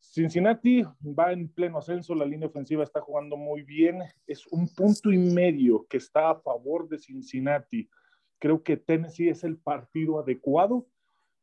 Cincinnati 0.00 0.82
va 1.02 1.32
en 1.32 1.48
pleno 1.48 1.78
ascenso, 1.78 2.14
la 2.14 2.24
línea 2.24 2.48
ofensiva 2.48 2.82
está 2.82 3.00
jugando 3.00 3.36
muy 3.36 3.62
bien, 3.62 4.02
es 4.26 4.46
un 4.48 4.66
punto 4.68 5.12
y 5.12 5.18
medio 5.18 5.86
que 5.88 5.98
está 5.98 6.30
a 6.30 6.40
favor 6.40 6.88
de 6.88 6.98
Cincinnati. 6.98 7.88
Creo 8.38 8.62
que 8.62 8.76
Tennessee 8.76 9.28
es 9.28 9.44
el 9.44 9.58
partido 9.58 10.18
adecuado 10.18 10.86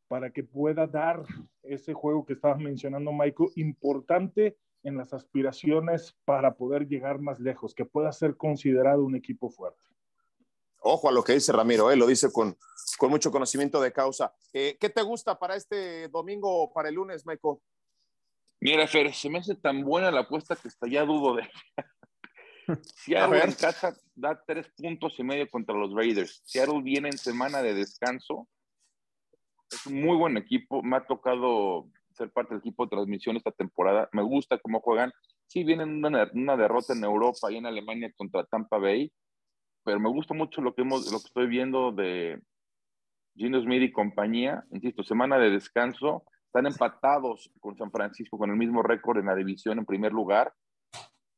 para 0.08 0.32
que 0.32 0.44
pueda 0.44 0.88
dar 0.88 1.24
ese 1.64 1.94
juego 1.94 2.26
que 2.26 2.34
estaba 2.34 2.56
mencionando 2.56 3.12
Michael, 3.12 3.52
importante 3.56 4.58
en 4.84 4.98
las 4.98 5.14
aspiraciones 5.14 6.18
para 6.26 6.56
poder 6.56 6.88
llegar 6.88 7.20
más 7.20 7.40
lejos, 7.40 7.76
que 7.76 7.86
pueda 7.86 8.12
ser 8.12 8.38
considerado 8.38 9.04
un 9.04 9.16
equipo 9.16 9.50
fuerte. 9.50 9.82
Ojo 10.80 11.10
a 11.10 11.12
lo 11.12 11.24
que 11.24 11.34
dice 11.34 11.52
Ramiro, 11.52 11.92
¿eh? 11.92 11.96
lo 11.96 12.08
dice 12.08 12.32
con, 12.32 12.58
con 12.98 13.10
mucho 13.10 13.32
conocimiento 13.32 13.82
de 13.82 13.92
causa. 13.92 14.34
Eh, 14.54 14.78
¿Qué 14.80 14.90
te 14.90 15.02
gusta 15.02 15.38
para 15.38 15.56
este 15.56 16.08
domingo 16.08 16.64
o 16.64 16.74
para 16.74 16.90
el 16.90 16.96
lunes, 16.96 17.26
Michael? 17.26 17.58
Mira, 18.60 18.88
Fer, 18.88 19.14
se 19.14 19.30
me 19.30 19.40
hace 19.40 19.56
tan 19.56 19.84
buena 19.84 20.12
la 20.12 20.22
apuesta 20.22 20.56
que 20.56 20.68
hasta 20.68 20.88
ya 20.88 21.06
dudo 21.06 21.36
de. 21.36 21.50
Seattle 22.96 23.44
en 23.44 23.54
casa 23.54 23.96
da 24.16 24.44
tres 24.46 24.68
puntos 24.76 25.18
y 25.20 25.24
medio 25.24 25.50
contra 25.50 25.76
los 25.76 25.94
Raiders. 25.94 26.42
Seattle 26.46 26.82
viene 26.82 27.10
en 27.10 27.18
semana 27.18 27.62
de 27.62 27.74
descanso. 27.74 28.48
Es 29.70 29.86
un 29.86 30.02
muy 30.02 30.18
buen 30.18 30.38
equipo. 30.38 30.82
Me 30.82 30.98
ha 30.98 31.06
tocado 31.06 31.90
ser 32.12 32.32
parte 32.32 32.56
del 32.56 32.60
equipo 32.60 32.86
de 32.86 32.90
transmisión 32.90 33.38
esta 33.38 33.52
temporada. 33.52 34.10
Me 34.12 34.24
gusta 34.24 34.58
cómo 34.58 34.82
juegan. 34.82 35.14
Sí, 35.48 35.64
vienen 35.64 36.04
una, 36.04 36.30
una 36.34 36.58
derrota 36.58 36.94
en 36.94 37.04
Europa 37.04 37.52
y 37.52 37.58
en 37.58 37.68
Alemania 37.68 38.12
contra 38.18 38.44
Tampa 38.46 38.78
Bay, 38.78 39.12
pero 39.84 40.00
me 40.00 40.10
gusta 40.10 40.34
mucho 40.34 40.62
lo 40.62 40.76
que, 40.76 40.82
hemos, 40.82 41.10
lo 41.12 41.20
que 41.20 41.28
estoy 41.28 41.48
viendo 41.48 41.94
de 41.94 42.42
Gino 43.36 43.62
Smith 43.62 43.84
y 43.84 43.92
compañía. 43.92 44.66
Insisto, 44.72 45.04
semana 45.04 45.38
de 45.38 45.52
descanso. 45.52 46.26
Están 46.58 46.72
empatados 46.72 47.52
con 47.60 47.78
San 47.78 47.92
Francisco 47.92 48.38
con 48.38 48.50
el 48.50 48.58
mismo 48.58 48.82
récord 48.82 49.20
en 49.20 49.28
la 49.28 49.36
división 49.36 49.80
en 49.80 49.86
primer 49.86 50.12
lugar. 50.12 50.54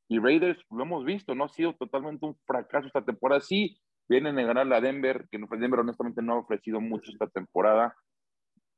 Y 0.07 0.19
Raiders, 0.19 0.59
lo 0.71 0.83
hemos 0.83 1.05
visto, 1.05 1.35
no 1.35 1.45
ha 1.45 1.49
sido 1.49 1.73
totalmente 1.75 2.25
un 2.25 2.37
fracaso 2.45 2.87
esta 2.87 3.03
temporada. 3.03 3.41
Sí, 3.41 3.79
vienen 4.07 4.39
a 4.39 4.43
ganar 4.43 4.67
la 4.67 4.81
Denver, 4.81 5.27
que 5.29 5.37
Denver 5.37 5.81
honestamente 5.81 6.21
no 6.21 6.33
ha 6.33 6.39
ofrecido 6.39 6.81
mucho 6.81 7.11
esta 7.11 7.27
temporada 7.27 7.95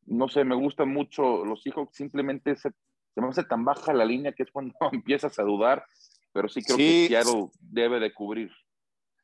no 0.06 0.28
sé, 0.28 0.44
me 0.44 0.56
gustan 0.56 0.90
mucho 0.90 1.46
los 1.46 1.62
Seahawks, 1.62 1.96
simplemente 1.96 2.56
se, 2.56 2.70
se 3.14 3.22
me 3.22 3.28
hace 3.28 3.44
tan 3.44 3.64
baja 3.64 3.94
la 3.94 4.06
línea 4.06 4.34
que 4.34 4.44
es 4.44 4.52
cuando 4.52 4.74
empiezas 4.92 5.38
a 5.40 5.44
dudar, 5.44 5.86
pero 6.34 6.50
sí 6.50 6.62
creo 6.64 6.78
que 6.78 7.08
Seattle 7.08 7.50
debe 7.60 8.00
de 8.00 8.14
cubrir. 8.14 8.52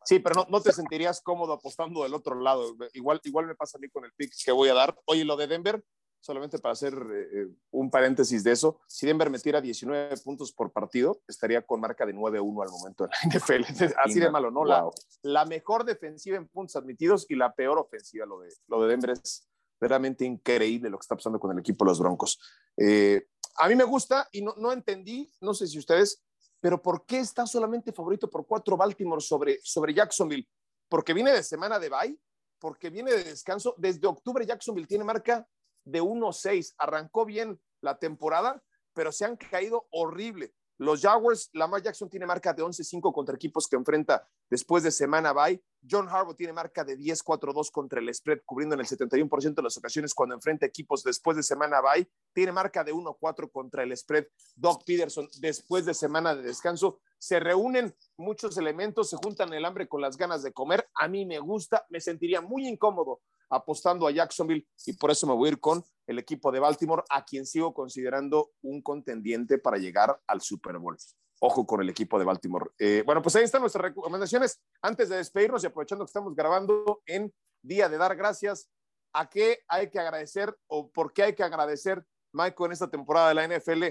Sí, 0.05 0.19
pero 0.19 0.35
no, 0.35 0.47
no, 0.49 0.61
te 0.61 0.71
sentirías 0.71 1.21
cómodo 1.21 1.51
apostando 1.51 2.03
del 2.03 2.13
otro 2.13 2.39
lado. 2.39 2.73
Igual, 2.93 3.19
igual 3.25 3.45
me 3.45 3.55
pasa 3.55 3.77
a 3.77 3.81
mí 3.81 3.89
con 3.89 4.05
el 4.05 4.13
pick 4.13 4.31
que 4.45 4.53
voy 4.53 4.69
a 4.69 4.73
dar. 4.73 4.97
Oye, 5.05 5.25
lo 5.25 5.35
de 5.35 5.47
Denver, 5.47 5.83
solamente 6.27 6.59
para 6.59 6.73
hacer 6.73 6.93
eh, 6.93 7.47
un 7.71 7.89
paréntesis 7.89 8.43
de 8.43 8.51
eso, 8.51 8.81
si 8.85 9.07
Denver 9.07 9.29
metiera 9.29 9.61
19 9.61 10.17
puntos 10.17 10.51
por 10.51 10.73
partido, 10.73 11.21
estaría 11.25 11.61
con 11.65 11.79
marca 11.79 12.05
de 12.05 12.13
9-1 12.13 12.63
al 12.63 12.69
momento 12.69 13.05
en 13.05 13.11
la 13.11 13.37
NFL. 13.37 13.63
Así 14.03 14.19
de 14.19 14.29
malo, 14.29 14.51
¿no? 14.51 14.65
La, 14.65 14.85
la, 15.21 15.45
mejor 15.45 15.85
defensiva 15.85 16.35
en 16.35 16.49
puntos 16.49 16.75
admitidos 16.75 17.25
y 17.29 17.35
la 17.35 17.53
peor 17.55 17.79
ofensiva, 17.79 18.25
lo 18.25 18.41
de, 18.41 18.49
lo 18.67 18.81
de 18.81 18.89
Denver 18.89 19.11
es, 19.11 19.47
verdaderamente 19.79 20.25
increíble 20.25 20.89
lo 20.89 20.97
que 20.97 21.03
está 21.03 21.15
pasando 21.15 21.39
con 21.39 21.51
el 21.51 21.59
equipo 21.59 21.85
de 21.85 21.91
los 21.91 21.99
Broncos. 21.99 22.41
Eh, 22.75 23.27
a 23.59 23.69
mí 23.69 23.75
me 23.75 23.85
gusta 23.85 24.27
y 24.33 24.41
no, 24.41 24.53
no, 24.57 24.73
entendí, 24.73 25.31
no 25.39 25.53
sé 25.53 25.65
si 25.65 25.79
ustedes, 25.79 26.25
pero 26.59 26.81
¿por 26.81 27.05
qué 27.05 27.19
está 27.19 27.47
solamente 27.47 27.93
favorito 27.93 28.29
por 28.29 28.45
cuatro 28.45 28.75
Baltimore 28.75 29.21
sobre, 29.21 29.59
sobre 29.63 29.93
Jacksonville? 29.93 30.45
Porque 30.89 31.13
viene 31.13 31.31
de 31.31 31.43
semana 31.43 31.79
de 31.79 31.89
bye, 31.89 32.19
porque 32.59 32.89
viene 32.89 33.11
de 33.11 33.23
descanso. 33.23 33.75
Desde 33.77 34.07
octubre 34.07 34.45
Jacksonville 34.45 34.87
tiene 34.87 35.05
marca 35.05 35.47
de 35.87 36.01
1-6. 36.01 36.75
Arrancó 36.77 37.25
bien 37.25 37.59
la 37.81 37.97
temporada, 37.97 38.63
pero 38.93 39.11
se 39.11 39.25
han 39.25 39.37
caído 39.37 39.87
horrible. 39.91 40.53
Los 40.79 41.01
Jaguars, 41.01 41.49
Lamar 41.53 41.81
Jackson 41.81 42.07
tiene 42.07 42.27
marca 42.27 42.53
de 42.53 42.61
11-5 42.61 43.11
contra 43.11 43.35
equipos 43.35 43.67
que 43.67 43.75
enfrenta 43.75 44.27
después 44.47 44.83
de 44.83 44.91
semana 44.91 45.33
bye. 45.33 45.59
John 45.89 46.07
Harbaugh 46.07 46.35
tiene 46.35 46.53
marca 46.53 46.83
de 46.83 46.95
10-4-2 46.95 47.71
contra 47.71 47.99
el 47.99 48.13
spread, 48.13 48.41
cubriendo 48.45 48.75
en 48.75 48.81
el 48.81 48.85
71% 48.85 49.55
de 49.55 49.63
las 49.63 49.75
ocasiones 49.77 50.13
cuando 50.13 50.35
enfrenta 50.35 50.67
equipos 50.67 51.03
después 51.03 51.35
de 51.35 51.41
semana 51.41 51.81
bye. 51.81 52.07
Tiene 52.31 52.51
marca 52.51 52.83
de 52.83 52.93
1-4 52.93 53.51
contra 53.51 53.81
el 53.81 53.97
spread. 53.97 54.27
Doug 54.55 54.83
Peterson 54.85 55.27
después 55.39 55.85
de 55.85 55.95
semana 55.95 56.35
de 56.35 56.43
descanso. 56.43 56.99
Se 57.17 57.39
reúnen 57.39 57.95
muchos 58.15 58.55
elementos, 58.57 59.09
se 59.09 59.17
juntan 59.17 59.51
el 59.53 59.65
hambre 59.65 59.87
con 59.87 60.01
las 60.01 60.15
ganas 60.15 60.43
de 60.43 60.53
comer. 60.53 60.87
A 60.93 61.07
mí 61.07 61.25
me 61.25 61.39
gusta, 61.39 61.87
me 61.89 61.99
sentiría 61.99 62.41
muy 62.41 62.67
incómodo 62.67 63.21
apostando 63.49 64.07
a 64.07 64.11
Jacksonville 64.11 64.67
y 64.85 64.93
por 64.93 65.11
eso 65.11 65.27
me 65.27 65.33
voy 65.33 65.49
a 65.49 65.51
ir 65.53 65.59
con 65.59 65.83
el 66.07 66.19
equipo 66.19 66.51
de 66.51 66.59
Baltimore, 66.59 67.03
a 67.09 67.25
quien 67.25 67.45
sigo 67.45 67.73
considerando 67.73 68.51
un 68.61 68.81
contendiente 68.81 69.57
para 69.57 69.77
llegar 69.77 70.19
al 70.27 70.41
Super 70.41 70.77
Bowl. 70.77 70.97
Ojo 71.39 71.67
con 71.67 71.81
el 71.81 71.89
equipo 71.89 72.17
de 72.17 72.25
Baltimore. 72.25 72.71
Eh, 72.79 73.03
bueno, 73.05 73.21
pues 73.21 73.35
ahí 73.35 73.43
están 73.43 73.61
nuestras 73.61 73.83
recomendaciones. 73.83 74.59
Antes 74.81 75.09
de 75.09 75.17
despedirnos 75.17 75.63
y 75.63 75.67
aprovechando 75.67 76.03
que 76.03 76.09
estamos 76.09 76.35
grabando 76.35 77.01
en 77.05 77.31
Día 77.61 77.89
de 77.89 77.97
Dar 77.97 78.15
Gracias, 78.15 78.69
¿a 79.13 79.29
qué 79.29 79.59
hay 79.67 79.89
que 79.89 79.99
agradecer 79.99 80.57
o 80.67 80.89
por 80.89 81.13
qué 81.13 81.23
hay 81.23 81.35
que 81.35 81.43
agradecer, 81.43 82.03
Michael, 82.31 82.67
en 82.67 82.71
esta 82.71 82.89
temporada 82.89 83.29
de 83.29 83.35
la 83.35 83.47
NFL? 83.47 83.83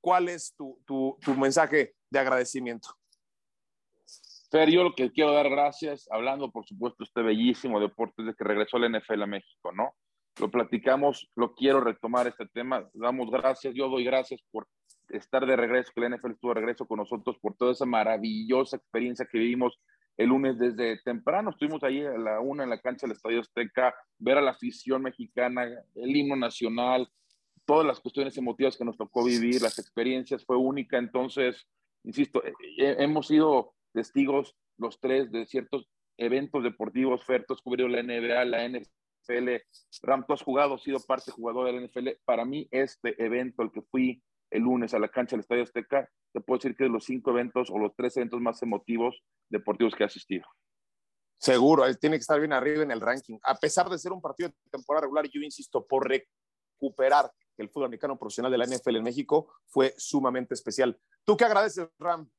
¿Cuál 0.00 0.28
es 0.28 0.54
tu, 0.54 1.18
mensaje 1.36 1.94
de 2.10 2.18
agradecimiento? 2.18 2.96
Fer, 4.54 4.70
yo 4.70 4.84
lo 4.84 4.94
que 4.94 5.10
quiero 5.10 5.32
dar 5.32 5.50
gracias, 5.50 6.06
hablando 6.12 6.48
por 6.52 6.64
supuesto 6.64 7.02
este 7.02 7.22
bellísimo 7.22 7.80
deporte 7.80 8.22
de 8.22 8.34
que 8.36 8.44
regresó 8.44 8.78
la 8.78 8.88
NFL 8.88 9.22
a 9.22 9.26
México, 9.26 9.72
¿no? 9.72 9.96
Lo 10.38 10.48
platicamos, 10.48 11.28
lo 11.34 11.56
quiero 11.56 11.80
retomar 11.80 12.28
este 12.28 12.46
tema, 12.46 12.88
damos 12.92 13.32
gracias, 13.32 13.74
yo 13.74 13.88
doy 13.88 14.04
gracias 14.04 14.40
por 14.52 14.68
estar 15.08 15.44
de 15.44 15.56
regreso, 15.56 15.90
que 15.92 16.02
la 16.02 16.10
NFL 16.10 16.30
estuvo 16.30 16.54
de 16.54 16.60
regreso 16.60 16.86
con 16.86 17.00
nosotros, 17.00 17.36
por 17.40 17.56
toda 17.56 17.72
esa 17.72 17.84
maravillosa 17.84 18.76
experiencia 18.76 19.26
que 19.26 19.38
vivimos 19.38 19.80
el 20.16 20.28
lunes 20.28 20.56
desde 20.56 21.02
temprano. 21.02 21.50
Estuvimos 21.50 21.82
ahí 21.82 22.04
a 22.04 22.16
la 22.16 22.38
una 22.38 22.62
en 22.62 22.70
la 22.70 22.78
cancha 22.78 23.08
del 23.08 23.16
Estadio 23.16 23.40
Azteca, 23.40 23.92
ver 24.20 24.38
a 24.38 24.40
la 24.40 24.52
afición 24.52 25.02
mexicana, 25.02 25.64
el 25.96 26.14
himno 26.14 26.36
nacional, 26.36 27.08
todas 27.64 27.84
las 27.84 27.98
cuestiones 27.98 28.38
emotivas 28.38 28.76
que 28.76 28.84
nos 28.84 28.96
tocó 28.96 29.24
vivir, 29.24 29.62
las 29.62 29.80
experiencias, 29.80 30.44
fue 30.44 30.56
única. 30.56 30.96
Entonces, 30.96 31.66
insisto, 32.04 32.40
eh, 32.44 32.52
eh, 32.78 32.96
hemos 33.00 33.26
sido 33.26 33.74
testigos 33.94 34.56
los 34.76 35.00
tres 35.00 35.30
de 35.30 35.46
ciertos 35.46 35.88
eventos 36.18 36.62
deportivos, 36.62 37.24
Fer, 37.24 37.44
tú 37.46 37.54
has 37.54 37.62
la 37.64 38.02
NBA, 38.02 38.44
la 38.44 38.68
NFL, 38.68 39.62
Ram, 40.02 40.26
tú 40.26 40.34
has 40.34 40.42
jugado, 40.42 40.74
has 40.74 40.82
sido 40.82 40.98
parte 41.00 41.30
jugador 41.30 41.66
de 41.66 41.72
la 41.72 41.86
NFL. 41.86 42.08
Para 42.24 42.44
mí, 42.44 42.68
este 42.70 43.22
evento, 43.24 43.62
el 43.62 43.70
que 43.72 43.82
fui 43.82 44.22
el 44.50 44.62
lunes 44.62 44.94
a 44.94 44.98
la 44.98 45.08
cancha 45.08 45.32
del 45.32 45.40
Estadio 45.40 45.62
Azteca, 45.62 46.08
te 46.32 46.40
puedo 46.40 46.58
decir 46.58 46.76
que 46.76 46.84
es 46.84 46.90
de 46.90 46.92
los 46.92 47.04
cinco 47.04 47.30
eventos 47.30 47.70
o 47.70 47.78
los 47.78 47.94
tres 47.96 48.16
eventos 48.16 48.40
más 48.40 48.62
emotivos 48.62 49.22
deportivos 49.48 49.94
que 49.94 50.02
he 50.02 50.06
asistido. 50.06 50.44
Seguro, 51.38 51.82
tiene 51.96 52.16
que 52.16 52.20
estar 52.20 52.38
bien 52.38 52.52
arriba 52.52 52.82
en 52.82 52.90
el 52.90 53.00
ranking. 53.00 53.38
A 53.42 53.54
pesar 53.54 53.88
de 53.88 53.98
ser 53.98 54.12
un 54.12 54.20
partido 54.20 54.48
de 54.48 54.70
temporada 54.70 55.02
regular, 55.02 55.26
yo 55.26 55.40
insisto, 55.40 55.86
por 55.86 56.08
recuperar 56.08 57.30
el 57.56 57.68
fútbol 57.68 57.86
americano 57.86 58.18
profesional 58.18 58.50
de 58.50 58.58
la 58.58 58.66
NFL 58.66 58.96
en 58.96 59.02
México, 59.02 59.52
fue 59.66 59.94
sumamente 59.96 60.54
especial. 60.54 60.98
¿Tú 61.24 61.36
qué 61.36 61.44
agradeces, 61.44 61.88
Ram? 61.98 62.30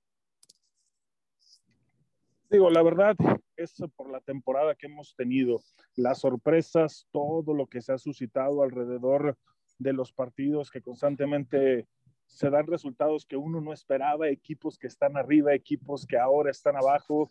Digo, 2.49 2.69
la 2.69 2.83
verdad 2.83 3.15
es 3.57 3.75
por 3.95 4.11
la 4.11 4.19
temporada 4.21 4.75
que 4.75 4.85
hemos 4.85 5.15
tenido, 5.15 5.61
las 5.95 6.19
sorpresas, 6.19 7.07
todo 7.11 7.53
lo 7.53 7.67
que 7.67 7.81
se 7.81 7.93
ha 7.93 7.97
suscitado 7.97 8.61
alrededor 8.61 9.37
de 9.79 9.93
los 9.93 10.11
partidos 10.11 10.69
que 10.69 10.81
constantemente 10.81 11.87
se 12.27 12.49
dan 12.49 12.67
resultados 12.67 13.25
que 13.25 13.37
uno 13.37 13.61
no 13.61 13.73
esperaba, 13.73 14.29
equipos 14.29 14.77
que 14.77 14.87
están 14.87 15.17
arriba, 15.17 15.53
equipos 15.53 16.05
que 16.05 16.17
ahora 16.17 16.51
están 16.51 16.75
abajo, 16.75 17.29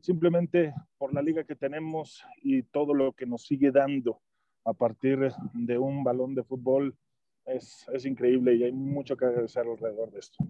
simplemente 0.00 0.74
por 0.98 1.12
la 1.12 1.22
liga 1.22 1.44
que 1.44 1.56
tenemos 1.56 2.24
y 2.42 2.62
todo 2.62 2.94
lo 2.94 3.12
que 3.12 3.26
nos 3.26 3.46
sigue 3.46 3.70
dando 3.70 4.20
a 4.64 4.72
partir 4.72 5.30
de 5.52 5.78
un 5.78 6.04
balón 6.04 6.34
de 6.34 6.42
fútbol 6.42 6.96
es, 7.44 7.86
es 7.92 8.06
increíble 8.06 8.54
y 8.54 8.64
hay 8.64 8.72
mucho 8.72 9.16
que 9.16 9.26
agradecer 9.26 9.66
alrededor 9.66 10.10
de 10.10 10.20
esto. 10.20 10.42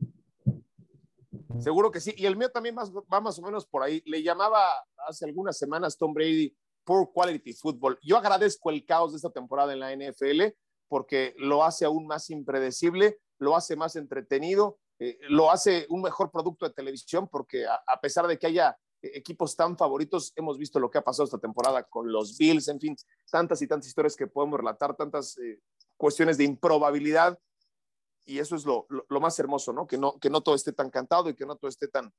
Seguro 1.60 1.90
que 1.90 2.00
sí. 2.00 2.14
Y 2.16 2.26
el 2.26 2.36
mío 2.36 2.50
también 2.50 2.76
va 2.76 3.20
más 3.20 3.38
o 3.38 3.42
menos 3.42 3.66
por 3.66 3.82
ahí. 3.82 4.02
Le 4.06 4.22
llamaba 4.22 4.60
hace 5.06 5.24
algunas 5.24 5.58
semanas 5.58 5.96
Tom 5.96 6.12
Brady 6.12 6.54
Poor 6.84 7.10
Quality 7.12 7.52
Football. 7.54 7.98
Yo 8.02 8.16
agradezco 8.16 8.70
el 8.70 8.84
caos 8.84 9.12
de 9.12 9.16
esta 9.16 9.30
temporada 9.30 9.72
en 9.72 9.80
la 9.80 9.94
NFL 9.94 10.54
porque 10.88 11.34
lo 11.38 11.64
hace 11.64 11.84
aún 11.84 12.06
más 12.06 12.30
impredecible, 12.30 13.18
lo 13.38 13.56
hace 13.56 13.74
más 13.74 13.96
entretenido, 13.96 14.78
eh, 14.98 15.18
lo 15.28 15.50
hace 15.50 15.86
un 15.88 16.02
mejor 16.02 16.30
producto 16.30 16.66
de 16.66 16.74
televisión 16.74 17.28
porque 17.28 17.66
a, 17.66 18.00
pesar 18.00 18.26
de 18.26 18.38
que 18.38 18.46
haya 18.46 18.76
equipos 19.02 19.56
tan 19.56 19.76
favoritos, 19.76 20.32
hemos 20.36 20.56
visto 20.56 20.78
lo 20.78 20.90
que 20.90 20.98
ha 20.98 21.04
pasado 21.04 21.24
esta 21.24 21.38
temporada 21.38 21.82
con 21.84 22.10
los 22.10 22.38
Bills, 22.38 22.68
en 22.68 22.80
fin, 22.80 22.96
tantas 23.30 23.60
y 23.60 23.66
tantas 23.66 23.88
historias 23.88 24.16
que 24.16 24.26
podemos 24.26 24.58
relatar, 24.58 24.96
tantas 24.96 25.36
eh, 25.38 25.60
cuestiones 25.96 26.38
de 26.38 26.44
improbabilidad 26.44 27.38
y 28.24 28.38
eso 28.38 28.56
es 28.56 28.64
lo, 28.64 28.86
lo, 28.88 29.20
más 29.20 29.38
hermoso, 29.38 29.72
¿no? 29.72 29.86
Que, 29.86 29.98
¿no? 29.98 30.18
que 30.18 30.30
no 30.30 30.42
todo 30.42 30.54
esté 30.54 30.72
tan 30.72 30.90
cantado 30.90 31.28
y 31.28 31.34
que 31.34 31.46
no 31.46 31.56
todo 31.56 31.68
esté 31.68 31.88
tan, 31.88 32.12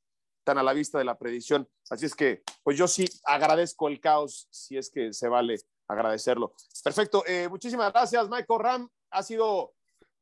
tan 0.43 0.58
a 0.58 0.64
la 0.64 0.74
vista 0.74 0.97
de 0.97 1.06
la 1.06 1.18
predicción. 1.18 1.68
Así 1.89 2.06
es 2.06 2.16
que, 2.16 2.43
pues 2.64 2.78
yo 2.78 2.88
sí 2.88 3.06
agradezco 3.26 3.88
el 3.88 3.99
caos, 3.99 4.47
si 4.51 4.78
es 4.78 4.89
que 4.89 5.14
se 5.14 5.28
vale 5.28 5.58
agradecerlo. 5.88 6.53
Perfecto, 6.84 7.24
eh, 7.26 7.47
muchísimas 7.49 7.91
gracias, 7.91 8.30
Michael 8.30 8.60
Ram. 8.60 8.89
Ha 9.12 9.24
sido 9.24 9.74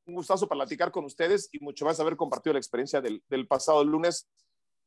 un 0.05 0.15
gustazo 0.15 0.47
platicar 0.47 0.91
con 0.91 1.05
ustedes 1.05 1.49
y 1.51 1.59
mucho 1.59 1.85
más 1.85 1.99
haber 1.99 2.17
compartido 2.17 2.53
la 2.53 2.59
experiencia 2.59 3.01
del, 3.01 3.23
del 3.29 3.47
pasado 3.47 3.83
lunes, 3.83 4.29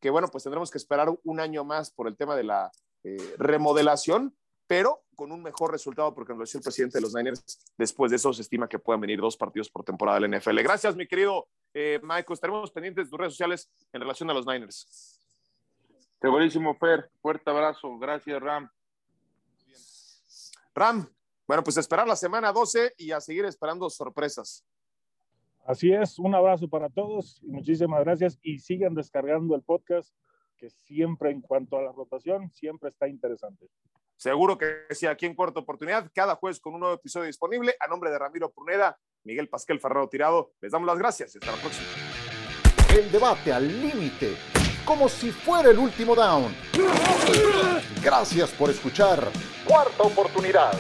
que 0.01 0.11
bueno, 0.11 0.29
pues 0.29 0.45
tendremos 0.45 0.71
que 0.71 0.79
esperar 0.79 1.09
un 1.25 1.41
año 1.41 1.65
más 1.65 1.91
por 1.91 2.09
el 2.09 2.17
tema 2.17 2.37
de 2.37 2.45
la 2.45 2.71
eh, 3.05 3.35
remodelación, 3.39 4.37
pero 4.67 5.03
con 5.15 5.33
un 5.33 5.43
mejor 5.43 5.73
resultado, 5.73 6.15
porque 6.15 6.33
nos 6.33 6.39
lo 6.39 6.45
decía 6.45 6.59
el 6.59 6.65
presidente 6.65 6.99
de 6.99 7.03
los 7.03 7.15
Niners, 7.15 7.59
después 7.77 8.11
de 8.11 8.17
eso 8.17 8.33
se 8.33 8.43
estima 8.43 8.69
que 8.69 8.79
puedan 8.79 9.01
venir 9.01 9.21
dos 9.21 9.37
partidos 9.37 9.71
por 9.71 9.85
temporada 9.85 10.21
del 10.21 10.31
NFL. 10.39 10.61
Gracias, 10.63 10.95
mi 10.97 11.07
querido 11.07 11.49
eh, 11.73 11.99
Michael. 12.03 12.35
Estaremos 12.35 12.71
pendientes 12.71 13.07
de 13.07 13.11
tus 13.11 13.19
redes 13.19 13.33
sociales 13.33 13.71
en 13.93 14.01
relación 14.01 14.29
a 14.31 14.35
los 14.35 14.47
Niners. 14.47 15.19
Segurísimo, 16.21 16.75
Fer. 16.75 17.11
Fuerte 17.21 17.51
abrazo. 17.51 17.99
Gracias, 17.99 18.41
Ram. 18.43 18.71
Ram, 20.75 21.09
bueno, 21.47 21.63
pues 21.63 21.77
esperar 21.77 22.07
la 22.07 22.17
semana 22.17 22.53
12 22.53 22.95
y 22.99 23.13
a 23.13 23.21
seguir 23.21 23.45
esperando 23.45 23.89
sorpresas. 23.89 24.65
Así 25.65 25.93
es, 25.93 26.19
un 26.19 26.35
abrazo 26.35 26.69
para 26.69 26.89
todos 26.89 27.41
y 27.43 27.49
muchísimas 27.49 28.05
gracias 28.05 28.39
y 28.43 28.59
sigan 28.59 28.95
descargando 28.95 29.57
el 29.57 29.63
podcast 29.63 30.15
que 30.57 30.71
siempre 30.71 31.31
en 31.31 31.41
cuanto 31.41 31.77
a 31.77 31.83
la 31.83 31.93
rotación, 31.93 32.51
siempre 32.53 32.91
está 32.91 33.09
interesante. 33.09 33.69
Seguro 34.17 34.57
que 34.57 34.87
sí, 34.91 35.07
aquí 35.07 35.27
en 35.27 35.35
Cuarta 35.35 35.61
Oportunidad, 35.61 36.11
cada 36.15 36.37
jueves 36.37 36.59
con 36.59 36.75
un 36.75 36.81
nuevo 36.81 36.95
episodio 36.95 37.27
disponible. 37.27 37.77
A 37.81 37.87
nombre 37.87 38.11
de 38.11 38.19
Ramiro 38.19 38.51
Pruneda, 38.51 38.99
Miguel 39.25 39.49
Pasquel 39.49 39.81
Ferrero 39.81 40.09
Tirado, 40.09 40.53
les 40.61 40.73
damos 40.73 40.87
las 40.87 40.99
gracias 40.99 41.35
y 41.35 41.39
hasta 41.39 41.53
la 41.53 41.61
próxima. 41.61 41.87
El 42.97 43.13
debate 43.13 43.53
al 43.53 43.69
límite, 43.69 44.37
como 44.87 45.09
si 45.09 45.31
fuera 45.31 45.71
el 45.71 45.79
último 45.79 46.15
down. 46.15 46.55
Gracias 48.03 48.51
por 48.53 48.71
escuchar 48.71 49.31
Cuarta 49.67 50.05
Oportunidad. 50.05 50.73